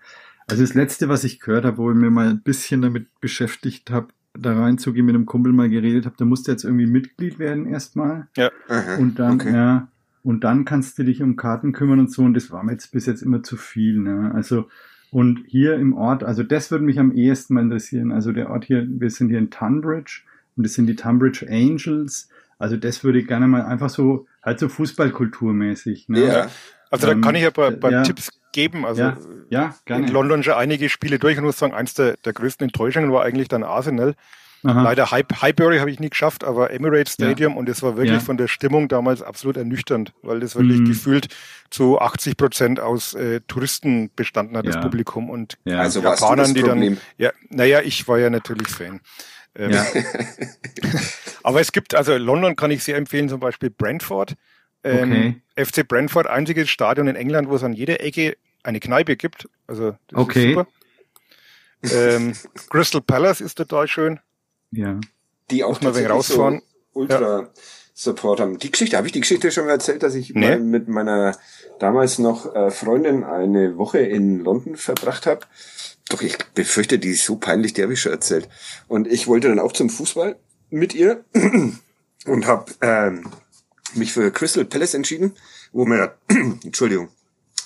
also 0.46 0.62
das 0.62 0.74
letzte, 0.74 1.08
was 1.08 1.24
ich 1.24 1.40
gehört 1.40 1.64
habe, 1.64 1.78
wo 1.78 1.90
ich 1.90 1.96
mir 1.96 2.10
mal 2.10 2.28
ein 2.28 2.42
bisschen 2.42 2.82
damit 2.82 3.06
beschäftigt 3.20 3.90
habe, 3.90 4.08
da 4.34 4.52
reinzugehen, 4.52 5.06
mit 5.06 5.14
einem 5.14 5.26
Kumpel 5.26 5.52
mal 5.52 5.70
geredet 5.70 6.04
habe, 6.06 6.16
da 6.18 6.24
musste 6.24 6.50
jetzt 6.50 6.64
irgendwie 6.64 6.86
Mitglied 6.86 7.38
werden 7.38 7.66
erstmal. 7.66 8.28
Aha, 8.36 8.96
Und 8.96 9.18
dann, 9.18 9.40
okay. 9.40 9.54
ja, 9.54 9.88
und 10.22 10.42
dann 10.44 10.64
kannst 10.64 10.98
du 10.98 11.04
dich 11.04 11.22
um 11.22 11.36
Karten 11.36 11.72
kümmern 11.72 12.00
und 12.00 12.10
so. 12.10 12.22
Und 12.22 12.34
das 12.34 12.50
war 12.50 12.62
mir 12.64 12.72
jetzt 12.72 12.90
bis 12.92 13.06
jetzt 13.06 13.22
immer 13.22 13.42
zu 13.42 13.56
viel. 13.56 13.98
Ne? 14.00 14.32
Also, 14.34 14.68
und 15.14 15.44
hier 15.46 15.76
im 15.76 15.96
Ort, 15.96 16.24
also 16.24 16.42
das 16.42 16.72
würde 16.72 16.84
mich 16.84 16.98
am 16.98 17.12
ehesten 17.12 17.54
mal 17.54 17.60
interessieren. 17.60 18.10
Also 18.10 18.32
der 18.32 18.50
Ort 18.50 18.64
hier, 18.64 18.84
wir 18.84 19.10
sind 19.10 19.28
hier 19.28 19.38
in 19.38 19.48
Tunbridge 19.48 20.22
und 20.56 20.66
das 20.66 20.74
sind 20.74 20.86
die 20.86 20.96
Tunbridge 20.96 21.46
Angels. 21.48 22.28
Also 22.58 22.76
das 22.76 23.04
würde 23.04 23.20
ich 23.20 23.28
gerne 23.28 23.46
mal 23.46 23.62
einfach 23.62 23.90
so, 23.90 24.26
halt 24.42 24.58
so 24.58 24.68
Fußballkulturmäßig. 24.68 26.08
Ne? 26.08 26.26
Ja, 26.26 26.50
Also 26.90 27.06
da 27.06 27.12
Ähm, 27.12 27.20
kann 27.20 27.36
ich 27.36 27.46
aber 27.46 27.70
bei 27.70 27.92
ja. 27.92 28.02
Tipps 28.02 28.30
geben. 28.50 28.84
Also 28.84 29.02
ja, 29.02 29.16
ja, 29.50 29.74
gerne. 29.84 30.08
in 30.08 30.12
London 30.12 30.42
schon 30.42 30.54
einige 30.54 30.88
Spiele 30.88 31.20
durch 31.20 31.38
und 31.38 31.44
muss 31.44 31.60
sagen, 31.60 31.74
eins 31.74 31.94
der, 31.94 32.16
der 32.24 32.32
größten 32.32 32.64
Enttäuschungen 32.66 33.12
war 33.12 33.22
eigentlich 33.22 33.46
dann 33.46 33.62
Arsenal. 33.62 34.16
Aha. 34.64 34.82
Leider 34.82 35.10
High, 35.10 35.24
Highbury 35.42 35.78
habe 35.78 35.90
ich 35.90 36.00
nie 36.00 36.08
geschafft, 36.10 36.42
aber 36.42 36.70
Emirates 36.70 37.16
Ja. 37.18 37.26
Stadium 37.26 37.56
und 37.56 37.68
es 37.68 37.82
war 37.82 37.96
wirklich 37.96 38.14
Ja. 38.14 38.20
von 38.20 38.36
der 38.38 38.48
Stimmung 38.48 38.88
damals 38.88 39.20
absolut 39.22 39.56
ernüchternd, 39.58 40.12
weil 40.22 40.40
das 40.40 40.56
wirklich 40.56 40.80
Mhm. 40.80 40.84
gefühlt 40.86 41.28
zu 41.70 42.00
80 42.00 42.36
Prozent 42.36 42.80
aus 42.80 43.12
äh, 43.14 43.40
Touristen 43.46 44.10
bestanden 44.16 44.56
hat, 44.56 44.66
das 44.66 44.76
Ja. 44.76 44.80
Publikum 44.80 45.28
und 45.28 45.58
Ja. 45.64 45.80
Also 45.80 46.02
warst 46.02 46.22
du 46.22 46.26
das 46.26 46.30
Japanern, 46.52 46.54
die 46.54 46.62
dann, 46.62 46.98
ja, 47.18 47.30
naja, 47.50 47.80
ich 47.82 48.08
war 48.08 48.18
ja 48.18 48.30
natürlich 48.30 48.68
Fan. 48.68 49.00
Ähm, 49.56 49.70
ja. 49.70 49.86
Aber 51.42 51.60
es 51.60 51.72
gibt, 51.72 51.94
also 51.94 52.16
London 52.16 52.56
kann 52.56 52.70
ich 52.70 52.82
sehr 52.82 52.96
empfehlen, 52.96 53.28
zum 53.28 53.40
Beispiel 53.40 53.70
Brentford. 53.70 54.34
Ähm, 54.82 55.42
Okay. 55.56 55.64
FC 55.66 55.86
Brentford, 55.86 56.26
einziges 56.26 56.68
Stadion 56.70 57.06
in 57.06 57.16
England, 57.16 57.48
wo 57.48 57.56
es 57.56 57.62
an 57.62 57.72
jeder 57.72 58.00
Ecke 58.00 58.36
eine 58.62 58.80
Kneipe 58.80 59.16
gibt. 59.16 59.48
Also 59.66 59.96
das 60.08 60.18
Okay. 60.18 60.48
ist 60.48 60.54
super. 60.54 60.66
Ähm, 62.16 62.32
Crystal 62.70 63.00
Palace 63.02 63.40
ist 63.42 63.56
total 63.56 63.86
schön. 63.88 64.20
Ja. 64.74 65.00
die 65.50 65.64
auch 65.64 65.80
man 65.80 65.94
wegen 65.94 66.06
rausfahren. 66.06 66.62
So 66.92 67.00
Ultra 67.00 67.48
Support 67.94 68.40
haben. 68.40 68.58
Die 68.58 68.70
Geschichte, 68.72 68.96
habe 68.96 69.06
ich 69.06 69.12
die 69.12 69.20
Geschichte 69.20 69.50
schon 69.50 69.66
mal 69.66 69.72
erzählt, 69.72 70.02
dass 70.02 70.14
ich 70.14 70.34
Nee. 70.34 70.40
mal 70.50 70.60
mit 70.60 70.88
meiner 70.88 71.36
damals 71.78 72.18
noch 72.18 72.54
äh, 72.54 72.70
Freundin 72.70 73.22
eine 73.24 73.76
Woche 73.78 73.98
in 73.98 74.40
London 74.40 74.76
verbracht 74.76 75.26
habe. 75.26 75.40
Doch 76.08 76.20
ich 76.22 76.36
befürchte, 76.54 76.98
die 76.98 77.10
ist 77.10 77.24
so 77.24 77.36
peinlich, 77.36 77.72
die 77.72 77.82
habe 77.82 77.92
ich 77.92 78.00
schon 78.00 78.12
erzählt. 78.12 78.48
Und 78.88 79.06
ich 79.06 79.26
wollte 79.26 79.48
dann 79.48 79.58
auch 79.60 79.72
zum 79.72 79.90
Fußball 79.90 80.36
mit 80.70 80.94
ihr 80.94 81.24
und 82.26 82.46
habe 82.46 82.72
ähm, 82.80 83.26
mich 83.94 84.12
für 84.12 84.30
Crystal 84.30 84.64
Palace 84.64 84.94
entschieden, 84.94 85.34
wo 85.72 85.84
man, 85.84 86.10
Entschuldigung, 86.64 87.08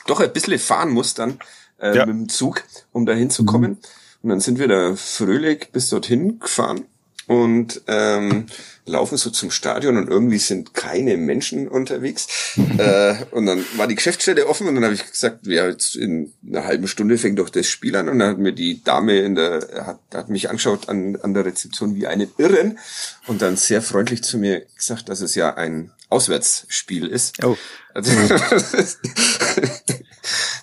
doch 0.06 0.20
ein 0.20 0.32
bisschen 0.32 0.58
fahren 0.58 0.90
muss 0.90 1.14
dann 1.14 1.38
äh, 1.80 1.96
Ja. 1.96 2.06
mit 2.06 2.14
dem 2.14 2.28
Zug, 2.28 2.64
um 2.92 3.06
da 3.06 3.12
hinzukommen. 3.14 3.78
Und 4.22 4.28
dann 4.30 4.40
sind 4.40 4.58
wir 4.58 4.68
da 4.68 4.94
fröhlich 4.96 5.70
bis 5.72 5.88
dorthin 5.90 6.38
gefahren 6.38 6.84
und 7.28 7.82
ähm, 7.86 8.46
laufen 8.86 9.18
so 9.18 9.28
zum 9.28 9.50
Stadion 9.50 9.98
und 9.98 10.08
irgendwie 10.08 10.38
sind 10.38 10.72
keine 10.72 11.18
Menschen 11.18 11.68
unterwegs. 11.68 12.56
äh, 12.78 13.16
und 13.30 13.44
dann 13.44 13.64
war 13.76 13.86
die 13.86 13.94
Geschäftsstelle 13.94 14.46
offen 14.46 14.66
und 14.66 14.74
dann 14.74 14.84
habe 14.84 14.94
ich 14.94 15.06
gesagt, 15.06 15.46
ja, 15.46 15.66
jetzt 15.68 15.94
in 15.94 16.32
einer 16.46 16.64
halben 16.64 16.88
Stunde 16.88 17.18
fängt 17.18 17.38
doch 17.38 17.50
das 17.50 17.68
Spiel 17.68 17.94
an 17.96 18.08
und 18.08 18.18
dann 18.18 18.30
hat 18.30 18.38
mir 18.38 18.52
die 18.52 18.82
Dame 18.82 19.18
in 19.18 19.34
der 19.34 19.60
hat, 19.86 20.00
hat 20.12 20.30
mich 20.30 20.48
angeschaut 20.48 20.88
an, 20.88 21.16
an 21.16 21.34
der 21.34 21.44
Rezeption 21.44 21.94
wie 21.94 22.06
einen 22.06 22.30
Irren 22.38 22.78
und 23.26 23.42
dann 23.42 23.56
sehr 23.56 23.82
freundlich 23.82 24.22
zu 24.22 24.38
mir 24.38 24.62
gesagt, 24.74 25.10
dass 25.10 25.20
es 25.20 25.34
ja 25.34 25.54
ein 25.54 25.92
Auswärtsspiel 26.08 27.06
ist. 27.06 27.44
Oh. 27.44 27.58
Also, 27.92 28.10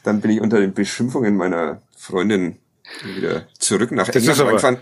dann 0.03 0.20
bin 0.20 0.32
ich 0.32 0.41
unter 0.41 0.59
den 0.59 0.74
Beschimpfungen 0.74 1.38
meiner 1.38 1.84
Freundin 1.95 2.57
wieder 3.03 3.47
zurück 3.59 3.91
nach 3.91 4.09
England 4.09 4.49
gefahren. 4.49 4.78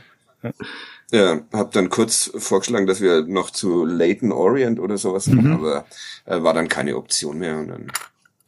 Ja, 1.13 1.41
hab 1.53 1.71
dann 1.73 1.89
kurz 1.89 2.31
vorgeschlagen, 2.35 2.87
dass 2.87 2.99
wir 2.99 3.21
noch 3.25 3.51
zu 3.51 3.85
Leighton 3.85 4.31
Orient 4.31 4.79
oder 4.79 4.97
sowas 4.97 5.27
Mhm. 5.27 5.53
aber 5.53 5.85
äh, 6.25 6.41
war 6.41 6.53
dann 6.55 6.67
keine 6.67 6.97
Option 6.97 7.37
mehr 7.37 7.57
und 7.59 7.67
dann 7.67 7.91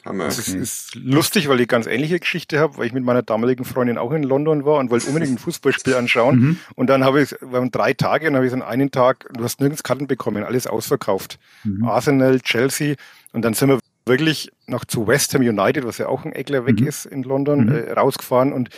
haben 0.04 0.18
wir. 0.18 0.26
Das 0.26 0.40
ist, 0.40 0.54
ist 0.56 0.96
lustig, 0.96 1.48
weil 1.48 1.60
ich 1.62 1.68
ganz 1.68 1.86
ähnliche 1.86 2.20
Geschichte 2.20 2.60
habe, 2.60 2.78
weil 2.78 2.88
ich 2.88 2.94
mit 2.94 3.04
meiner 3.04 3.22
damaligen 3.22 3.66
Freundin 3.66 4.00
auch 4.00 4.12
in 4.14 4.24
London 4.24 4.66
war 4.66 4.80
und 4.80 4.90
wollte 4.90 5.08
unbedingt 5.08 5.34
ein 5.34 5.38
Fußballspiel 5.38 5.94
anschauen. 5.94 6.40
Mhm. 6.40 6.60
Und 6.76 6.88
dann 6.90 7.04
habe 7.04 7.22
ich, 7.22 7.32
wir 7.40 7.52
waren 7.52 7.70
drei 7.72 7.94
Tage 7.94 8.28
und 8.28 8.36
habe 8.36 8.46
ich 8.46 8.52
so 8.52 8.58
an 8.58 8.64
einen 8.64 8.90
Tag, 8.90 9.28
du 9.34 9.44
hast 9.44 9.60
nirgends 9.60 9.84
Karten 9.84 10.08
bekommen, 10.08 10.44
alles 10.44 10.66
ausverkauft. 10.66 11.38
Mhm. 11.64 11.86
Arsenal, 11.86 12.40
Chelsea 12.42 12.96
und 13.32 13.44
dann 13.44 13.54
sind 13.54 13.70
wir 13.70 13.80
wirklich 14.08 14.52
noch 14.68 14.86
zu 14.86 15.06
West 15.08 15.34
Ham 15.36 15.42
United, 15.42 15.86
was 15.86 15.98
ja 16.00 16.08
auch 16.08 16.26
ein 16.26 16.34
Eckler 16.34 16.66
weg 16.66 16.80
Mhm. 16.82 16.88
ist 16.88 17.06
in 17.06 17.22
London, 17.24 17.66
Mhm. 17.66 17.72
äh, 17.76 17.92
rausgefahren 17.92 18.54
und 18.54 18.70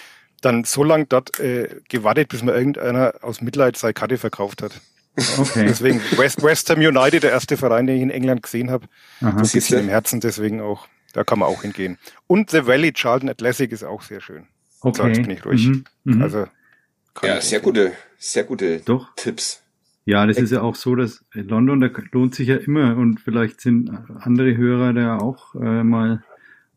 dann 0.41 0.63
so 0.63 0.83
lang 0.83 1.07
dort 1.09 1.39
äh, 1.39 1.81
gewartet, 1.89 2.29
bis 2.29 2.43
mir 2.43 2.53
irgendeiner 2.53 3.13
aus 3.21 3.41
Mitleid 3.41 3.77
seine 3.77 3.93
Karte 3.93 4.17
verkauft 4.17 4.61
hat. 4.61 4.79
Okay. 5.37 5.65
Deswegen 5.67 5.99
West, 6.15 6.43
West 6.43 6.69
Ham 6.69 6.77
United, 6.77 7.23
der 7.23 7.31
erste 7.31 7.57
Verein, 7.57 7.87
den 7.87 7.95
ich 7.95 8.03
in 8.03 8.11
England 8.11 8.43
gesehen 8.43 8.69
habe, 8.69 8.85
bisschen 9.19 9.45
Siehste? 9.45 9.77
im 9.77 9.89
Herzen, 9.89 10.19
deswegen 10.19 10.61
auch. 10.61 10.87
Da 11.13 11.23
kann 11.23 11.39
man 11.39 11.47
auch 11.49 11.63
hingehen. 11.63 11.97
Und 12.27 12.51
The 12.51 12.67
Valley 12.67 12.91
Charlton 12.93 13.29
Athletic 13.29 13.71
ist 13.71 13.83
auch 13.83 14.03
sehr 14.03 14.21
schön. 14.21 14.45
So, 14.69 14.89
Okay. 14.89 15.07
jetzt 15.07 15.21
bin 15.23 15.31
ich 15.31 15.43
ruhig. 15.43 15.67
Mhm. 15.67 15.85
Mhm. 16.03 16.21
Also 16.21 16.45
kann 17.15 17.29
ja, 17.29 17.37
ich 17.39 17.45
sehr 17.45 17.61
gute, 17.61 17.93
sehr 18.19 18.43
gute 18.43 18.79
Doch. 18.81 19.15
Tipps. 19.15 19.63
Ja, 20.05 20.25
das 20.27 20.37
ist 20.37 20.51
ja 20.51 20.61
auch 20.61 20.75
so, 20.75 20.95
dass 20.95 21.25
in 21.33 21.47
London, 21.47 21.81
da 21.81 21.89
lohnt 22.11 22.35
sich 22.35 22.47
ja 22.47 22.55
immer 22.57 22.95
und 22.95 23.19
vielleicht 23.19 23.59
sind 23.59 23.89
andere 24.19 24.55
Hörer 24.55 24.93
da 24.93 25.17
auch 25.17 25.55
äh, 25.55 25.83
mal 25.83 26.23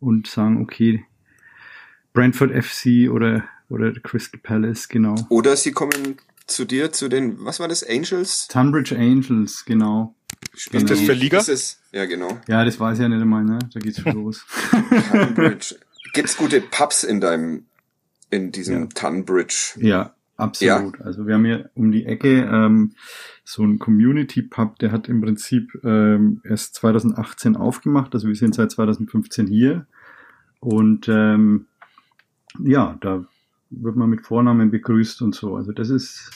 und 0.00 0.26
sagen, 0.26 0.62
okay, 0.62 1.04
Brentford 2.12 2.50
FC 2.64 3.10
oder, 3.10 3.44
oder 3.68 3.92
Crystal 3.92 4.40
Palace, 4.42 4.88
genau. 4.88 5.14
Oder 5.28 5.56
sie 5.56 5.72
kommen 5.72 6.16
zu 6.46 6.64
dir, 6.64 6.90
zu 6.92 7.08
den, 7.08 7.44
was 7.44 7.60
war 7.60 7.68
das, 7.68 7.82
Angels? 7.88 8.48
Tunbridge 8.48 8.96
Angels, 8.96 9.64
genau. 9.64 10.14
Spielen 10.56 10.86
das 10.86 10.98
die- 10.98 11.06
für 11.06 11.12
Liga? 11.12 11.38
Ist 11.38 11.48
es, 11.48 11.80
ja, 11.92 12.06
genau. 12.06 12.40
Ja, 12.48 12.64
das 12.64 12.80
weiß 12.80 12.98
ich 12.98 13.02
ja 13.02 13.08
nicht 13.08 13.20
einmal, 13.20 13.44
ne? 13.44 13.58
Da 13.72 13.80
geht's 13.80 14.00
schon 14.00 14.12
los. 14.24 14.44
Tunbridge. 15.12 15.76
Gibt's 16.12 16.36
gute 16.36 16.60
Pubs 16.60 17.04
in 17.04 17.20
deinem, 17.20 17.66
in 18.30 18.50
diesem 18.50 18.82
Ja. 18.82 18.86
Tunbridge? 18.88 19.74
Ja, 19.76 20.14
absolut. 20.36 21.00
Also 21.02 21.26
wir 21.26 21.34
haben 21.34 21.44
hier 21.44 21.70
um 21.74 21.92
die 21.92 22.04
Ecke 22.06 22.40
ähm, 22.50 22.94
so 23.44 23.62
ein 23.64 23.78
Community 23.78 24.42
Pub, 24.42 24.78
der 24.80 24.90
hat 24.90 25.08
im 25.08 25.20
Prinzip 25.20 25.70
ähm, 25.84 26.40
erst 26.44 26.74
2018 26.76 27.54
aufgemacht. 27.56 28.12
Also 28.14 28.26
wir 28.26 28.34
sind 28.34 28.54
seit 28.56 28.72
2015 28.72 29.46
hier. 29.46 29.86
Und 30.58 31.06
ähm, 31.08 31.66
ja, 32.58 32.96
da 33.00 33.24
wird 33.70 33.96
man 33.96 34.10
mit 34.10 34.22
Vornamen 34.26 34.70
begrüßt 34.70 35.22
und 35.22 35.34
so. 35.34 35.56
Also 35.56 35.72
das 35.72 35.90
ist, 35.90 36.30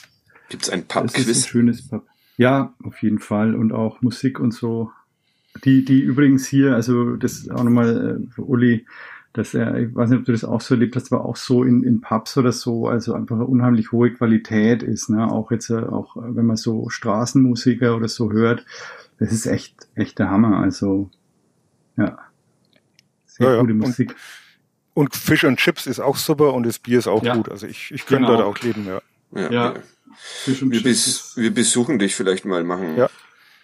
Gibt's 0.49 0.69
ein 0.69 0.85
das 0.87 0.97
ist 0.97 1.17
ein 1.17 1.23
Pub-Quiz? 1.25 1.47
schönes 1.47 1.87
Pub. 1.87 2.05
Ja, 2.37 2.73
auf 2.83 3.01
jeden 3.01 3.19
Fall. 3.19 3.55
Und 3.55 3.71
auch 3.71 4.01
Musik 4.01 4.39
und 4.39 4.53
so. 4.53 4.91
Die, 5.63 5.85
die 5.85 6.01
übrigens 6.01 6.45
hier, 6.47 6.75
also 6.75 7.15
das 7.15 7.49
auch 7.49 7.63
nochmal 7.63 8.19
äh, 8.27 8.31
für 8.33 8.41
Uli, 8.43 8.85
dass 9.31 9.53
er, 9.53 9.77
ich 9.77 9.93
weiß 9.95 10.09
nicht, 10.09 10.19
ob 10.19 10.25
du 10.25 10.31
das 10.33 10.43
auch 10.43 10.59
so 10.61 10.75
erlebt 10.75 10.95
hast, 10.97 11.11
aber 11.13 11.23
auch 11.25 11.35
so 11.37 11.63
in, 11.63 11.83
in 11.83 12.01
Pubs 12.01 12.37
oder 12.37 12.51
so, 12.51 12.87
also 12.87 13.13
einfach 13.13 13.35
eine 13.35 13.45
unheimlich 13.45 13.91
hohe 13.93 14.11
Qualität 14.11 14.83
ist, 14.83 15.09
ne? 15.09 15.29
Auch 15.29 15.51
jetzt, 15.51 15.69
äh, 15.69 15.75
auch 15.77 16.15
äh, 16.17 16.35
wenn 16.35 16.45
man 16.45 16.57
so 16.57 16.89
Straßenmusiker 16.89 17.95
oder 17.95 18.07
so 18.09 18.31
hört, 18.31 18.65
das 19.17 19.31
ist 19.31 19.45
echt, 19.45 19.87
echt 19.95 20.19
der 20.19 20.29
Hammer. 20.29 20.59
Also, 20.59 21.09
ja. 21.97 22.17
Sehr 23.25 23.47
Ja, 23.47 23.55
ja. 23.55 23.61
gute 23.61 23.73
Und- 23.73 23.79
Musik. 23.79 24.09
Und 24.11 24.15
Fish 25.15 25.43
and 25.43 25.59
Chips 25.59 25.85
ist 25.87 25.99
auch 25.99 26.15
super 26.17 26.53
und 26.53 26.65
das 26.65 26.79
Bier 26.79 26.99
ist 26.99 27.07
auch 27.07 27.23
Ja. 27.23 27.35
gut. 27.35 27.49
Also 27.49 27.67
ich, 27.67 27.91
ich 27.91 28.05
könnte 28.05 28.25
Genau. 28.27 28.37
dort 28.41 28.57
auch 28.57 28.63
leben, 28.63 28.85
ja. 28.87 29.01
Ja. 29.33 29.41
Ja. 29.41 29.51
ja. 29.51 29.73
Fisch 30.17 30.61
und 30.61 30.71
Wir, 30.71 30.79
Chips 30.81 31.33
bes 31.33 31.37
wir 31.37 31.53
besuchen 31.53 31.99
dich 31.99 32.15
vielleicht 32.15 32.45
mal, 32.45 32.63
machen 32.63 32.95
Ja. 32.97 33.09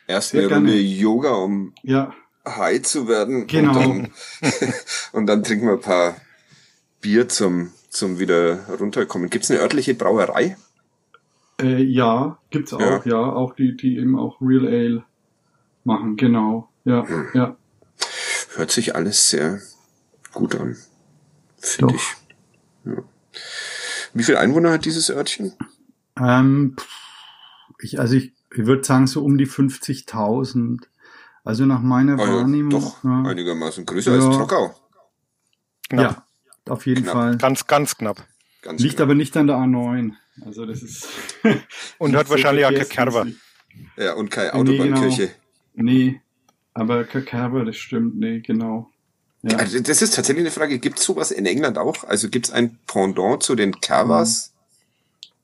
erst 0.07 0.33
eine. 0.33 0.55
Runde 0.55 0.75
Yoga, 0.75 1.31
um 1.31 1.73
ja, 1.83 2.13
high 2.45 2.81
zu 2.81 3.07
werden. 3.07 3.47
Genau. 3.47 3.71
Und 3.79 4.11
dann, 4.41 4.73
und 5.13 5.25
dann 5.27 5.43
trinken 5.43 5.67
wir 5.67 5.73
ein 5.75 5.79
paar 5.81 6.17
Bier 6.99 7.29
zum, 7.29 7.71
zum 7.89 8.19
wieder 8.19 8.65
runterkommen. 8.79 9.29
Gibt's 9.29 9.49
eine 9.49 9.61
örtliche 9.61 9.93
Brauerei? 9.95 10.57
Äh, 11.61 11.81
ja, 11.83 12.37
gibt's 12.49 12.73
auch, 12.73 12.79
ja. 12.81 13.01
Ja. 13.05 13.17
auch 13.33 13.55
die, 13.55 13.77
die 13.77 13.97
eben 13.97 14.17
auch 14.19 14.41
Real 14.41 14.67
Ale 14.67 15.03
machen, 15.85 16.17
genau. 16.17 16.69
Ja, 16.83 17.07
Hm. 17.07 17.27
ja. 17.33 17.55
Hört 18.55 18.71
sich 18.71 18.95
alles 18.95 19.29
sehr 19.29 19.61
gut 20.33 20.55
an. 20.59 20.75
Finde 21.61 21.95
ich. 21.95 22.03
Ja. 22.85 23.03
Wie 24.13 24.23
viele 24.23 24.39
Einwohner 24.39 24.71
hat 24.71 24.85
dieses 24.85 25.09
Örtchen? 25.09 25.53
Ähm, 26.19 26.75
pff, 26.77 26.87
ich, 27.81 27.99
also 27.99 28.15
ich, 28.15 28.33
ich 28.53 28.65
würde 28.65 28.83
sagen 28.83 29.07
so 29.07 29.23
um 29.23 29.37
die 29.37 29.47
50.000. 29.47 30.81
Also 31.43 31.65
nach 31.65 31.81
meiner 31.81 32.19
Ah 32.19 32.25
ja, 32.27 32.33
Wahrnehmung. 32.35 32.69
doch, 32.69 33.03
ja, 33.03 33.23
einigermaßen 33.23 33.85
größer 33.85 34.15
Ja. 34.15 34.27
als 34.27 34.35
Trockau. 34.37 34.75
Knapp. 35.89 36.25
ja, 36.67 36.73
auf 36.73 36.85
jeden 36.85 37.03
Knapp. 37.03 37.13
Fall. 37.13 37.37
Ganz, 37.37 37.65
ganz 37.67 37.97
knapp. 37.97 38.27
Ganz 38.61 38.81
Liegt 38.81 38.97
genau. 38.97 39.05
aber 39.05 39.15
nicht 39.15 39.35
an 39.37 39.47
der 39.47 39.55
A9. 39.57 40.11
Also 40.45 40.65
das 40.65 40.83
ist. 40.83 41.07
Und 41.97 42.15
hat 42.15 42.27
so 42.27 42.33
wahrscheinlich 42.33 42.65
auch 42.65 42.71
kein. 42.73 42.87
Kerber. 42.89 43.27
Ja, 43.97 44.13
und 44.13 44.29
keine 44.29 44.49
Nee, 44.51 44.59
Autobahnkirche. 44.59 45.31
Nee, 45.73 46.21
aber 46.73 47.05
Kerber, 47.05 47.63
das 47.65 47.77
stimmt, 47.77 48.17
nee, 48.19 48.41
genau. 48.41 48.90
Ja. 49.43 49.57
Also 49.57 49.79
das 49.79 50.01
ist 50.01 50.15
tatsächlich 50.15 50.43
eine 50.43 50.51
Frage. 50.51 50.79
Gibt 50.79 50.99
es 50.99 51.05
sowas 51.05 51.31
in 51.31 51.45
England 51.45 51.77
auch? 51.77 52.03
Also 52.03 52.29
gibt 52.29 52.47
es 52.47 52.51
ein 52.51 52.77
Pendant 52.87 53.41
zu 53.43 53.55
den 53.55 53.79
Kervers? 53.81 54.53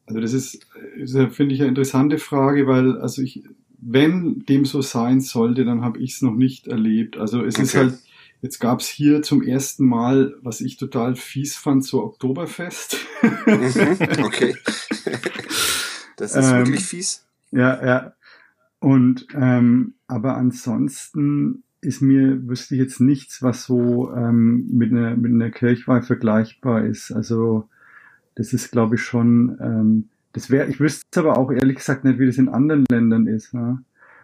Also 0.06 0.22
das 0.22 0.34
ist, 0.34 0.66
ist 0.96 1.14
finde 1.34 1.54
ich, 1.56 1.62
eine 1.62 1.70
interessante 1.70 2.18
Frage, 2.18 2.68
weil 2.68 2.98
also 3.02 3.22
ich, 3.22 3.44
wenn 3.80 4.46
dem 4.46 4.66
so 4.66 4.82
sein 4.82 5.20
sollte, 5.22 5.66
dann 5.66 5.82
habe 5.82 6.00
ich 6.00 6.14
es 6.14 6.22
noch 6.22 6.36
nicht 6.36 6.68
erlebt. 6.68 7.18
Also 7.18 7.44
es 7.44 7.58
ist 7.60 7.76
Okay. 7.76 7.78
halt, 7.78 8.00
jetzt 8.42 8.60
gab 8.60 8.80
es 8.80 8.88
hier 8.88 9.22
zum 9.22 9.42
ersten 9.42 9.86
Mal, 9.86 10.36
was 10.42 10.62
ich 10.62 10.78
total 10.78 11.16
fies 11.16 11.56
fand, 11.58 11.84
so 11.84 12.04
Oktoberfest. 12.04 12.98
Mhm, 13.46 13.98
okay. 14.24 14.56
das 16.18 16.36
ist 16.36 16.52
Ähm, 16.52 16.58
wirklich 16.58 16.86
fies. 16.86 17.26
ja, 17.52 17.84
ja. 17.86 18.14
Und 18.80 19.28
ähm, 19.34 19.96
aber 20.08 20.38
ansonsten 20.38 21.64
ist 21.88 22.02
mir, 22.02 22.48
wüsste 22.48 22.76
ich 22.76 22.82
jetzt 22.82 23.00
nichts, 23.00 23.42
was 23.42 23.64
so 23.64 24.14
ähm, 24.14 24.68
mit 24.72 24.92
einer 24.92 25.16
mit 25.16 25.32
einer 25.32 25.50
Kirchweih 25.50 26.02
vergleichbar 26.02 26.84
ist. 26.86 27.12
Also 27.12 27.70
das 28.36 28.54
ist, 28.54 28.72
glaube 28.72 28.96
ich, 28.96 29.02
schon, 29.02 29.58
ähm, 29.62 30.10
das 30.34 30.52
wäre, 30.52 30.68
ich 30.68 30.80
wüsste 30.80 31.22
aber 31.22 31.38
auch 31.38 31.52
ehrlich 31.52 31.78
gesagt 31.78 32.04
nicht, 32.04 32.20
wie 32.20 32.28
das 32.28 32.38
in 32.38 32.50
anderen 32.50 32.86
Ländern 32.90 33.26
ist. 33.26 33.54
Ja? 33.54 33.80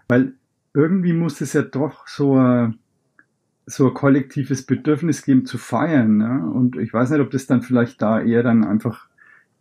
Weil 0.08 0.34
irgendwie 0.74 1.14
muss 1.14 1.42
es 1.42 1.54
ja 1.54 1.62
doch 1.62 2.08
so 2.08 2.36
ein, 2.36 2.78
so 3.66 3.88
ein 3.88 3.94
kollektives 3.94 4.66
Bedürfnis 4.66 5.24
geben 5.24 5.46
zu 5.46 5.58
feiern. 5.58 6.20
Ja? 6.20 6.38
Und 6.38 6.78
ich 6.78 6.94
weiß 6.94 7.10
nicht, 7.10 7.22
ob 7.22 7.32
das 7.32 7.48
dann 7.48 7.62
vielleicht 7.62 8.02
da 8.02 8.22
eher 8.22 8.44
dann 8.44 8.66
einfach 8.66 9.08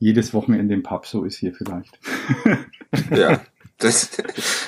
jedes 0.01 0.35
Wochenende 0.35 0.75
im 0.75 0.83
Pub 0.83 1.07
so 1.07 1.25
ist 1.25 1.37
hier 1.37 1.55
vielleicht. 1.55 1.99
Ja, 3.11 3.41
das 3.83 4.11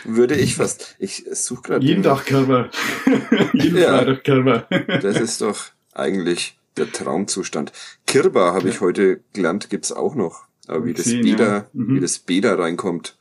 würde 0.05 0.35
ich 0.37 0.57
fast. 0.57 0.97
Ich 0.99 1.25
suche 1.33 1.63
gerade. 1.63 1.85
Jeden 1.87 2.03
den- 2.03 2.11
Tag 2.11 2.27
Körper. 2.27 2.71
Jeden 3.53 3.77
Ja. 3.79 3.99
Freitag 3.99 4.25
Körper. 4.25 4.67
Das 5.01 5.19
ist 5.21 5.41
doch 5.41 5.67
eigentlich 5.93 6.57
der 6.77 6.91
Traumzustand. 6.91 7.73
Kirba 8.07 8.53
habe 8.55 8.69
ich 8.69 8.81
heute 8.81 9.21
gelernt, 9.33 9.71
gibt's 9.71 9.93
auch 9.93 10.15
noch. 10.15 10.45
Aber 10.67 10.85
wie 10.87 10.93
das 10.95 11.05
Gesehen, 11.05 11.23
Beda, 11.23 11.45
ja. 11.47 11.67
Mhm. 11.73 11.97
wie 11.97 12.01
das 12.01 12.19
Beda 12.19 12.55
reinkommt, 12.55 13.17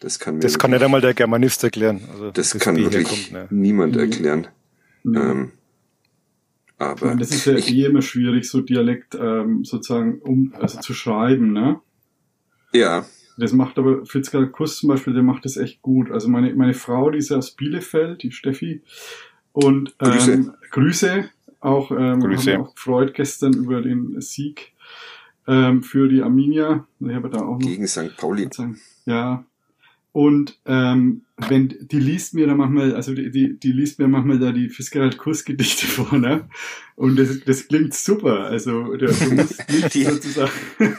das 0.00 0.18
kann 0.18 0.34
mir 0.36 0.40
Das 0.40 0.58
kann 0.58 0.70
nicht 0.70 0.82
einmal 0.82 1.00
der 1.00 1.14
Germanist 1.14 1.62
erklären. 1.62 2.00
Also, 2.12 2.30
das 2.30 2.58
kann 2.58 2.74
B 2.76 2.82
wirklich 2.84 3.08
herkommt, 3.08 3.32
ne. 3.32 3.46
niemand 3.50 3.94
Mhm. 3.94 4.00
erklären. 4.00 4.46
Ähm, 5.04 5.52
Ich 6.66 6.72
aber 6.78 7.06
meine, 7.06 7.20
das 7.20 7.30
ist 7.30 7.44
ja 7.44 7.54
ich, 7.54 7.70
eh 7.72 7.84
immer 7.84 8.02
schwierig, 8.02 8.48
so 8.48 8.60
Dialekt 8.62 9.14
ähm, 9.14 9.64
sozusagen 9.64 10.18
um 10.20 10.52
also 10.58 10.80
zu 10.80 10.94
schreiben, 10.94 11.52
ne? 11.52 11.80
ja, 12.72 13.04
Das 13.38 13.52
macht 13.52 13.78
aber 13.78 14.04
Fitzgerald 14.04 14.52
Kuss 14.52 14.78
zum 14.78 14.88
Beispiel, 14.88 15.14
der 15.14 15.22
macht 15.22 15.44
das 15.44 15.56
echt 15.56 15.80
gut. 15.80 16.10
Also 16.10 16.28
meine, 16.28 16.52
meine 16.54 16.74
Frau, 16.74 17.10
die 17.10 17.18
ist 17.18 17.30
aus 17.30 17.52
Bielefeld, 17.52 18.22
die 18.22 18.32
Steffi. 18.32 18.82
Und 19.52 19.94
ähm, 20.00 20.10
Grüße. 20.10 20.54
Grüße. 20.70 21.30
Auch 21.60 21.90
ähm, 21.90 22.20
Grüße. 22.20 22.54
haben 22.54 22.62
auch 22.62 22.74
gefreut 22.74 23.14
gestern 23.14 23.52
über 23.54 23.80
den 23.80 24.20
Sieg 24.20 24.72
ähm, 25.46 25.82
für 25.82 26.08
die 26.08 26.22
Arminia. 26.22 26.86
Ich 27.00 27.14
habe 27.14 27.30
da 27.30 27.38
auch 27.38 27.58
noch 27.58 27.66
gegen 27.66 27.86
St. 27.86 28.16
Pauli. 28.16 28.48
ja. 29.06 29.44
Und 30.12 30.58
ähm, 30.66 31.22
wenn 31.48 31.68
die 31.80 32.00
liest 32.00 32.34
mir 32.34 32.46
da 32.46 32.54
manchmal, 32.54 32.94
also 32.94 33.14
die, 33.14 33.30
die, 33.30 33.58
die 33.60 33.72
liest 33.72 33.98
mir 33.98 34.08
manchmal 34.08 34.38
da 34.38 34.50
die 34.52 34.68
Fitzgerald 34.70 35.18
Kuss 35.18 35.44
Gedichte 35.44 35.86
vor, 35.86 36.18
ne? 36.18 36.48
Und 36.96 37.16
das, 37.16 37.40
das 37.44 37.68
klingt 37.68 37.94
super. 37.94 38.44
Also 38.46 38.96
der, 38.96 39.10
du 39.10 39.30
musst 39.34 39.70
nicht 39.70 39.94
Die- 39.94 40.04
sozusagen 40.04 40.50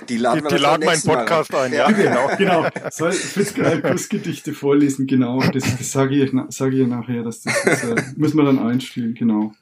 Die 0.08 0.18
laden, 0.18 0.44
Die, 0.48 0.56
die 0.56 0.62
laden 0.62 0.86
meinen 0.86 1.02
Podcast 1.02 1.54
ein, 1.54 1.74
ja, 1.74 1.92
genau. 1.92 2.30
genau, 2.38 2.68
soll 2.92 3.12
Fitzgerald 3.12 3.84
Kussgedichte 3.84 4.54
vorlesen, 4.54 5.08
genau. 5.08 5.42
Das, 5.52 5.64
das 5.78 5.92
sage 5.92 6.16
ich, 6.24 6.32
sage 6.50 6.82
ich 6.82 6.88
nachher, 6.88 7.24
dass 7.24 7.42
das, 7.42 7.64
das 7.66 7.84
äh, 7.84 7.96
müssen 8.16 8.38
wir 8.38 8.46
dann 8.46 8.60
einstellen, 8.60 9.16
genau. 9.16 9.54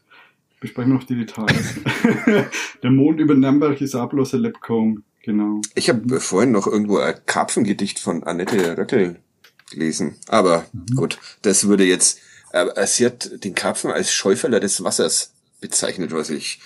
Besprechen 0.60 0.92
wir 0.92 0.98
noch 0.98 1.04
die 1.06 1.16
Details. 1.16 1.76
Der 2.82 2.90
Mond 2.92 3.20
über 3.20 3.36
Nürnberg 3.36 3.80
ist 3.80 3.96
ein 3.96 4.10
Lepcone, 4.34 5.04
genau. 5.24 5.62
Ich 5.76 5.88
habe 5.90 6.20
vorhin 6.20 6.52
noch 6.52 6.66
irgendwo 6.68 6.98
ein 6.98 7.14
Karpfengedicht 7.28 8.00
von 8.00 8.24
Annette 8.24 8.76
Röckel 8.78 9.20
gelesen. 9.72 10.16
Aber 10.28 10.66
Mhm. 10.74 10.96
gut, 10.96 11.20
das 11.42 11.68
würde 11.68 11.84
jetzt, 11.86 12.20
äh, 12.54 12.86
sie 12.88 13.06
hat 13.06 13.44
den 13.44 13.56
Karpfen 13.56 13.92
als 13.92 14.12
Schäuferler 14.14 14.60
des 14.60 14.84
Wassers 14.84 15.32
bezeichnet, 15.62 16.12
was 16.12 16.30
ich 16.30 16.60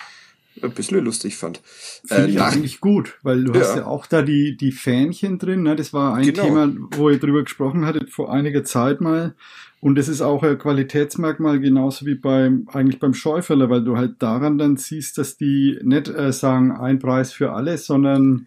ein 0.62 0.70
bisschen 0.72 1.02
lustig 1.04 1.36
fand. 1.36 1.60
Finde 2.04 2.24
Äh, 2.24 2.30
ich 2.30 2.36
nach, 2.36 2.52
eigentlich 2.52 2.80
gut, 2.80 3.14
weil 3.22 3.42
du 3.44 3.54
Ja. 3.54 3.60
hast 3.60 3.76
ja 3.76 3.86
auch 3.86 4.06
da 4.06 4.20
die, 4.22 4.56
die 4.56 4.70
Fähnchen 4.72 5.38
drin, 5.38 5.62
ne? 5.62 5.76
Das 5.76 5.92
war 5.94 6.14
ein 6.14 6.26
Genau. 6.26 6.42
Thema, 6.44 6.70
wo 6.90 7.08
ihr 7.08 7.18
drüber 7.18 7.42
gesprochen 7.42 7.86
hattet 7.86 8.10
vor 8.10 8.30
einiger 8.32 8.62
Zeit 8.62 9.00
mal. 9.00 9.34
Und 9.80 9.96
das 9.96 10.06
ist 10.08 10.20
auch 10.20 10.42
ein 10.44 10.58
Qualitätsmerkmal, 10.58 11.58
genauso 11.58 12.06
wie 12.06 12.14
beim, 12.14 12.68
eigentlich 12.72 13.00
beim 13.00 13.14
Schäuferler, 13.14 13.68
weil 13.68 13.82
du 13.82 13.96
halt 13.96 14.22
daran 14.22 14.56
dann 14.58 14.76
siehst, 14.76 15.18
dass 15.18 15.36
die 15.36 15.78
nicht 15.82 16.08
äh, 16.08 16.32
sagen, 16.32 16.70
ein 16.70 16.98
Preis 17.00 17.32
für 17.32 17.52
alles, 17.52 17.86
sondern 17.86 18.46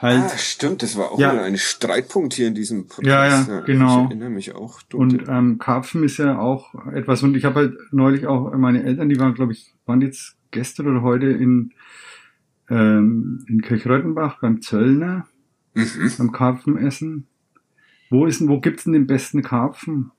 halt, 0.00 0.22
ah, 0.24 0.38
stimmt, 0.38 0.82
das 0.82 0.96
war 0.96 1.12
auch 1.12 1.18
Ja. 1.18 1.32
mal 1.32 1.42
ein 1.44 1.56
Streitpunkt 1.56 2.34
hier 2.34 2.48
in 2.48 2.54
diesem 2.54 2.86
Podcast. 2.86 3.48
Ja, 3.48 3.54
ja, 3.56 3.60
genau. 3.60 4.04
Ich 4.04 4.10
erinnere 4.10 4.30
mich 4.30 4.54
auch. 4.54 4.80
Und 4.92 5.12
dunkel. 5.12 5.28
ähm, 5.28 5.58
Karpfen 5.58 6.04
ist 6.04 6.18
ja 6.18 6.38
auch 6.38 6.74
etwas, 6.92 7.22
und 7.22 7.36
ich 7.36 7.44
habe 7.44 7.56
halt 7.60 7.78
neulich 7.92 8.26
auch 8.26 8.52
meine 8.56 8.82
Eltern, 8.82 9.08
die 9.08 9.18
waren, 9.18 9.34
glaube 9.34 9.52
ich, 9.52 9.72
waren 9.86 10.00
jetzt 10.00 10.36
gestern 10.50 10.86
oder 10.88 11.02
heute 11.02 11.26
in, 11.26 11.72
ähm, 12.70 13.44
in 13.48 13.60
Kirchröttenbach 13.62 14.40
beim 14.40 14.60
Zöllner, 14.62 15.26
mhm. 15.74 16.10
beim 16.18 16.32
Karpfenessen. 16.32 17.26
Wo 18.10 18.26
ist 18.26 18.40
denn, 18.40 18.48
wo 18.48 18.60
gibt's 18.60 18.84
denn 18.84 18.92
den 18.92 19.06
besten 19.06 19.42
Karpfen? 19.42 20.12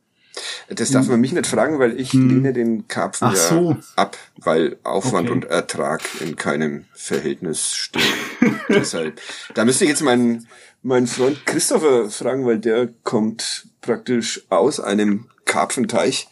Das 0.70 0.92
darf 0.92 1.08
man 1.08 1.20
mich 1.22 1.32
nicht 1.32 1.48
fragen, 1.48 1.80
weil 1.80 2.00
ich 2.00 2.12
Hm. 2.14 2.30
lehne 2.30 2.54
den 2.54 2.88
Karpfen 2.88 3.30
ja 3.30 3.36
so. 3.36 3.78
ab, 3.96 4.18
weil 4.38 4.78
Aufwand 4.84 5.30
Okay. 5.30 5.36
und 5.38 5.46
Ertrag 5.46 6.02
in 6.22 6.36
keinem 6.36 6.86
Verhältnis 6.94 7.74
stehen. 7.74 8.04
Deshalb, 8.70 9.20
da 9.54 9.64
müsste 9.66 9.86
ich 9.86 9.90
jetzt 9.92 10.02
meinen, 10.02 10.48
meinen 10.84 11.08
Freund 11.08 11.46
Christopher 11.46 12.10
fragen, 12.10 12.46
weil 12.46 12.60
der 12.60 12.90
kommt 13.04 13.68
praktisch 13.82 14.44
aus 14.50 14.80
einem 14.80 15.26
Karpfenteich 15.46 16.28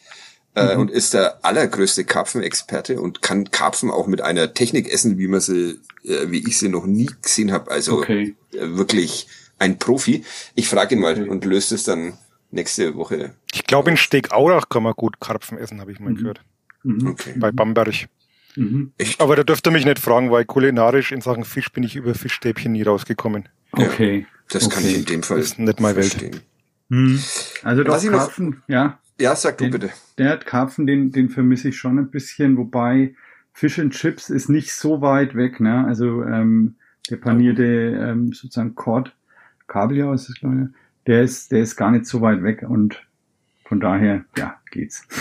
äh, 0.55 0.75
Mhm. 0.75 0.81
und 0.81 0.91
ist 0.91 1.13
der 1.15 1.43
allergrößte 1.45 2.03
Karpfenexperte 2.05 2.99
und 3.01 3.21
kann 3.21 3.49
Karpfen 3.51 3.89
auch 3.89 4.05
mit 4.07 4.21
einer 4.21 4.53
Technik 4.53 4.91
essen, 4.91 5.17
wie 5.17 5.27
man 5.27 5.39
sie, 5.41 5.79
äh, 6.03 6.29
wie 6.29 6.47
ich 6.47 6.59
sie 6.59 6.69
noch 6.69 6.85
nie 6.85 7.09
gesehen 7.21 7.51
habe. 7.51 7.71
Also 7.71 7.99
Okay. 7.99 8.35
äh, 8.53 8.59
wirklich 8.77 9.27
ein 9.59 9.79
Profi. 9.79 10.23
Ich 10.55 10.67
frage 10.67 10.93
ihn 10.95 11.01
mal 11.01 11.13
Okay. 11.13 11.29
und 11.29 11.45
löse 11.45 11.73
es 11.75 11.83
dann 11.85 12.13
nächste 12.53 12.95
Woche. 12.95 13.33
Ich 13.53 13.65
glaube, 13.65 13.89
in 13.91 13.97
Stegaurach 13.97 14.69
kann 14.69 14.83
man 14.83 14.93
gut 14.93 15.19
Karpfen 15.19 15.57
essen, 15.57 15.81
habe 15.81 15.91
ich 15.91 15.99
mal 15.99 16.11
Mhm. 16.11 16.15
gehört. 16.17 16.41
Mhm. 16.83 17.07
Okay. 17.07 17.33
Bei 17.37 17.51
Bamberg. 17.51 18.07
Mhm. 18.55 18.91
Aber 19.19 19.35
da 19.35 19.43
dürft 19.43 19.65
ihr 19.67 19.71
mich 19.71 19.85
nicht 19.85 19.99
fragen, 19.99 20.29
weil 20.31 20.45
kulinarisch 20.45 21.11
in 21.11 21.21
Sachen 21.21 21.43
Fisch 21.43 21.71
bin 21.71 21.83
ich 21.83 21.95
über 21.95 22.13
Fischstäbchen 22.13 22.71
nie 22.71 22.83
rausgekommen. 22.83 23.49
Ja. 23.77 23.85
Okay. 23.87 24.27
Das 24.51 24.69
kann 24.69 24.83
Okay. 24.83 24.91
ich 24.91 24.97
in 24.99 25.05
dem 25.05 25.23
Fall 25.23 25.37
Das 25.37 25.47
ist 25.47 25.59
nicht 25.59 25.79
meine 25.79 25.95
Welt. 25.97 26.43
Mhm. 26.89 27.19
Also 27.63 27.83
doch 27.83 27.99
Karpfen, 28.03 28.61
ja. 28.67 28.99
Ja, 29.19 29.35
sag 29.35 29.57
du 29.57 29.65
Den- 29.65 29.71
bitte. 29.71 29.89
Der 30.17 30.29
hat 30.29 30.45
Karpfen, 30.45 30.85
den, 30.85 31.11
den 31.11 31.29
vermisse 31.29 31.69
ich 31.69 31.77
schon 31.77 31.97
ein 31.97 32.09
bisschen, 32.11 32.57
wobei 32.57 33.15
Fish 33.53 33.79
and 33.79 33.93
Chips 33.93 34.29
ist 34.29 34.49
nicht 34.49 34.73
so 34.73 35.01
weit 35.01 35.35
weg, 35.35 35.59
ne? 35.59 35.85
Also 35.87 36.23
ähm, 36.23 36.75
der 37.09 37.17
panierte 37.17 37.63
ähm, 37.63 38.33
sozusagen 38.33 38.75
Kord, 38.75 39.15
Kabeljau 39.67 40.13
ist 40.13 40.29
das 40.29 40.35
glaube 40.35 40.55
ich, 40.55 40.77
der 41.07 41.23
ist, 41.23 41.51
der 41.51 41.59
ist 41.61 41.75
gar 41.75 41.91
nicht 41.91 42.05
so 42.05 42.21
weit 42.21 42.43
weg 42.43 42.63
und 42.67 43.01
von 43.65 43.79
daher, 43.79 44.25
ja, 44.37 44.59
geht's. 44.71 45.03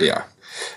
Ja. 0.00 0.24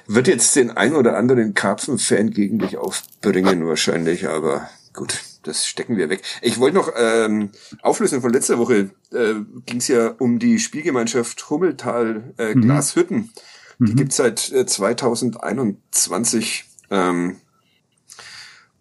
Wird 0.05 0.27
jetzt 0.27 0.55
den 0.55 0.69
ein 0.69 0.93
oder 0.95 1.17
anderen 1.17 1.55
Karpfen-Fan 1.55 2.29
gegen 2.29 2.59
dich 2.59 2.77
aufbringen 2.77 3.65
wahrscheinlich, 3.65 4.27
aber 4.29 4.69
gut, 4.93 5.19
das 5.41 5.65
stecken 5.65 5.97
wir 5.97 6.09
weg. 6.09 6.21
Ich 6.43 6.59
wollte 6.59 6.75
noch 6.77 6.91
ähm, 6.95 7.49
auflösen 7.81 8.21
von 8.21 8.31
letzter 8.31 8.59
Woche. 8.59 8.91
Äh, 9.11 9.33
Ging 9.65 9.77
es 9.77 9.87
ja 9.87 10.09
um 10.19 10.37
die 10.37 10.59
Spielgemeinschaft 10.59 11.49
Hummeltal 11.49 12.35
äh, 12.37 12.53
Mhm. 12.53 12.61
Glashütten. 12.61 13.31
Die 13.79 13.93
Mhm. 13.93 13.95
gibt's 13.95 14.17
seit 14.17 14.51
äh, 14.51 14.67
2021. 14.67 16.65
Ähm, 16.91 17.37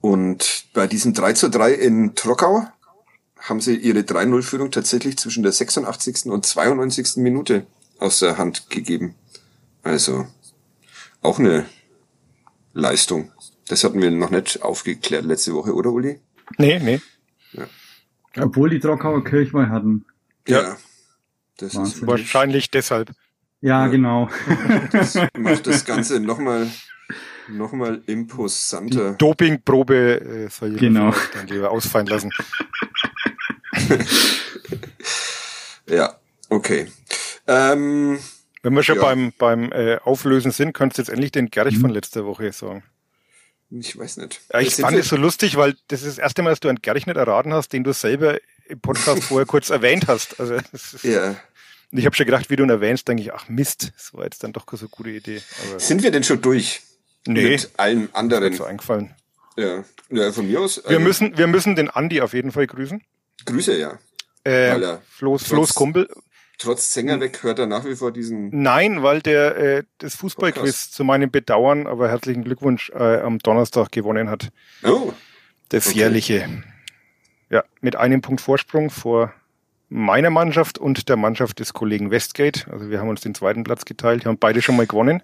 und 0.03 0.67
bei 0.75 0.87
diesem 0.87 1.15
3 1.15 1.33
zu 1.33 1.49
3 1.49 1.73
in 1.73 2.15
Trockau 2.15 2.67
haben 3.43 3.61
sie 3.61 3.77
ihre 3.77 4.01
3-0-Führung 4.01 4.71
tatsächlich 4.71 5.17
zwischen 5.19 5.43
der 5.43 5.53
86. 5.53 6.27
und 6.27 6.47
92. 6.47 7.17
Minute 7.17 7.67
aus 7.99 8.21
der 8.21 8.39
Hand 8.39 8.71
gegeben. 8.71 9.15
Also 9.83 10.27
auch 11.23 11.39
eine 11.39 11.67
Leistung. 12.73 13.33
Das 13.69 13.85
hatten 13.85 14.01
wir 14.01 14.11
noch 14.11 14.31
nicht 14.31 14.63
aufgeklärt 14.63 15.25
letzte 15.25 15.55
Woche, 15.55 15.75
oder 15.75 15.91
Uli? 15.91 16.21
Nee, 16.59 16.79
nee. 16.79 17.01
Obwohl 18.39 18.71
die 18.71 18.81
Trockauer 18.81 19.23
Kirchweih 19.25 19.69
hatten. 19.69 20.05
Ja. 20.49 20.77
Das 21.59 21.75
ist. 21.75 22.07
Wahrscheinlich 22.07 22.71
deshalb. 22.71 23.11
Ja, 23.61 23.85
Ja. 23.85 23.87
genau. 23.89 24.29
das 24.93 25.17
macht 25.39 25.67
das 25.67 25.85
Ganze 25.85 26.19
nochmal 26.21 26.69
noch 27.49 27.73
mal 27.73 28.03
imposanter. 28.07 29.13
Dopingprobe 29.15 30.21
äh, 30.21 30.49
soll 30.49 30.77
Genau. 30.77 31.13
dann 31.35 31.47
lieber 31.49 31.71
ausfallen 31.71 32.07
lassen. 32.07 32.31
Ja, 35.89 36.17
okay. 36.49 36.87
Ähm, 37.47 38.19
Wenn 38.63 38.75
wir 38.75 38.83
schon 38.83 38.97
Ja. 38.97 39.03
beim, 39.03 39.33
beim 39.37 39.73
äh, 39.73 39.97
Auflösen 39.99 40.53
sind, 40.53 40.73
kannst 40.73 40.97
du 40.99 41.03
jetzt 41.03 41.09
endlich 41.09 41.33
den 41.33 41.51
Gerch 41.51 41.79
von 41.79 41.91
letzter 41.91 42.25
Woche 42.25 42.53
sagen. 42.53 42.85
ich 43.71 43.99
weiß 43.99 44.19
nicht. 44.19 44.41
Ja, 44.53 44.61
ich 44.61 44.75
fand 44.77 44.97
es 44.97 45.09
so 45.09 45.17
lustig, 45.17 45.57
weil 45.57 45.75
das 45.89 46.03
ist 46.03 46.19
das 46.19 46.23
erste 46.23 46.43
Mal, 46.43 46.51
dass 46.51 46.61
du 46.61 46.69
einen 46.69 46.81
Gerch 46.81 47.07
nicht 47.07 47.17
erraten 47.17 47.53
hast, 47.53 47.73
den 47.73 47.83
du 47.85 47.93
selber 47.93 48.39
im 48.69 48.81
Podcast 48.81 49.25
vorher 49.25 49.47
kurz 49.47 49.71
erwähnt 49.71 50.07
hast. 50.07 50.39
Also 50.39 50.55
ist, 50.73 51.03
Ja. 51.03 51.31
und 51.91 51.99
ich 51.99 52.07
habe 52.07 52.15
schon 52.15 52.27
gedacht, 52.27 52.49
wie 52.49 52.57
du 52.57 52.63
ihn 52.63 52.71
erwähnst, 52.71 53.09
denke 53.09 53.23
ich, 53.25 53.35
ach 53.35 53.49
Mist, 53.49 53.93
das 53.97 54.15
war 54.15 54.25
jetzt 54.25 54.45
dann 54.45 54.53
doch 54.53 54.67
keine 54.67 54.79
so 54.79 54.89
gute 54.89 55.11
Idee. 55.11 55.43
Aber 55.69 55.81
Sind 55.81 56.03
wir 56.05 56.11
denn 56.13 56.23
schon 56.23 56.41
durch? 56.41 56.83
nee, 57.27 57.51
Mit 57.51 57.71
allem 57.77 58.05
ist 58.05 58.15
anderen. 58.15 58.51
mir 58.51 58.57
so 58.57 58.65
eingefallen. 58.65 59.15
Ja. 59.57 59.85
ja, 60.11 60.33
von 60.33 60.47
mir 60.47 60.61
aus. 60.61 60.79
Wir 60.85 60.91
also, 60.91 61.01
müssen, 61.01 61.37
wir 61.37 61.47
müssen 61.49 61.75
den 61.77 61.91
Andi 61.91 62.21
auf 62.23 62.33
jeden 62.33 62.53
Fall 62.53 62.67
grüßen. 62.69 63.03
Grüße, 63.45 63.79
ja. 63.79 63.99
Äh, 64.45 64.75
Flo's, 65.09 65.43
trotz- 65.43 65.49
Flo's 65.49 65.75
Kumpel. 65.75 66.09
Trotz 66.59 66.93
Sänger 66.93 67.19
weg 67.21 67.43
hört 67.43 67.59
er 67.59 67.67
nach 67.67 67.85
wie 67.85 67.97
vor 67.97 68.13
diesen. 68.13 68.51
Nein, 68.63 69.03
weil 69.03 69.21
der 69.21 69.57
äh, 69.57 69.83
das 69.99 70.15
Fußballquiz 70.17 70.91
zu 70.93 71.03
meinem 71.03 71.31
Bedauern, 71.31 71.87
aber 71.89 72.09
herzlichen 72.09 72.45
Glückwunsch 72.45 72.91
äh, 72.91 73.19
am 73.21 73.39
Donnerstag 73.41 73.91
gewonnen 73.91 74.31
hat. 74.31 74.51
Oh, 74.85 75.13
Das 75.71 75.89
Okay. 75.89 75.99
jährliche. 75.99 76.63
Ja, 77.51 77.65
mit 77.81 77.97
einem 77.97 78.21
Punkt 78.21 78.41
Vorsprung 78.41 78.91
vor 78.91 79.33
meiner 79.89 80.31
Mannschaft 80.31 80.79
und 80.79 81.09
der 81.09 81.17
Mannschaft 81.17 81.59
des 81.59 81.73
Kollegen 81.73 82.11
Westgate. 82.11 82.67
Also 82.71 82.91
wir 82.91 83.01
haben 83.01 83.09
uns 83.09 83.21
den 83.23 83.35
zweiten 83.35 83.65
Platz 83.65 83.85
geteilt. 83.85 84.25
Wir 84.25 84.29
haben 84.31 84.39
beide 84.39 84.63
schon 84.63 84.77
mal 84.77 84.87
gewonnen 84.87 85.23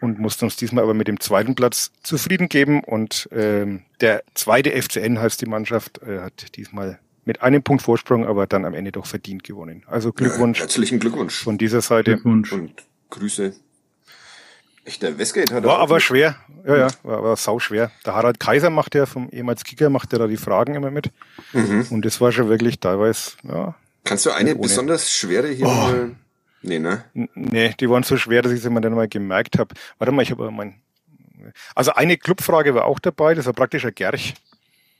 und 0.00 0.18
mussten 0.18 0.44
uns 0.44 0.56
diesmal 0.56 0.84
aber 0.84 0.94
mit 0.94 1.08
dem 1.08 1.20
zweiten 1.20 1.54
Platz 1.54 1.90
zufrieden 2.02 2.48
geben. 2.48 2.84
Und 2.84 3.28
ähm, 3.32 3.82
der 4.00 4.22
zweite 4.34 4.70
FCN 4.80 5.18
heißt 5.20 5.40
die 5.40 5.46
Mannschaft, 5.46 6.02
äh, 6.02 6.20
hat 6.20 6.54
diesmal 6.56 7.00
mit 7.24 7.42
einem 7.42 7.62
Punkt 7.62 7.82
Vorsprung, 7.82 8.26
aber 8.26 8.46
dann 8.46 8.64
am 8.64 8.74
Ende 8.74 8.92
doch 8.92 9.06
verdient 9.06 9.44
gewonnen. 9.44 9.84
Also 9.86 10.12
Glückwunsch 10.12 10.58
Ja, 10.58 10.64
herzlichen 10.64 10.98
Glückwunsch. 11.00 11.42
von 11.42 11.58
dieser 11.58 11.80
Seite. 11.80 12.12
Glückwunsch. 12.12 12.52
Und 12.52 12.72
Grüße. 13.10 13.54
Echt, 14.86 15.02
der 15.02 15.16
Westgate 15.18 15.54
hat 15.54 15.64
War 15.64 15.78
aber 15.78 15.98
schwer. 15.98 16.36
Ja, 16.66 16.76
ja, 16.76 16.88
war, 17.02 17.22
war 17.22 17.36
sau 17.36 17.58
schwer. 17.58 17.90
Der 18.04 18.14
Harald 18.14 18.38
Kaiser 18.38 18.68
macht 18.68 18.94
ja 18.94 19.06
vom 19.06 19.30
ehemals 19.30 19.64
Kicker, 19.64 19.88
macht 19.88 20.12
ja 20.12 20.18
da 20.18 20.26
die 20.26 20.36
Fragen 20.36 20.74
immer 20.74 20.90
mit. 20.90 21.10
Mhm. 21.54 21.86
Und 21.90 22.04
das 22.04 22.20
war 22.20 22.32
schon 22.32 22.48
wirklich 22.50 22.80
teilweise, 22.80 23.32
ja. 23.44 23.74
Kannst 24.04 24.26
du 24.26 24.30
eine 24.32 24.50
Ohne. 24.50 24.60
besonders 24.60 25.10
schwere 25.10 25.48
hier 25.48 25.66
Oh. 25.66 25.70
mal? 25.70 26.10
Nee, 26.60 26.78
ne? 26.78 27.04
Nee, 27.34 27.74
die 27.80 27.88
waren 27.88 28.02
so 28.02 28.16
schwer, 28.18 28.42
dass 28.42 28.52
ich 28.52 28.60
sie 28.60 28.68
mir 28.70 28.80
dann 28.82 28.94
mal 28.94 29.08
gemerkt 29.08 29.58
habe. 29.58 29.74
Warte 29.98 30.12
mal, 30.12 30.22
ich 30.22 30.30
habe 30.30 30.50
mein. 30.50 30.74
Also 31.74 31.92
eine 31.92 32.16
Clubfrage 32.18 32.74
war 32.74 32.84
auch 32.84 32.98
dabei, 32.98 33.34
das 33.34 33.46
war 33.46 33.52
praktisch 33.54 33.84
ein 33.86 33.94
Gerch. 33.94 34.34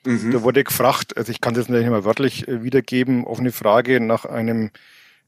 Mhm. 0.04 0.30
Da 0.32 0.42
wurde 0.42 0.64
gefragt, 0.64 1.16
also 1.16 1.30
ich 1.32 1.40
kann 1.40 1.54
das 1.54 1.68
natürlich 1.68 1.86
nicht 1.86 1.92
mal 1.92 2.04
wörtlich 2.04 2.46
äh, 2.48 2.62
wiedergeben, 2.62 3.24
offene 3.24 3.52
Frage 3.52 4.00
nach 4.00 4.24
einem 4.24 4.70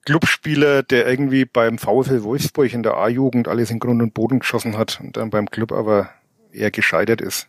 Clubspieler, 0.05 0.83
der 0.83 1.07
irgendwie 1.07 1.45
beim 1.45 1.79
VfL 1.79 2.22
Wolfsburg 2.22 2.72
in 2.72 2.83
der 2.83 2.97
A-Jugend 2.97 3.49
alles 3.49 3.70
in 3.70 3.79
Grund 3.81 4.01
und 4.03 4.14
Boden 4.14 4.39
geschossen 4.39 4.77
hat 4.79 5.01
und 5.01 5.16
dann 5.16 5.31
beim 5.31 5.51
Club 5.51 5.72
aber 5.72 6.11
eher 6.53 6.70
gescheitert 6.70 7.20
ist. 7.20 7.49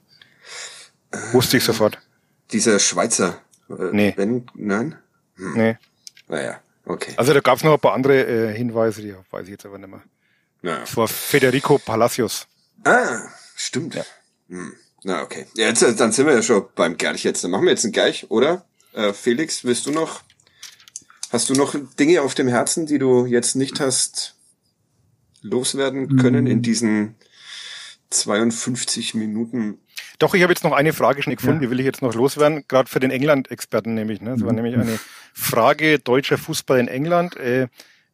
Wusste 1.32 1.58
ich 1.58 1.64
sofort. 1.64 2.00
Dieser 2.52 2.80
Schweizer. 2.80 3.42
Äh, 3.70 3.74
Nee. 3.92 4.12
Ben, 4.16 4.46
nein? 4.56 4.96
Nee. 5.38 5.78
Naja, 6.28 6.60
okay. 6.86 7.14
Also 7.18 7.34
da 7.34 7.42
gab 7.42 7.58
es 7.58 7.64
noch 7.64 7.74
ein 7.74 7.80
paar 7.80 7.94
andere 7.94 8.26
äh, 8.26 8.54
Hinweise, 8.58 9.02
die 9.02 9.14
weiß 9.32 9.44
ich 9.44 9.52
jetzt 9.52 9.66
aber 9.66 9.78
nicht 9.78 9.90
mehr. 9.90 10.02
Naja. 10.62 10.80
Das 10.80 10.98
war 10.98 11.08
Federico 11.08 11.78
Palacios. 11.78 12.48
Ah, 12.84 13.20
stimmt. 13.56 13.96
Hm. 14.50 14.74
Na, 15.04 15.22
okay. 15.22 15.46
Ja, 15.56 15.68
jetzt, 15.68 15.82
dann 16.00 16.12
sind 16.12 16.26
wir 16.26 16.34
ja 16.34 16.42
schon 16.42 16.66
beim 16.76 16.98
Gerch 16.98 17.24
jetzt. 17.24 17.44
Dann 17.44 17.52
machen 17.52 17.64
wir 17.66 17.72
jetzt 17.72 17.84
einen 17.86 17.94
Gerch, 17.94 18.26
oder? 18.30 18.66
Äh, 18.94 19.14
Felix, 19.14 19.64
willst 19.64 19.86
du 19.86 19.92
noch, 19.92 20.22
hast 21.32 21.50
du 21.50 21.54
noch 21.54 21.76
Dinge 22.00 22.22
auf 22.22 22.34
dem 22.36 22.48
Herzen, 22.48 22.86
die 22.86 22.98
du 23.00 23.26
jetzt 23.26 23.56
nicht 23.56 23.80
hast 23.80 24.36
loswerden 25.42 26.18
können 26.18 26.46
Mhm. 26.46 26.52
in 26.52 26.62
diesen 26.62 27.16
52 28.10 29.14
Minuten? 29.14 29.80
Doch, 30.20 30.34
ich 30.34 30.42
habe 30.42 30.52
jetzt 30.52 30.64
noch 30.64 30.72
eine 30.74 30.94
Frage 30.94 31.22
schnell 31.22 31.36
gefunden, 31.36 31.58
Ja. 31.62 31.68
die 31.68 31.70
will 31.72 31.80
ich 31.80 31.86
jetzt 31.86 32.02
noch 32.02 32.14
loswerden, 32.16 32.66
gerade 32.68 32.90
für 32.90 33.00
den 33.00 33.12
England-Experten 33.12 33.94
nämlich. 33.94 34.20
Ne? 34.22 34.32
Das 34.32 34.42
war 34.42 34.50
Mhm. 34.50 34.56
nämlich 34.56 34.76
eine 34.76 35.00
Frage 35.34 36.00
deutscher 36.00 36.38
Fußball 36.38 36.80
in 36.80 36.88
England. 36.88 37.36
Äh, 37.38 37.68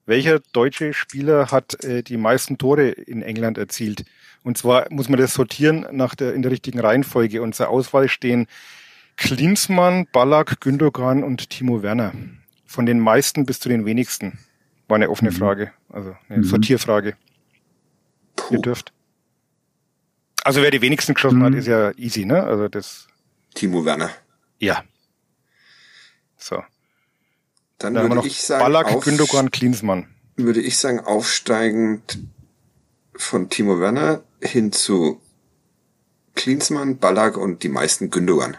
welcher 0.05 0.39
deutsche 0.51 0.93
Spieler 0.93 1.49
hat 1.51 1.81
äh, 1.83 2.03
die 2.03 2.17
meisten 2.17 2.57
Tore 2.57 2.89
in 2.89 3.21
England 3.21 3.57
erzielt? 3.57 4.03
Und 4.43 4.57
zwar 4.57 4.87
muss 4.91 5.07
man 5.09 5.19
das 5.19 5.33
sortieren 5.33 5.85
nach 5.91 6.15
der, 6.15 6.33
in 6.33 6.41
der 6.41 6.51
richtigen 6.51 6.79
Reihenfolge. 6.79 7.41
Und 7.41 7.55
zur 7.55 7.69
Auswahl 7.69 8.09
stehen 8.09 8.47
Klinsmann, 9.15 10.07
Ballack, 10.11 10.59
Gündogan 10.61 11.23
und 11.23 11.49
Timo 11.49 11.81
Werner. 11.83 12.13
Von 12.65 12.85
den 12.85 12.99
meisten 12.99 13.45
bis 13.45 13.59
zu 13.59 13.69
den 13.69 13.85
wenigsten. 13.85 14.39
War 14.87 14.95
eine 14.95 15.09
offene 15.09 15.31
Mhm. 15.31 15.35
Frage, 15.35 15.71
also 15.89 16.15
eine 16.27 16.39
Mhm. 16.39 16.43
Sortierfrage. 16.43 17.09
Ihr 17.09 17.15
Puh, 18.35 18.61
dürft. 18.61 18.91
Also 20.43 20.61
wer 20.61 20.71
die 20.71 20.81
wenigsten 20.81 21.13
geschossen 21.13 21.41
hat, 21.43 21.51
Mhm. 21.51 21.57
ist 21.59 21.67
ja 21.67 21.91
easy, 21.97 22.25
ne? 22.25 22.43
Also 22.43 22.67
das, 22.67 23.07
Timo 23.53 23.85
Werner. 23.85 24.09
ja. 24.59 24.83
So. 26.37 26.57
Dann 26.57 26.65
Dann 27.77 27.87
haben 27.87 27.93
wir 27.95 28.01
würde 28.03 28.15
noch 28.15 28.25
ich 28.25 28.41
sagen, 28.41 28.59
Ballack, 28.61 28.87
auf, 28.93 29.03
Gündogan, 29.05 29.51
Klinsmann. 29.51 30.07
würde 30.35 30.59
ich 30.61 30.77
sagen, 30.77 30.99
aufsteigend 30.99 32.19
von 33.15 33.49
Timo 33.49 33.79
Werner 33.79 34.21
hin 34.43 34.71
zu 34.71 35.21
Klinsmann, 36.35 36.97
Ballack 36.97 37.37
und 37.37 37.63
die 37.63 37.69
meisten 37.69 38.09
Gündogan. 38.09 38.57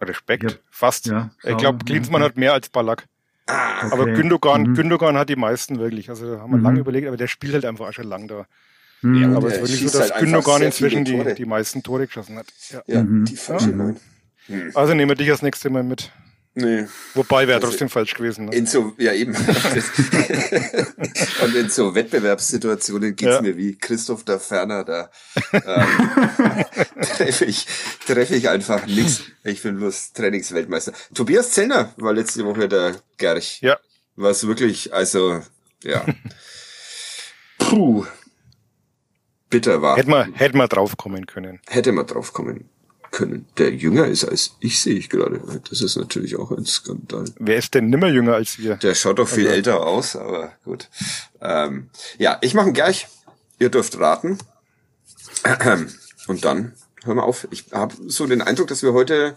Respekt. 0.00 0.44
Ja. 0.44 0.50
Fast. 0.70 1.06
Ja, 1.06 1.30
ich 1.42 1.56
glaube. 1.56 1.84
Klinsmann 1.84 2.22
hat 2.22 2.36
mehr 2.36 2.52
als 2.52 2.68
Ballack. 2.68 3.06
Ah, 3.46 3.78
Okay. 3.86 3.92
Aber 3.92 4.06
Gündogan, 4.06 4.62
Mhm. 4.62 4.74
Gündogan 4.74 5.16
hat 5.16 5.28
die 5.28 5.36
meisten 5.36 5.78
wirklich. 5.78 6.10
Also 6.10 6.34
da 6.34 6.40
haben 6.40 6.50
wir 6.50 6.58
Mhm. 6.58 6.64
lange 6.64 6.80
überlegt, 6.80 7.06
aber 7.08 7.16
der 7.16 7.28
spielt 7.28 7.54
halt 7.54 7.64
einfach 7.64 7.88
auch 7.88 7.92
schon 7.92 8.06
lang 8.06 8.28
da. 8.28 8.46
Mhm. 9.02 9.22
Ja, 9.22 9.36
Aber 9.36 9.48
es 9.48 9.54
ist 9.54 9.60
wirklich 9.72 9.90
so, 9.90 9.98
dass 9.98 10.10
halt 10.12 10.20
Gündogan 10.24 10.62
inzwischen 10.62 11.04
die, 11.04 11.34
die 11.34 11.44
meisten 11.44 11.82
Tore 11.82 12.06
geschossen 12.06 12.36
hat. 12.36 12.46
Ja. 12.70 12.82
ja, 12.86 13.02
Mhm. 13.02 13.24
die 13.24 13.36
falsche 13.36 13.70
Ja. 13.70 13.76
Neun. 13.76 13.96
Hm. 14.46 14.72
Also 14.74 14.94
nehmen 14.94 15.08
wir 15.10 15.16
dich 15.16 15.28
das 15.28 15.42
nächste 15.42 15.70
Mal 15.70 15.82
mit. 15.84 16.10
Nee. 16.60 16.86
Wobei 17.14 17.46
wäre 17.46 17.60
Das- 17.60 17.70
trotzdem 17.70 17.88
falsch 17.88 18.14
gewesen. 18.14 18.46
Ne? 18.46 18.56
In 18.56 18.66
so, 18.66 18.92
ja 18.98 19.12
eben. 19.12 19.32
und 21.42 21.54
in 21.54 21.68
so 21.70 21.94
Wettbewerbssituationen 21.94 23.14
geht's 23.14 23.32
Ja. 23.34 23.40
mir 23.42 23.56
wie 23.56 23.76
Christoph 23.78 24.24
der 24.24 24.40
Ferner, 24.40 24.82
da 24.84 25.08
ähm, 25.52 25.62
treffe 27.16 27.44
ich, 27.44 27.64
treffe 28.06 28.34
ich 28.34 28.48
einfach 28.48 28.86
nix. 28.86 29.22
Ich 29.44 29.62
bin 29.62 29.76
bloß 29.78 30.14
Trainingsweltmeister. 30.14 30.92
Tobias 31.14 31.52
Zellner 31.52 31.92
war 31.96 32.12
letzte 32.12 32.44
Woche 32.44 32.68
der 32.68 32.96
Gerch. 33.18 33.60
Ja. 33.60 33.78
Was 34.16 34.46
wirklich, 34.48 34.92
also, 34.92 35.40
ja. 35.84 36.04
Puh. 37.58 38.04
Bitter 39.48 39.80
war. 39.80 39.96
Hätten 39.96 40.10
wir, 40.10 40.28
hätten 40.34 40.58
wir 40.58 40.66
drauf 40.68 40.96
kommen 40.96 41.26
können. 41.26 41.60
Hätte 41.68 41.92
man 41.92 42.04
drauf 42.06 42.32
kommen 42.32 42.68
können. 43.18 43.46
Der 43.58 43.74
jünger 43.74 44.06
ist 44.06 44.24
als 44.24 44.52
ich, 44.60 44.80
sehe 44.80 44.94
ich 44.94 45.10
gerade. 45.10 45.40
Das 45.68 45.80
ist 45.82 45.96
natürlich 45.96 46.36
auch 46.36 46.50
ein 46.52 46.64
Skandal. 46.64 47.24
Wer 47.38 47.58
ist 47.58 47.74
denn 47.74 47.90
nimmer 47.90 48.08
jünger 48.08 48.34
als 48.34 48.58
wir? 48.58 48.76
Der 48.76 48.94
schaut 48.94 49.18
doch 49.18 49.28
viel 49.28 49.44
Also- 49.46 49.56
älter 49.56 49.86
aus, 49.86 50.16
aber 50.16 50.52
gut. 50.64 50.88
Ähm, 51.40 51.90
ja, 52.18 52.38
ich 52.40 52.54
mache 52.54 52.68
ihn 52.68 52.74
gleich. 52.74 53.08
Ihr 53.58 53.70
dürft 53.70 53.98
raten. 53.98 54.38
Und 56.28 56.44
dann 56.44 56.74
hören 57.04 57.16
wir 57.16 57.24
auf. 57.24 57.48
Ich 57.50 57.64
habe 57.72 57.94
so 58.06 58.26
den 58.26 58.40
Eindruck, 58.42 58.68
dass 58.68 58.82
wir 58.82 58.92
heute 58.92 59.36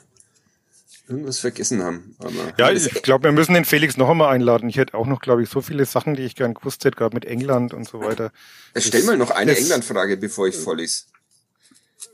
irgendwas 1.08 1.40
vergessen 1.40 1.84
haben. 1.84 2.16
Aber 2.20 2.32
Ja, 2.58 2.72
ich 2.72 2.90
glaube, 3.02 3.26
wir 3.26 3.32
müssen 3.32 3.54
den 3.54 3.66
Felix 3.66 3.98
noch 3.98 4.10
einmal 4.10 4.34
einladen. 4.34 4.70
Ich 4.70 4.78
hätte 4.78 4.94
auch 4.96 5.08
noch, 5.08 5.20
glaube 5.22 5.44
ich, 5.44 5.50
so 5.50 5.62
viele 5.62 5.86
Sachen, 5.86 6.16
die 6.16 6.24
ich 6.24 6.36
gern 6.36 6.54
gewusst 6.54 6.86
hätte, 6.86 6.98
gerade 6.98 7.16
mit 7.16 7.26
England 7.26 7.74
und 7.74 7.88
so 7.88 8.00
weiter. 8.02 8.32
stell 8.78 9.04
mal 9.04 9.18
noch 9.18 9.32
eine 9.32 9.56
England-Frage, 9.58 10.18
bevor 10.18 10.48
ich 10.48 10.56
vorlese. 10.56 11.04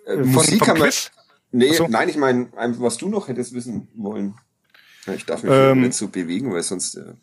Äh, 0.05 0.15
Von, 0.17 0.31
Musik 0.31 0.67
haben 0.67 0.79
wir. 0.81 0.91
Nee, 1.51 1.73
so. 1.73 1.87
nein, 1.87 2.09
ich 2.09 2.17
meine, 2.17 2.49
einfach, 2.57 2.81
was 2.81 2.97
du 2.97 3.09
noch 3.09 3.27
hättest 3.27 3.53
wissen 3.53 3.87
wollen. 3.95 4.35
Ich 5.15 5.25
darf 5.25 5.43
mich 5.43 5.51
Ähm, 5.53 5.81
nicht 5.81 5.93
so 5.93 6.09
bewegen, 6.09 6.51
weil 6.53 6.63
sonst 6.63 6.95
der 6.95 7.15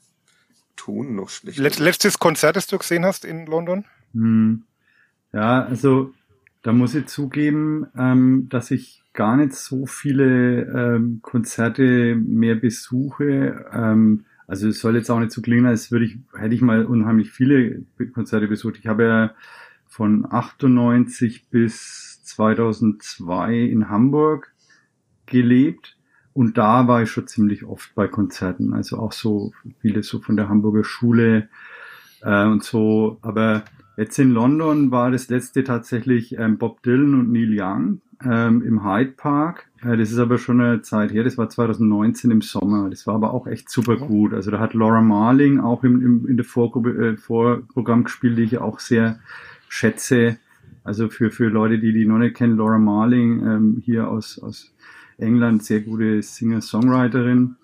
Ton 0.77 1.15
noch 1.15 1.29
schlechter 1.29 1.63
Let, 1.63 1.79
letztes 1.79 2.19
Konzert, 2.19 2.57
das 2.57 2.67
du 2.67 2.79
gesehen 2.79 3.05
hast 3.05 3.25
in 3.25 3.47
London? 3.47 3.85
Hm. 4.15 4.65
Ja, 5.33 5.65
also 5.65 6.13
Da 6.63 6.73
muss 6.73 6.95
ich 6.95 7.07
zugeben, 7.07 7.87
ähm, 7.97 8.49
dass 8.49 8.71
ich 8.71 9.03
gar 9.13 9.37
nicht 9.37 9.53
so 9.55 9.85
viele 9.87 10.63
ähm, 10.63 11.19
Konzerte 11.23 12.17
mehr 12.17 12.55
besuche. 12.55 13.67
Ähm, 13.73 14.25
also 14.47 14.69
es 14.69 14.81
soll 14.81 14.97
jetzt 14.97 15.11
auch 15.11 15.21
nicht 15.21 15.33
so 15.33 15.43
klingen, 15.43 15.67
als 15.67 15.91
würde 15.91 16.07
ich, 16.07 16.17
hätte 16.35 16.55
ich 16.55 16.63
mal 16.63 16.87
unheimlich 16.87 17.31
viele 17.31 17.83
Konzerte 18.15 18.49
besucht. 18.49 18.77
Ich 18.79 18.87
habe 18.87 19.05
ja 19.05 19.35
von 19.89 20.27
98 20.31 21.49
bis 21.51 22.14
2002 22.25 23.59
in 23.59 23.89
Hamburg 23.89 24.53
gelebt 25.27 25.97
und 26.35 26.59
da 26.59 26.89
war 26.89 27.03
ich 27.03 27.11
schon 27.11 27.29
ziemlich 27.29 27.65
oft 27.65 27.95
bei 27.95 28.09
Konzerten. 28.09 28.75
Also 28.75 28.99
auch 28.99 29.13
so 29.13 29.53
viele 29.81 30.03
so 30.03 30.19
von 30.19 30.37
der 30.37 30.49
Hamburger 30.49 30.85
Schule 30.85 31.49
äh, 32.23 32.45
und 32.45 32.65
so. 32.65 33.19
Aber 33.23 33.65
jetzt 33.97 34.19
in 34.19 34.33
London 34.33 34.91
war 34.91 35.13
das 35.13 35.29
letzte 35.29 35.63
tatsächlich 35.63 36.37
ähm, 36.37 36.59
Bob 36.59 36.83
Dylan 36.83 37.15
und 37.15 37.33
Neil 37.33 37.55
Young 37.57 38.01
ähm, 38.25 38.63
im 38.63 38.85
Hyde 38.85 39.13
Park. 39.13 39.67
Äh, 39.83 39.97
das 39.97 40.11
ist 40.11 40.19
aber 40.19 40.39
schon 40.39 40.61
eine 40.61 40.83
Zeit 40.83 41.13
her, 41.13 41.23
das 41.23 41.39
war 41.39 41.49
2019 41.49 42.33
im 42.33 42.43
Sommer. 42.43 42.91
Das 42.91 43.07
war 43.07 43.15
aber 43.15 43.33
auch 43.33 43.47
echt 43.47 43.71
super 43.71 43.97
gut. 43.97 44.35
Also 44.35 44.51
da 44.51 44.59
hat 44.59 44.75
Laura 44.75 45.03
Marling 45.03 45.61
auch 45.61 45.85
im, 45.85 46.05
im, 46.05 46.27
in 46.27 46.37
der 46.37 46.45
Vorgruppe, 46.45 46.91
äh, 46.91 47.17
Vorprogramm 47.17 48.05
gespielt, 48.05 48.39
die 48.39 48.43
ich 48.43 48.59
auch 48.59 48.81
sehr 48.81 49.21
schätze. 49.69 50.39
Also 50.85 51.09
für, 51.09 51.31
für 51.31 51.49
Leute, 51.49 51.79
die 51.79 51.93
die 51.93 52.05
noch 52.05 52.19
nicht 52.19 52.37
kennen, 52.37 52.59
Laura 52.59 52.79
Marling 52.79 53.41
ähm, 53.41 53.83
hier 53.85 54.09
aus, 54.09 54.39
aus 54.39 54.73
England, 55.19 55.65
sehr 55.65 55.81
gute 55.81 56.23
Singer-Songwriterin. 56.23 57.57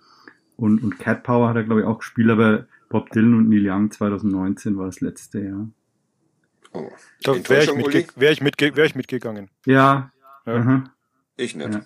Und, 0.57 0.83
und 0.83 0.99
Cat 0.99 1.23
Power 1.23 1.49
hat 1.49 1.57
er, 1.57 1.65
glaube 1.65 1.83
ich, 1.83 1.87
auch 1.87 1.99
gespielt, 1.99 2.31
aber 2.31 2.67
Bob 2.89 3.11
Dylan 3.11 3.35
und 3.35 3.49
Neil 3.49 3.71
Young 3.71 3.91
2019 3.91 4.77
war 4.77 4.87
das 4.87 5.01
letzte 5.01 5.41
Jahr. 5.41 5.69
Oh. 6.73 6.91
Da 7.23 7.33
wäre 7.49 7.65
ich, 7.65 7.75
mitge 7.75 8.07
wär 8.17 8.31
ich, 8.33 8.41
mitge 8.41 8.77
wär 8.77 8.85
ich 8.85 8.95
mitgegangen. 8.95 9.51
Ja, 9.67 10.13
ja. 10.47 10.85
Ich 11.37 11.57
nicht. 11.57 11.75
Ja. 11.75 11.81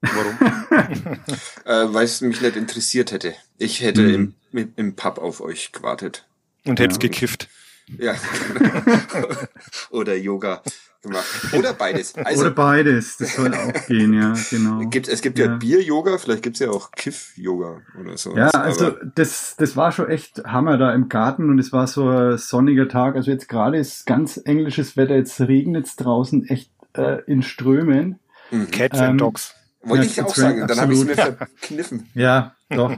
Warum? 0.00 0.38
äh, 1.64 1.94
Weil 1.94 2.04
es 2.04 2.20
mich 2.20 2.40
nicht 2.40 2.56
interessiert 2.56 3.12
hätte. 3.12 3.34
Ich 3.58 3.80
hätte 3.80 4.02
mhm. 4.02 4.34
im, 4.52 4.72
im 4.76 4.96
Pub 4.96 5.18
auf 5.18 5.40
euch 5.40 5.72
gewartet. 5.72 6.26
Und 6.64 6.80
hättest 6.80 7.02
ja. 7.02 7.08
gekifft. 7.08 7.48
Ja. 7.88 8.14
Oder 9.90 10.16
Yoga 10.16 10.62
gemacht. 11.06 11.26
Oder 11.52 11.72
beides. 11.72 12.14
Also, 12.16 12.40
Oder 12.42 12.50
beides, 12.50 13.16
das 13.16 13.36
soll 13.36 13.54
auch 13.54 13.86
gehen, 13.86 14.12
ja, 14.12 14.34
genau. 14.50 14.80
Gibt, 14.88 15.08
es 15.08 15.22
gibt 15.22 15.38
ja, 15.38 15.46
ja 15.46 15.56
Bier-Yoga, 15.56 16.18
vielleicht 16.18 16.42
gibt's 16.42 16.58
ja 16.58 16.70
auch 16.70 16.90
Kiff-Yoga 16.90 17.82
oder 18.00 18.16
so. 18.16 18.36
Ja, 18.36 18.48
also 18.50 18.94
das, 19.14 19.56
das 19.56 19.76
war 19.76 19.92
schon 19.92 20.08
echt 20.08 20.42
Hammer 20.44 20.78
da 20.78 20.92
im 20.92 21.08
Garten 21.08 21.48
und 21.50 21.58
es 21.58 21.72
war 21.72 21.86
so 21.86 22.08
ein 22.08 22.38
sonniger 22.38 22.88
Tag. 22.88 23.14
Also 23.16 23.30
jetzt 23.30 23.48
gerade 23.48 23.78
ist 23.78 24.06
ganz 24.06 24.40
englisches 24.44 24.96
Wetter, 24.96 25.16
jetzt 25.16 25.40
regnet 25.40 25.86
es 25.86 25.96
draußen 25.96 26.48
echt 26.48 26.70
äh, 26.94 27.22
in 27.26 27.42
Strömen. 27.42 28.18
Mhm. 28.50 28.70
Cats 28.70 28.98
ähm, 28.98 29.04
and 29.04 29.20
Dogs. 29.20 29.54
Wollte 29.82 30.04
ja, 30.04 30.10
ich 30.10 30.22
auch 30.22 30.34
sagen, 30.34 30.66
dann 30.66 30.80
habe 30.80 30.92
ich 30.92 31.00
es 31.00 31.04
mir 31.04 31.14
verkniffen. 31.14 32.08
Ja, 32.14 32.56
doch. 32.70 32.96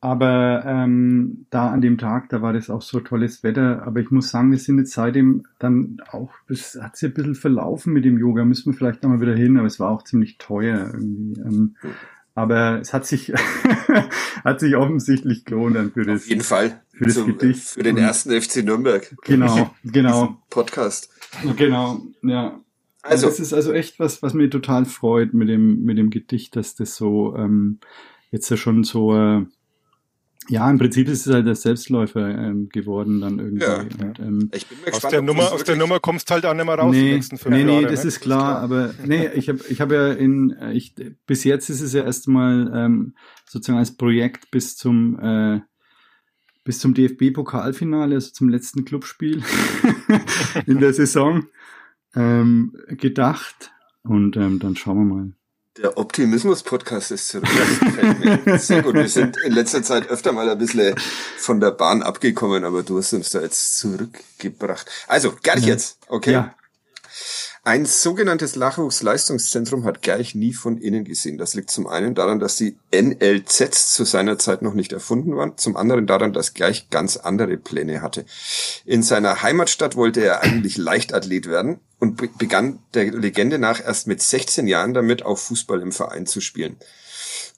Aber 0.00 0.62
ähm, 0.66 1.46
da 1.50 1.70
an 1.70 1.80
dem 1.80 1.98
Tag, 1.98 2.28
da 2.28 2.42
war 2.42 2.52
das 2.52 2.70
auch 2.70 2.82
so 2.82 3.00
tolles 3.00 3.42
Wetter. 3.42 3.82
Aber 3.86 4.00
ich 4.00 4.10
muss 4.10 4.30
sagen, 4.30 4.50
wir 4.50 4.58
sind 4.58 4.78
jetzt 4.78 4.92
seitdem 4.92 5.44
dann 5.58 5.98
auch, 6.10 6.32
es 6.48 6.78
hat 6.80 6.96
sich 6.96 7.10
ein 7.10 7.14
bisschen 7.14 7.34
verlaufen 7.34 7.92
mit 7.92 8.04
dem 8.04 8.18
Yoga, 8.18 8.44
müssen 8.44 8.72
wir 8.72 8.76
vielleicht 8.76 9.02
nochmal 9.02 9.20
wieder 9.20 9.34
hin, 9.34 9.56
aber 9.56 9.66
es 9.66 9.80
war 9.80 9.90
auch 9.90 10.04
ziemlich 10.04 10.38
teuer 10.38 10.90
irgendwie. 10.92 11.40
Ähm, 11.40 11.76
aber 12.36 12.80
es 12.80 12.92
hat 12.92 13.06
sich, 13.06 13.32
hat 14.44 14.60
sich 14.60 14.76
offensichtlich 14.76 15.46
gelohnt 15.46 15.74
dann 15.74 15.90
für 15.90 16.04
das. 16.04 16.22
Auf 16.22 16.28
jeden 16.28 16.42
Fall. 16.42 16.82
Für 16.92 17.04
das 17.04 17.14
Zum, 17.14 17.26
Gedicht. 17.26 17.62
Für 17.62 17.82
den 17.82 17.96
ersten 17.96 18.30
FC 18.38 18.62
Nürnberg. 18.62 19.16
Genau, 19.24 19.74
genau. 19.82 20.36
Podcast. 20.50 21.10
Genau, 21.56 22.02
ja. 22.22 22.60
Also, 23.02 23.28
das 23.28 23.40
ist 23.40 23.54
also 23.54 23.72
echt 23.72 23.98
was, 23.98 24.22
was 24.22 24.34
mir 24.34 24.50
total 24.50 24.84
freut 24.84 25.32
mit 25.32 25.48
dem, 25.48 25.82
mit 25.84 25.96
dem 25.96 26.10
Gedicht, 26.10 26.56
dass 26.56 26.74
das 26.74 26.96
so 26.96 27.34
ähm, 27.36 27.78
jetzt 28.30 28.50
ja 28.50 28.56
schon 28.58 28.84
so, 28.84 29.16
äh, 29.16 29.46
ja, 30.48 30.70
im 30.70 30.78
Prinzip 30.78 31.08
ist 31.08 31.26
es 31.26 31.32
halt 31.32 31.46
der 31.46 31.54
Selbstläufer 31.54 32.28
ähm, 32.28 32.68
geworden 32.68 33.20
dann 33.20 33.38
irgendwie. 33.38 33.64
Ja. 33.64 33.80
Und, 33.80 34.18
ähm, 34.18 34.50
ich 34.54 34.66
bin 34.66 34.78
mir 34.78 34.86
gespannt, 34.86 35.04
aus 35.04 35.10
der 35.10 35.22
Nummer, 35.22 35.52
aus 35.52 35.64
der 35.64 35.76
Nummer 35.76 36.00
kommst 36.00 36.30
halt 36.30 36.46
auch 36.46 36.54
nicht 36.54 36.64
mehr 36.64 36.74
raus 36.74 36.94
nee, 36.94 37.20
nee, 37.46 37.64
nee, 37.64 37.72
Jahre, 37.72 37.86
das 37.86 38.02
ne? 38.02 38.08
ist 38.08 38.20
klar, 38.20 38.60
aber 38.60 38.94
nee, 39.04 39.28
ich 39.34 39.48
habe 39.48 39.60
ich 39.68 39.80
hab 39.80 39.90
ja 39.92 40.12
in, 40.12 40.56
ich, 40.72 40.94
bis 41.26 41.44
jetzt 41.44 41.68
ist 41.70 41.80
es 41.80 41.92
ja 41.92 42.04
erstmal 42.04 42.70
ähm, 42.74 43.14
sozusagen 43.44 43.78
als 43.78 43.96
Projekt 43.96 44.50
bis 44.50 44.76
zum 44.76 45.18
äh, 45.20 45.60
bis 46.66 46.80
zum 46.80 46.94
DFB-Pokalfinale, 46.94 48.16
also 48.16 48.32
zum 48.32 48.48
letzten 48.48 48.84
Clubspiel 48.84 49.42
in 50.66 50.80
der 50.80 50.92
Saison 50.92 51.46
ähm, 52.14 52.76
gedacht. 52.88 53.72
Und 54.02 54.36
ähm, 54.36 54.58
dann 54.58 54.76
schauen 54.76 54.98
wir 54.98 55.14
mal. 55.14 55.32
Der 55.78 55.98
Optimismus-Podcast 55.98 57.10
ist 57.10 57.28
zurück. 57.28 57.48
Sehr 58.58 58.82
gut. 58.82 58.94
Wir 58.94 59.08
sind 59.08 59.36
in 59.44 59.52
letzter 59.52 59.82
Zeit 59.82 60.08
öfter 60.08 60.32
mal 60.32 60.48
ein 60.48 60.56
bisschen 60.56 60.94
von 61.36 61.60
der 61.60 61.70
Bahn 61.70 62.02
abgekommen, 62.02 62.64
aber 62.64 62.82
du 62.82 62.98
hast 62.98 63.12
uns 63.12 63.30
da 63.30 63.42
jetzt 63.42 63.78
zurückgebracht. 63.78 64.90
Also, 65.06 65.34
gleich 65.42 65.62
ja. 65.62 65.68
jetzt, 65.68 65.98
okay? 66.08 66.32
Ja. 66.32 66.54
Ein 67.66 67.84
sogenanntes 67.84 68.54
Nachwuchsleistungszentrum 68.54 69.82
hat 69.82 70.00
gleich 70.00 70.36
nie 70.36 70.52
von 70.52 70.78
innen 70.78 71.02
gesehen. 71.02 71.36
Das 71.36 71.54
liegt 71.54 71.68
zum 71.68 71.88
einen 71.88 72.14
daran, 72.14 72.38
dass 72.38 72.54
die 72.54 72.76
NLZs 72.94 73.92
zu 73.92 74.04
seiner 74.04 74.38
Zeit 74.38 74.62
noch 74.62 74.72
nicht 74.72 74.92
erfunden 74.92 75.36
waren, 75.36 75.58
zum 75.58 75.76
anderen 75.76 76.06
daran, 76.06 76.32
dass 76.32 76.54
gleich 76.54 76.90
ganz 76.90 77.16
andere 77.16 77.56
Pläne 77.56 78.02
hatte. 78.02 78.24
In 78.84 79.02
seiner 79.02 79.42
Heimatstadt 79.42 79.96
wollte 79.96 80.20
er 80.20 80.44
eigentlich 80.44 80.76
Leichtathlet 80.76 81.48
werden 81.48 81.80
und 81.98 82.38
begann 82.38 82.78
der 82.94 83.10
Legende 83.10 83.58
nach 83.58 83.84
erst 83.84 84.06
mit 84.06 84.22
16 84.22 84.68
Jahren 84.68 84.94
damit, 84.94 85.24
auch 85.24 85.38
Fußball 85.38 85.82
im 85.82 85.90
Verein 85.90 86.26
zu 86.26 86.40
spielen. 86.40 86.76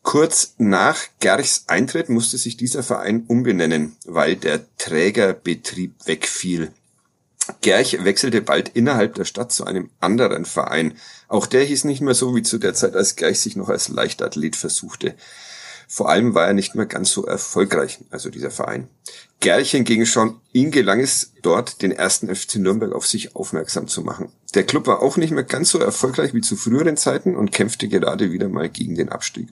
Kurz 0.02 0.54
nach 0.56 0.96
Gerchs 1.20 1.64
Eintritt 1.66 2.09
musste 2.09 2.38
sich 2.38 2.56
dieser 2.56 2.82
Verein 2.82 3.24
umbenennen, 3.28 3.98
weil 4.06 4.36
der 4.36 4.62
Trägerbetrieb 4.78 5.96
wegfiel. 6.06 6.72
Gerch 7.61 8.05
wechselte 8.05 8.42
bald 8.42 8.70
innerhalb 8.70 9.14
der 9.14 9.24
Stadt 9.24 9.53
zu 9.53 9.64
einem 9.64 9.90
anderen 10.01 10.44
Verein. 10.44 10.96
Auch 11.28 11.46
der 11.46 11.64
hieß 11.64 11.84
nicht 11.84 12.01
mehr 12.01 12.14
so 12.14 12.34
wie 12.34 12.42
zu 12.42 12.59
der 12.59 12.74
Zeit, 12.74 12.94
als 12.94 13.16
Gerch 13.16 13.40
sich 13.40 13.57
noch 13.57 13.68
als 13.68 13.88
Leichtathlet 13.88 14.57
versuchte. 14.57 15.14
Vor 15.90 16.11
allem 16.11 16.34
war 16.34 16.46
er 16.46 16.53
nicht 16.53 16.74
mehr 16.74 16.84
ganz 16.84 17.11
so 17.11 17.24
erfolgreich, 17.24 18.01
also 18.11 18.28
dieser 18.28 18.51
Verein. 18.51 18.88
Gerch 19.40 19.70
hingegen 19.70 20.05
schon, 20.05 20.38
ihm 20.53 20.70
gelang 20.70 21.01
es 21.01 21.32
dort, 21.40 21.80
den 21.80 21.92
ersten 21.92 22.34
FC 22.34 22.57
Nürnberg 22.57 22.92
auf 22.92 23.07
sich 23.07 23.34
aufmerksam 23.34 23.88
zu 23.88 24.03
machen. 24.03 24.30
Der 24.55 24.64
Club 24.64 24.86
war 24.86 25.01
auch 25.01 25.16
nicht 25.16 25.30
mehr 25.30 25.44
ganz 25.44 25.70
so 25.70 25.78
erfolgreich 25.78 26.34
wie 26.34 26.42
zu 26.42 26.57
früheren 26.57 26.99
Zeiten 26.99 27.34
und 27.34 27.53
kämpfte 27.53 27.88
gerade 27.88 28.32
wieder 28.32 28.51
mal 28.51 28.68
gegen 28.68 28.96
den 28.96 29.09
Abstieg. 29.09 29.49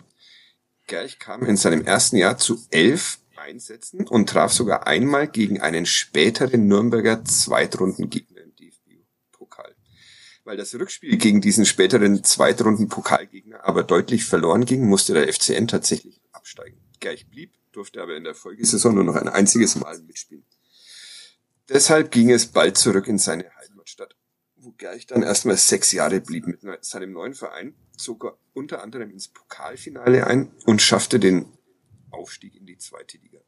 Gerch 0.87 1.19
kam 1.19 1.45
in 1.47 1.57
seinem 1.57 1.83
ersten 1.85 2.17
Jahr 2.17 2.37
zu 2.37 2.63
elf 2.71 3.19
einsetzen 3.47 4.07
und 4.07 4.29
traf 4.29 4.53
sogar 4.53 4.87
einmal 4.87 5.29
gegen 5.29 5.61
einen 5.61 5.87
späteren 5.87 6.67
Nürnberger 6.67 7.25
Zweitrundengegner 7.25 8.43
im 8.43 8.55
DFB-Pokal. 8.57 9.75
Weil 10.45 10.57
das 10.57 10.75
Rückspiel 10.75 11.17
gegen 11.17 11.41
diesen 11.41 11.65
späteren 11.65 12.25
Zweitrunden-Pokalgegner 12.25 13.65
aber 13.65 13.85
deutlich 13.85 14.25
verloren 14.25 14.65
ging, 14.65 14.87
musste 14.87 15.15
der 15.15 15.33
FCN 15.33 15.69
tatsächlich 15.69 16.21
absteigen. 16.33 16.79
Gleich 16.99 17.29
blieb, 17.29 17.53
durfte 17.73 18.03
aber 18.03 18.17
in 18.17 18.25
der 18.25 18.35
Folgesaison 18.35 18.95
nur 18.95 19.05
noch 19.05 19.17
ein 19.17 19.29
einziges 19.29 19.77
Mal 19.77 19.99
mitspielen. 20.01 20.45
Deshalb 21.69 22.11
ging 22.11 22.31
es 22.31 22.47
bald 22.47 22.77
zurück 22.77 23.07
in 23.07 23.19
seine 23.19 23.45
Heimatstadt, 23.57 24.17
wo 24.57 24.73
Gerch 24.73 25.07
dann 25.07 25.23
erstmal 25.23 25.57
sechs 25.57 25.93
Jahre 25.93 26.21
blieb 26.21 26.47
mit 26.47 26.61
seinem 26.85 27.13
neuen 27.13 27.35
Verein, 27.35 27.75
zog 27.97 28.25
er 28.25 28.39
unter 28.55 28.83
anderem 28.83 29.11
ins 29.11 29.29
Pokalfinale 29.29 30.27
ein 30.27 30.53
und 30.65 30.83
schaffte 30.83 31.19
den 31.19 31.56
Aufstieg 32.17 32.57
in 32.57 32.67
die 32.67 32.79
zweite 32.79 33.19
Liga. 33.19 33.39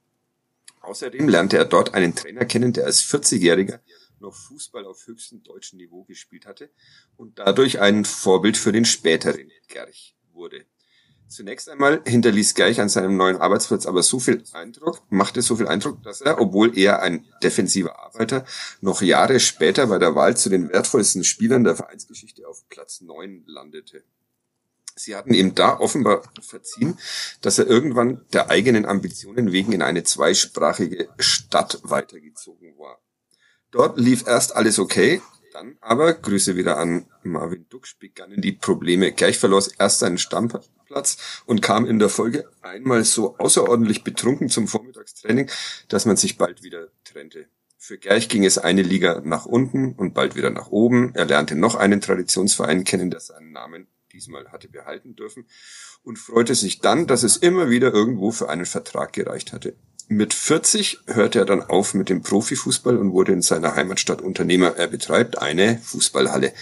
Außerdem 0.80 1.28
lernte 1.28 1.58
er 1.58 1.64
dort 1.64 1.94
einen 1.94 2.14
Trainer 2.14 2.44
kennen, 2.44 2.72
der 2.72 2.86
als 2.86 3.02
40-Jähriger 3.02 3.80
noch 4.20 4.34
Fußball 4.34 4.84
auf 4.84 5.06
höchstem 5.06 5.42
deutschen 5.42 5.78
Niveau 5.78 6.04
gespielt 6.04 6.46
hatte 6.46 6.70
und 7.16 7.38
dadurch 7.38 7.80
ein 7.80 8.04
Vorbild 8.04 8.56
für 8.56 8.72
den 8.72 8.84
späteren 8.84 9.50
Gerch 9.68 10.16
wurde. 10.32 10.64
Zunächst 11.28 11.68
einmal 11.68 12.02
hinterließ 12.06 12.54
Gerch 12.54 12.80
an 12.80 12.88
seinem 12.88 13.16
neuen 13.16 13.36
Arbeitsplatz 13.36 13.84
aber 13.84 14.02
so 14.02 14.18
viel 14.18 14.42
Eindruck, 14.54 15.02
machte 15.10 15.42
so 15.42 15.56
viel 15.56 15.68
Eindruck, 15.68 16.02
dass 16.02 16.22
er, 16.22 16.40
obwohl 16.40 16.76
er 16.76 17.02
ein 17.02 17.26
defensiver 17.42 17.98
Arbeiter, 17.98 18.46
noch 18.80 19.02
Jahre 19.02 19.38
später 19.38 19.88
bei 19.88 19.98
der 19.98 20.14
Wahl 20.14 20.36
zu 20.38 20.48
den 20.48 20.70
wertvollsten 20.70 21.24
Spielern 21.24 21.64
der 21.64 21.76
Vereinsgeschichte 21.76 22.48
auf 22.48 22.66
Platz 22.70 23.02
9 23.02 23.44
landete. 23.46 24.04
Sie 24.98 25.14
hatten 25.14 25.32
ihm 25.32 25.54
da 25.54 25.78
offenbar 25.78 26.22
verziehen, 26.40 26.98
dass 27.40 27.58
er 27.58 27.66
irgendwann 27.66 28.24
der 28.32 28.50
eigenen 28.50 28.84
Ambitionen 28.84 29.52
wegen 29.52 29.72
in 29.72 29.82
eine 29.82 30.02
zweisprachige 30.02 31.08
Stadt 31.18 31.78
weitergezogen 31.84 32.76
war. 32.78 32.98
Dort 33.70 33.98
lief 33.98 34.26
erst 34.26 34.56
alles 34.56 34.78
okay, 34.78 35.22
dann 35.52 35.76
aber, 35.80 36.14
Grüße 36.14 36.56
wieder 36.56 36.78
an 36.78 37.06
Marvin 37.22 37.66
Duksch, 37.68 37.98
begannen 37.98 38.40
die 38.40 38.52
Probleme. 38.52 39.12
Gleich 39.12 39.38
verlor 39.38 39.62
erst 39.78 40.00
seinen 40.00 40.18
Stammplatz 40.18 41.42
und 41.46 41.62
kam 41.62 41.86
in 41.86 41.98
der 41.98 42.08
Folge 42.08 42.48
einmal 42.60 43.04
so 43.04 43.36
außerordentlich 43.38 44.04
betrunken 44.04 44.48
zum 44.48 44.66
Vormittagstraining, 44.66 45.50
dass 45.88 46.06
man 46.06 46.16
sich 46.16 46.38
bald 46.38 46.62
wieder 46.62 46.88
trennte. 47.04 47.46
Für 47.76 47.98
Gerch 47.98 48.28
ging 48.28 48.44
es 48.44 48.58
eine 48.58 48.82
Liga 48.82 49.22
nach 49.24 49.46
unten 49.46 49.92
und 49.92 50.12
bald 50.12 50.34
wieder 50.34 50.50
nach 50.50 50.68
oben. 50.68 51.14
Er 51.14 51.24
lernte 51.24 51.54
noch 51.54 51.76
einen 51.76 52.00
Traditionsverein 52.00 52.84
kennen, 52.84 53.10
der 53.10 53.20
seinen 53.20 53.52
Namen 53.52 53.86
diesmal 54.12 54.48
hatte 54.48 54.68
behalten 54.68 55.16
dürfen 55.16 55.46
und 56.02 56.18
freute 56.18 56.54
sich 56.54 56.80
dann, 56.80 57.06
dass 57.06 57.22
es 57.22 57.36
immer 57.36 57.70
wieder 57.70 57.92
irgendwo 57.92 58.30
für 58.30 58.48
einen 58.48 58.66
Vertrag 58.66 59.12
gereicht 59.12 59.52
hatte. 59.52 59.74
Mit 60.10 60.32
40 60.32 61.00
hörte 61.06 61.40
er 61.40 61.44
dann 61.44 61.62
auf 61.62 61.92
mit 61.92 62.08
dem 62.08 62.22
Profifußball 62.22 62.96
und 62.96 63.12
wurde 63.12 63.32
in 63.32 63.42
seiner 63.42 63.76
Heimatstadt 63.76 64.22
Unternehmer. 64.22 64.74
Er 64.76 64.86
betreibt 64.86 65.36
eine 65.36 65.78
Fußballhalle. 65.78 66.54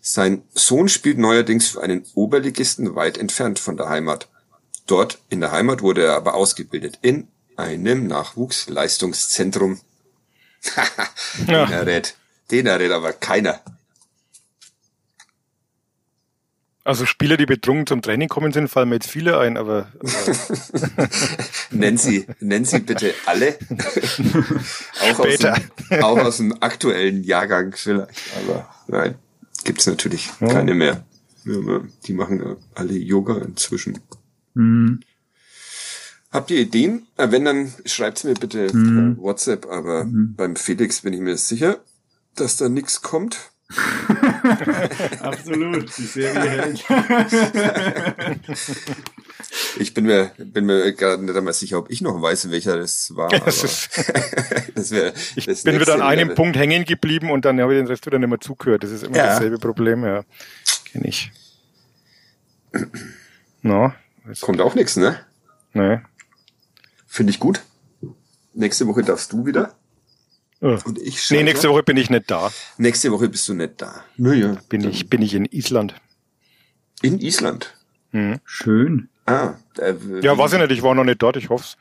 Sein 0.00 0.42
Sohn 0.54 0.88
spielt 0.88 1.18
neuerdings 1.18 1.68
für 1.68 1.82
einen 1.82 2.06
Oberligisten 2.14 2.94
weit 2.94 3.18
entfernt 3.18 3.58
von 3.58 3.76
der 3.76 3.90
Heimat. 3.90 4.28
Dort 4.86 5.18
in 5.28 5.40
der 5.40 5.52
Heimat 5.52 5.82
wurde 5.82 6.02
er 6.04 6.14
aber 6.14 6.32
ausgebildet 6.32 6.98
in 7.02 7.28
einem 7.56 8.06
Nachwuchsleistungszentrum. 8.06 9.80
den 11.38 11.48
Ja. 11.48 11.70
errät, 11.70 12.16
den 12.50 12.66
errät 12.66 12.90
aber 12.90 13.12
keiner. 13.12 13.60
Also 16.88 17.04
Spieler, 17.04 17.36
die 17.36 17.44
betrunken 17.44 17.86
zum 17.86 18.00
Training 18.00 18.28
kommen 18.30 18.50
sind, 18.50 18.68
fallen 18.68 18.88
mir 18.88 18.94
jetzt 18.94 19.10
viele 19.10 19.38
ein, 19.38 19.58
aber, 19.58 19.88
aber 20.00 21.08
Nenn 21.70 21.98
sie, 21.98 22.26
nenn 22.40 22.64
sie 22.64 22.78
bitte 22.80 23.12
alle. 23.26 23.58
auch, 25.02 25.18
aus 25.18 25.26
Später. 25.26 25.56
dem, 25.90 26.02
auch 26.02 26.18
aus 26.18 26.38
dem 26.38 26.62
aktuellen 26.62 27.22
Jahrgang 27.24 27.74
vielleicht. 27.76 28.10
Aber 28.40 28.68
nein, 28.86 29.16
gibt's 29.64 29.86
natürlich 29.86 30.30
keine 30.40 30.72
mehr. 30.72 31.04
Ja, 31.44 31.80
Die 32.06 32.14
machen 32.14 32.40
ja 32.40 32.56
alle 32.74 32.94
Yoga 32.94 33.36
inzwischen. 33.36 33.98
Mhm. 34.54 35.00
Habt 36.30 36.50
ihr 36.50 36.58
Ideen? 36.60 37.06
Äh, 37.18 37.30
Wenn, 37.30 37.44
dann 37.44 37.72
schreibt's 37.84 38.24
mir 38.24 38.32
bitte 38.32 38.74
Mhm. 38.74 39.16
per 39.16 39.22
WhatsApp. 39.24 39.66
Aber 39.66 40.06
beim 40.08 40.56
Felix 40.56 41.02
bin 41.02 41.12
ich 41.12 41.20
mir 41.20 41.36
sicher, 41.36 41.80
dass 42.34 42.56
da 42.56 42.70
nichts 42.70 43.02
kommt. 43.02 43.50
Absolut, 45.20 45.96
die 45.96 46.02
Serie 46.06 46.50
hält. 46.50 46.84
Ich 49.78 49.94
bin 49.94 50.04
mir, 50.06 50.32
bin 50.38 50.66
mir 50.66 50.92
gerade 50.92 51.22
nicht 51.22 51.36
einmal 51.36 51.52
sicher, 51.52 51.78
ob 51.78 51.90
ich 51.90 52.00
noch 52.00 52.20
weiß, 52.20 52.50
welcher 52.50 52.76
das 52.76 53.14
war. 53.14 53.28
Das 53.44 53.88
das 54.74 54.90
wäre 54.90 55.12
ich 55.36 55.46
das 55.46 55.62
bin 55.62 55.78
wieder 55.80 55.94
an 55.94 56.02
einem 56.02 56.28
Level. 56.28 56.34
Punkt 56.34 56.56
hängen 56.56 56.84
geblieben 56.84 57.30
und 57.30 57.44
dann 57.44 57.60
habe 57.60 57.74
ich 57.74 57.80
den 57.80 57.86
Rest 57.86 58.04
wieder 58.06 58.18
nicht 58.18 58.28
mehr 58.28 58.40
zugehört. 58.40 58.82
Das 58.82 58.90
ist 58.90 59.04
immer 59.04 59.16
Ja. 59.16 59.26
dasselbe 59.26 59.58
Problem, 59.58 60.04
ja. 60.04 60.24
Kenn 60.90 61.04
ich. 61.04 61.30
No, 63.62 63.92
Kommt 64.40 64.60
auch 64.60 64.74
nichts, 64.74 64.96
ne? 64.96 65.20
ne. 65.72 66.02
Finde 67.06 67.30
ich 67.30 67.38
gut. 67.40 67.60
Nächste 68.54 68.86
Woche 68.86 69.02
darfst 69.02 69.32
du 69.32 69.46
wieder. 69.46 69.74
Oh. 70.60 70.76
Und 70.84 70.98
ich 70.98 71.04
Nee, 71.14 71.18
schalte. 71.20 71.44
nächste 71.44 71.68
Woche 71.70 71.82
bin 71.84 71.96
ich 71.96 72.10
nicht 72.10 72.30
da. 72.30 72.50
Nächste 72.78 73.12
Woche 73.12 73.28
bist 73.28 73.48
du 73.48 73.54
nicht 73.54 73.74
da. 73.80 74.04
Naja. 74.16 74.56
Bin 74.68 74.88
ich, 74.88 75.08
bin 75.08 75.22
ich 75.22 75.34
in 75.34 75.44
Island. 75.46 75.94
In 77.02 77.18
Island. 77.20 77.74
Mhm. 78.12 78.40
Schön. 78.44 79.08
Ah. 79.26 79.54
Äh, 79.78 79.94
Ja, 80.22 80.36
weiß 80.36 80.54
ich 80.54 80.58
nicht, 80.60 80.72
ich 80.72 80.82
war 80.82 80.94
noch 80.94 81.04
nicht 81.04 81.22
dort, 81.22 81.36
ich 81.36 81.48
hoff's. 81.48 81.76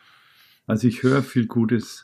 Also 0.70 0.86
ich 0.90 1.02
höre 1.02 1.24
viel 1.24 1.48
Gutes. 1.48 2.04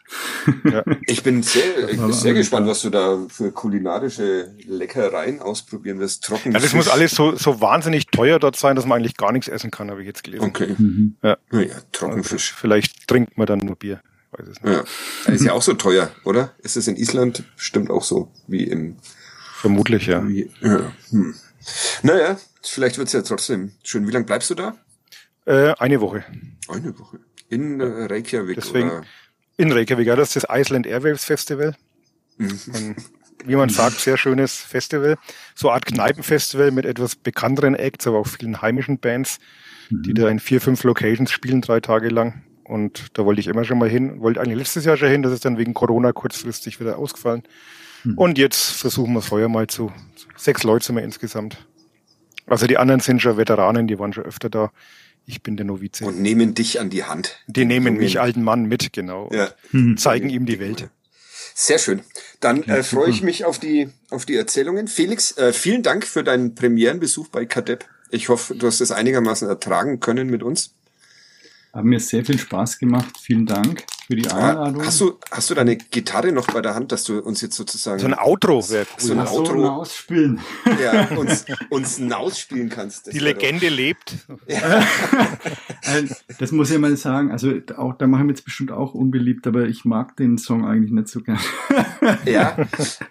Ja. 0.64 0.84
Ich 1.06 1.22
bin 1.22 1.44
sehr, 1.44 1.90
ich 1.90 1.98
bin 2.00 2.14
sehr 2.14 2.34
gespannt, 2.34 2.66
was 2.66 2.82
du 2.82 2.90
da 2.90 3.20
für 3.28 3.52
kulinarische 3.52 4.56
Leckereien 4.66 5.42
ausprobieren 5.42 6.00
wirst. 6.00 6.24
Trocken. 6.24 6.54
Ja, 6.54 6.60
das 6.60 6.74
muss 6.74 6.88
alles 6.88 7.12
so, 7.12 7.36
so 7.36 7.60
wahnsinnig 7.62 8.08
teuer 8.08 8.40
dort 8.40 8.56
sein, 8.56 8.76
dass 8.78 8.86
man 8.86 9.00
eigentlich 9.00 9.18
gar 9.18 9.32
nichts 9.34 9.50
essen 9.50 9.70
kann, 9.70 9.92
habe 9.92 10.00
ich 10.02 10.08
jetzt 10.08 10.24
gelesen. 10.24 10.46
Okay. 10.46 10.76
Mhm. 10.78 11.18
Ja. 11.22 11.38
Naja, 11.52 11.74
Also, 11.74 11.86
Trockenfisch. 11.92 12.54
vielleicht 12.54 13.08
trinkt 13.08 13.38
man 13.38 13.46
dann 13.48 13.60
nur 13.60 13.76
Bier. 13.76 14.02
Weiß 14.38 14.48
es 14.48 14.62
nicht. 14.62 14.74
Ja. 14.74 14.84
Das 15.26 15.36
ist 15.36 15.46
ja 15.46 15.54
auch 15.54 15.62
so 15.62 15.74
teuer, 15.74 16.12
oder? 16.24 16.54
Ist 16.60 16.76
es 16.76 16.88
in 16.88 16.96
Island 16.96 17.44
bestimmt 17.56 17.90
auch 17.90 18.04
so 18.04 18.32
wie 18.48 18.64
im 18.64 18.98
Vermutlich, 19.56 20.08
ja. 20.08 20.28
wie, 20.28 20.52
ja. 20.62 20.92
Hm. 21.12 21.36
Naja, 22.02 22.38
vielleicht 22.62 22.98
wird's 22.98 23.14
ja 23.14 23.22
trotzdem 23.22 23.72
schön. 23.84 24.06
Wie 24.08 24.12
lange 24.12 24.26
bleibst 24.26 24.50
du 24.50 24.56
da? 24.56 24.76
Äh, 25.46 25.74
eine 25.80 26.02
Woche. 26.02 26.26
Eine 26.68 26.98
Woche. 27.00 27.20
In 27.48 27.80
äh, 27.80 27.86
Reykjavik 27.86 28.56
Deswegen- 28.56 28.90
oder? 28.90 29.04
In 29.56 29.72
Reykjavik, 29.72 30.08
ja, 30.08 30.16
das 30.16 30.36
ist 30.36 30.44
das 30.44 30.60
Iceland 30.60 30.88
Airwaves 30.88 31.24
Festival. 31.24 31.76
Mhm. 32.38 32.60
Ein, 32.74 32.96
wie 33.46 33.56
man 33.56 33.70
sagt, 33.70 34.00
sehr 34.00 34.18
schönes 34.18 34.58
Festival. 34.58 35.18
So 35.56 35.70
eine 35.70 35.76
Art 35.76 35.86
Kneipenfestival 35.86 36.72
mit 36.72 36.86
etwas 36.86 37.16
bekannteren 37.16 37.76
Acts, 37.76 38.08
aber 38.08 38.18
auch 38.18 38.28
vielen 38.28 38.62
heimischen 38.62 39.00
Bands, 39.00 39.40
die 39.90 40.14
da 40.14 40.28
in 40.28 40.40
vier, 40.40 40.60
fünf 40.60 40.84
Locations 40.84 41.32
spielen, 41.32 41.62
drei 41.62 41.80
Tage 41.80 42.10
lang. 42.10 42.44
Und 42.66 43.08
da 43.14 43.26
wollte 43.26 43.42
ich 43.42 43.48
immer 43.48 43.66
schon 43.66 43.78
mal 43.78 43.90
hin. 43.90 44.22
Wollte 44.22 44.42
eigentlich 44.42 44.58
letztes 44.58 44.86
Jahr 44.86 44.98
schon 44.98 45.10
hin, 45.10 45.24
das 45.24 45.34
ist 45.34 45.46
dann 45.46 45.58
wegen 45.58 45.74
Corona 45.74 46.12
kurzfristig 46.12 46.80
wieder 46.80 46.98
ausgefallen. 46.98 47.44
Und 48.16 48.38
jetzt 48.38 48.72
versuchen 48.72 49.14
wir 49.14 49.20
es 49.20 49.32
heuer 49.32 49.48
mal 49.48 49.68
zu. 49.68 49.92
Sechs 50.36 50.64
Leute 50.64 50.86
sind 50.86 50.96
wir 50.96 51.04
insgesamt. 51.04 51.66
Also 52.48 52.68
die 52.68 52.78
anderen 52.78 53.00
sind 53.00 53.22
schon 53.22 53.38
Veteranen, 53.38 53.88
die 53.88 53.98
waren 54.00 54.12
schon 54.12 54.26
öfter 54.26 54.50
da. 54.50 54.72
Ich 55.26 55.42
bin 55.42 55.56
der 55.56 55.66
Novize. 55.66 56.06
Und 56.06 56.22
nehmen 56.22 56.54
dich 56.54 56.82
an 56.82 56.90
die 56.90 57.06
Hand. 57.06 57.40
die 57.48 57.64
nehmen 57.64 57.96
mich 57.96 58.20
alten 58.20 58.44
Mann 58.44 58.66
mit, 58.66 58.92
genau. 58.92 59.30
Ja. 59.32 59.50
Und 59.72 60.00
zeigen 60.00 60.30
ihm 60.30 60.46
die 60.46 60.60
Welt. 60.60 60.90
Sehr 61.56 61.80
schön. 61.80 62.02
Dann 62.42 62.64
äh, 62.64 62.84
freue 62.84 63.10
ich 63.10 63.22
mich 63.22 63.46
auf 63.46 63.60
die, 63.60 63.90
auf 64.10 64.26
die 64.26 64.36
Erzählungen. 64.36 64.88
Felix, 64.88 65.38
äh, 65.38 65.54
vielen 65.54 65.84
Dank 65.84 66.06
für 66.06 66.24
deinen 66.24 66.56
Premierenbesuch 66.56 67.30
bei 67.30 67.46
Kadepp. 67.46 67.86
Ich 68.10 68.28
hoffe, 68.28 68.56
du 68.56 68.68
hast 68.68 68.82
es 68.82 68.92
einigermaßen 68.92 69.48
ertragen 69.48 70.00
können 70.00 70.30
mit 70.30 70.44
uns. 70.44 70.74
Hat 71.74 71.86
mir 71.86 72.00
sehr 72.00 72.24
viel 72.24 72.38
Spaß 72.38 72.78
gemacht. 72.78 73.16
Vielen 73.20 73.48
Dank 73.48 73.84
für 74.06 74.16
die 74.16 74.30
Einladung. 74.30 74.86
Hast 74.86 75.02
du, 75.02 75.18
hast 75.32 75.50
du 75.50 75.56
deine 75.56 75.76
Gitarre 75.76 76.32
noch 76.32 76.46
bei 76.46 76.62
der 76.62 76.76
Hand, 76.76 76.92
dass 76.92 77.04
du 77.04 77.18
uns 77.20 77.42
jetzt 77.42 77.56
sozusagen 77.56 77.98
So 78.00 78.06
ein 78.06 78.14
Outro 78.14 78.70
wäre 78.70 78.86
cool. 78.94 79.00
So 79.08 79.14
ein 79.14 79.20
Ach 79.22 79.28
so, 79.28 79.40
Outro. 79.40 79.54
ein 79.64 79.66
Ausspielen. 79.70 80.40
ja, 80.80 81.08
uns, 81.18 81.46
uns 81.72 82.00
ausspielen 82.12 82.70
kannst? 82.70 83.08
Die 83.08 83.20
wär 83.20 83.34
doch- 83.34 83.42
Legende 83.42 83.70
lebt. 83.70 84.14
Äh, 84.46 84.84
Das 86.38 86.52
muss 86.52 86.70
ich 86.70 86.78
mal 86.78 86.96
sagen. 86.96 87.32
Also 87.32 87.54
auch 87.76 87.96
da 87.98 88.06
machen 88.06 88.28
wir 88.28 88.34
jetzt 88.36 88.46
bestimmt 88.46 88.72
auch 88.72 88.94
unbeliebt, 88.94 89.48
aber 89.48 89.64
ich 89.66 89.84
mag 89.84 90.16
den 90.18 90.38
Song 90.38 90.66
eigentlich 90.68 90.92
nicht 90.92 91.08
so 91.08 91.22
gern. 91.22 91.40
Ja, 92.26 92.56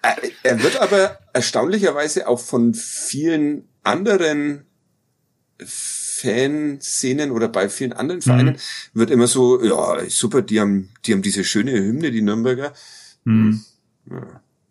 Äh, 0.03 0.31
er 0.45 0.63
wird 0.63 0.81
aber 0.81 1.19
erstaunlicherweise 1.33 2.29
auch 2.29 2.39
von 2.39 2.75
vielen 2.75 3.65
anderen 3.83 4.67
Fanszenen 6.23 7.31
oder 7.31 7.49
bei 7.49 7.69
vielen 7.69 7.93
anderen 7.93 8.23
Vereinen 8.23 8.57
wird 8.95 9.11
immer 9.11 9.27
so, 9.27 9.63
ja, 9.63 10.09
super, 10.09 10.43
die 10.43 10.61
haben, 10.61 10.89
die 11.05 11.13
haben 11.13 11.23
diese 11.23 11.45
schöne 11.45 11.73
Hymne, 11.73 12.11
die 12.11 12.23
Nürnberger. 12.23 12.73
Hm. 13.25 13.61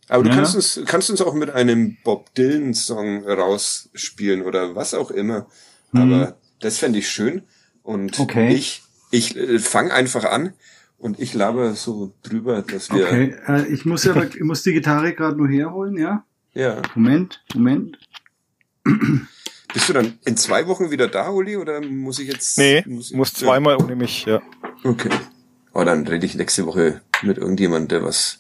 Aber 0.08 0.24
du 0.24 0.30
Ja. 0.30 0.36
kannst 0.36 0.56
uns, 0.56 0.80
kannst 0.86 1.10
uns 1.10 1.22
auch 1.22 1.34
mit 1.34 1.50
einem 1.50 1.98
Bob 2.04 2.34
Dylan 2.36 2.74
Song 2.74 3.24
rausspielen 3.26 4.42
oder 4.42 4.76
was 4.76 4.94
auch 4.94 5.12
immer. 5.12 5.48
Aber 5.94 6.38
das 6.60 6.78
fände 6.78 7.00
ich 7.00 7.10
schön. 7.10 7.44
Und 7.84 8.20
Okay. 8.20 8.54
ich, 8.54 8.84
ich 9.12 9.36
äh, 9.36 9.60
fang 9.60 9.92
einfach 9.92 10.24
an 10.26 10.54
und 10.98 11.20
ich 11.20 11.34
laber 11.34 11.74
so 11.76 12.14
drüber, 12.24 12.62
dass 12.62 12.92
wir, 12.92 13.06
Okay, 13.06 13.36
äh, 13.48 13.68
ich 13.68 13.86
muss 13.86 14.08
aber, 14.08 14.26
ich 14.36 14.42
muss 14.42 14.64
die 14.64 14.74
Gitarre 14.74 15.14
gerade 15.14 15.38
nur 15.38 15.48
herholen, 15.50 15.98
ja? 15.98 16.24
ja. 16.54 16.82
Moment, 16.96 17.44
Moment. 17.54 17.98
Bist 19.74 19.90
du 19.90 19.94
dann 19.94 20.20
in 20.26 20.36
zwei 20.38 20.68
Wochen 20.68 20.92
wieder 20.92 21.08
da, 21.08 21.30
Uli, 21.30 21.58
oder 21.58 21.82
muss 21.82 22.20
ich 22.20 22.28
jetzt? 22.28 22.58
Nee, 22.58 22.84
muss, 22.86 23.12
muss 23.12 23.34
zweimal 23.34 23.78
ohne 23.78 23.96
mich, 23.96 24.26
ja. 24.26 24.42
Okay. 24.84 25.10
Oh, 25.74 25.84
dann 25.84 26.06
rede 26.06 26.26
ich 26.26 26.36
nächste 26.36 26.66
Woche 26.66 27.02
mit 27.22 27.38
irgendjemand, 27.38 27.92
der 27.92 28.04
was 28.04 28.40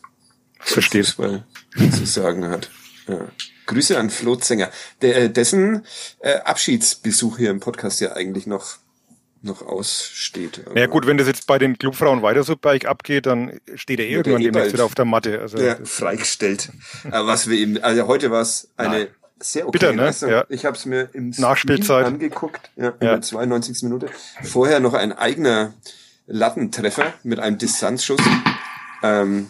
Versteht. 0.59 1.05
Fußball 1.05 1.45
zu 1.91 2.05
sagen 2.05 2.47
hat. 2.49 2.69
Ja. 3.07 3.27
Grüße 3.65 3.97
an 3.97 4.09
Flo 4.09 4.35
Zenger, 4.35 4.69
der, 5.01 5.15
äh, 5.15 5.29
dessen 5.29 5.85
äh, 6.19 6.39
Abschiedsbesuch 6.39 7.37
hier 7.37 7.49
im 7.49 7.59
Podcast 7.59 8.01
ja 8.01 8.13
eigentlich 8.13 8.47
noch 8.47 8.77
noch 9.43 9.63
aussteht. 9.63 10.63
Ja 10.75 10.85
gut, 10.85 11.07
wenn 11.07 11.17
das 11.17 11.25
jetzt 11.25 11.47
bei 11.47 11.57
den 11.57 11.77
Clubfrauen 11.79 12.21
weiter 12.21 12.43
so 12.43 12.55
berg 12.55 12.85
abgeht, 12.85 13.25
dann 13.25 13.59
steht 13.73 13.99
er 13.99 14.05
eh 14.05 14.09
er 14.09 14.17
irgendwann 14.17 14.41
eh 14.41 14.45
demnächst 14.45 14.73
wieder 14.73 14.85
auf 14.85 14.93
der 14.93 15.05
Matte. 15.05 15.41
Also 15.41 15.57
ja, 15.57 15.77
freigestellt. 15.83 16.69
Aber 17.05 17.25
was 17.25 17.49
wir 17.49 17.57
eben, 17.57 17.81
also 17.81 18.05
heute 18.05 18.29
war 18.29 18.41
es 18.41 18.69
eine 18.77 19.05
Nein. 19.05 19.07
Sehr 19.41 19.67
okay 19.67 19.77
Bitter, 19.79 19.93
ne? 19.93 20.03
Leistung. 20.05 20.29
Ja. 20.29 20.45
Ich 20.49 20.65
habe 20.65 20.75
es 20.77 20.85
mir 20.85 21.09
im 21.13 21.31
Nachspielzeit. 21.37 22.05
Stream 22.05 22.13
angeguckt, 22.15 22.71
ja, 22.75 22.89
in 22.89 23.07
Ja. 23.07 23.11
der 23.13 23.21
92. 23.21 23.83
Minute. 23.83 24.09
Vorher 24.43 24.79
noch 24.79 24.93
ein 24.93 25.11
eigener 25.11 25.73
Lattentreffer 26.27 27.13
mit 27.23 27.39
einem 27.39 27.57
Distanzschuss 27.57 28.19
ähm, 29.03 29.49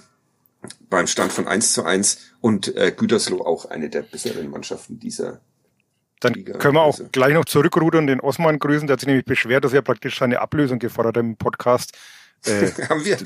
beim 0.90 1.08
Stand 1.08 1.32
von 1.32 1.48
1 1.48 1.74
zu 1.74 1.84
1 1.84 2.20
und 2.42 2.76
äh, 2.76 2.92
Gütersloh 2.96 3.42
auch 3.46 3.66
eine 3.66 3.90
der 3.90 4.02
besseren 4.04 4.50
Mannschaften 4.50 5.00
dieser. 5.00 5.42
dann 6.22 6.34
können 6.46 6.76
wir 6.76 6.82
auch 6.82 6.98
also. 6.98 7.10
gleich 7.12 7.34
noch 7.34 7.46
zurückrudern, 7.46 8.08
den 8.08 8.20
Osman 8.20 8.60
grüßen. 8.60 8.88
Der 8.88 8.94
hat 8.94 9.00
sich 9.02 9.08
nämlich 9.08 9.26
beschwert, 9.26 9.64
dass 9.66 9.74
er 9.74 9.82
praktisch 9.82 10.18
seine 10.20 10.40
Ablösung 10.40 10.80
gefordert 10.80 11.18
hat 11.18 11.24
im 11.24 11.36
Podcast. 11.38 11.98
Äh, 12.46 12.68
Haben 12.90 13.06
wir 13.06 13.18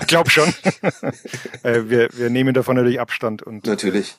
ich 0.00 0.06
glaube 0.06 0.30
schon. 0.30 0.48
äh, 1.62 1.82
wir, 1.88 2.08
wir 2.12 2.30
nehmen 2.30 2.54
davon 2.54 2.76
natürlich 2.76 3.00
Abstand 3.00 3.42
und 3.42 3.66
natürlich. 3.66 4.16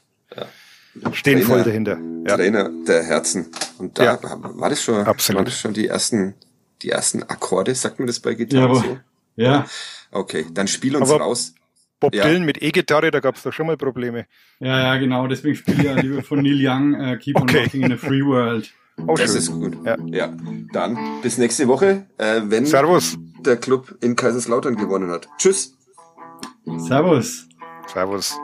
Stehen 1.14 1.42
voll 1.44 1.64
dahinter. 1.64 1.98
Ja. 2.28 2.36
Trainer 2.38 2.70
der 2.88 3.04
Herzen. 3.04 3.48
Und 3.78 3.98
da 4.00 4.04
Ja. 4.04 4.20
war 4.22 4.70
das 4.70 4.82
schon, 4.82 5.06
Absolut. 5.06 5.40
war 5.40 5.46
das 5.46 5.60
schon 5.60 5.74
die 5.74 5.88
ersten, 5.88 6.34
die 6.82 6.90
ersten 6.90 7.24
Akkorde, 7.24 7.76
sagt 7.76 8.00
man 8.00 8.08
das 8.08 8.20
bei 8.20 8.34
Gitarre 8.34 8.64
Jawohl. 8.76 8.82
so? 8.84 8.98
Ja, 9.36 9.66
Okay, 10.12 10.46
dann 10.54 10.68
spiel 10.68 10.96
uns 10.96 11.10
Aber- 11.10 11.24
raus. 11.26 11.54
Bob 12.00 12.14
Ja. 12.16 12.26
Dylan 12.26 12.46
mit 12.46 12.62
E-Gitarre, 12.62 13.10
da 13.12 13.20
gab 13.20 13.36
es 13.36 13.44
doch 13.44 13.52
schon 13.54 13.68
mal 13.68 13.76
Probleme. 13.78 14.26
Ja, 14.60 14.80
ja, 14.80 14.98
genau. 14.98 15.28
Deswegen 15.28 15.56
spiele 15.56 15.78
ich 15.78 15.84
ja 15.84 15.94
lieber 15.96 16.22
von 16.24 16.42
Neil 16.42 16.60
Young 16.66 16.94
äh, 16.94 17.18
Keep 17.18 17.38
on 17.38 17.44
Okay. 17.44 17.64
Rocking 17.64 17.82
in 17.84 17.94
a 17.94 17.98
Free 17.98 18.22
World. 18.24 18.72
Oh, 19.08 19.16
Das 19.16 19.30
schön. 19.32 19.38
ist 19.40 19.52
gut. 19.52 19.78
Ja. 19.86 19.98
Ja, 20.06 20.34
dann 20.72 20.98
bis 21.22 21.38
nächste 21.38 21.68
Woche, 21.68 22.06
äh, 22.18 22.42
wenn 22.46 22.66
Servus. 22.66 23.18
der 23.46 23.58
Club 23.58 23.94
in 24.02 24.16
Kaiserslautern 24.16 24.76
gewonnen 24.76 25.10
hat. 25.12 25.28
Tschüss. 25.38 25.74
Servus. 26.78 27.48
Servus. 27.92 28.38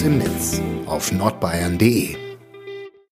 Uns 0.00 0.06
im 0.06 0.18
Netz 0.18 0.62
auf 0.86 1.12
nordbayern.de. 1.12 2.29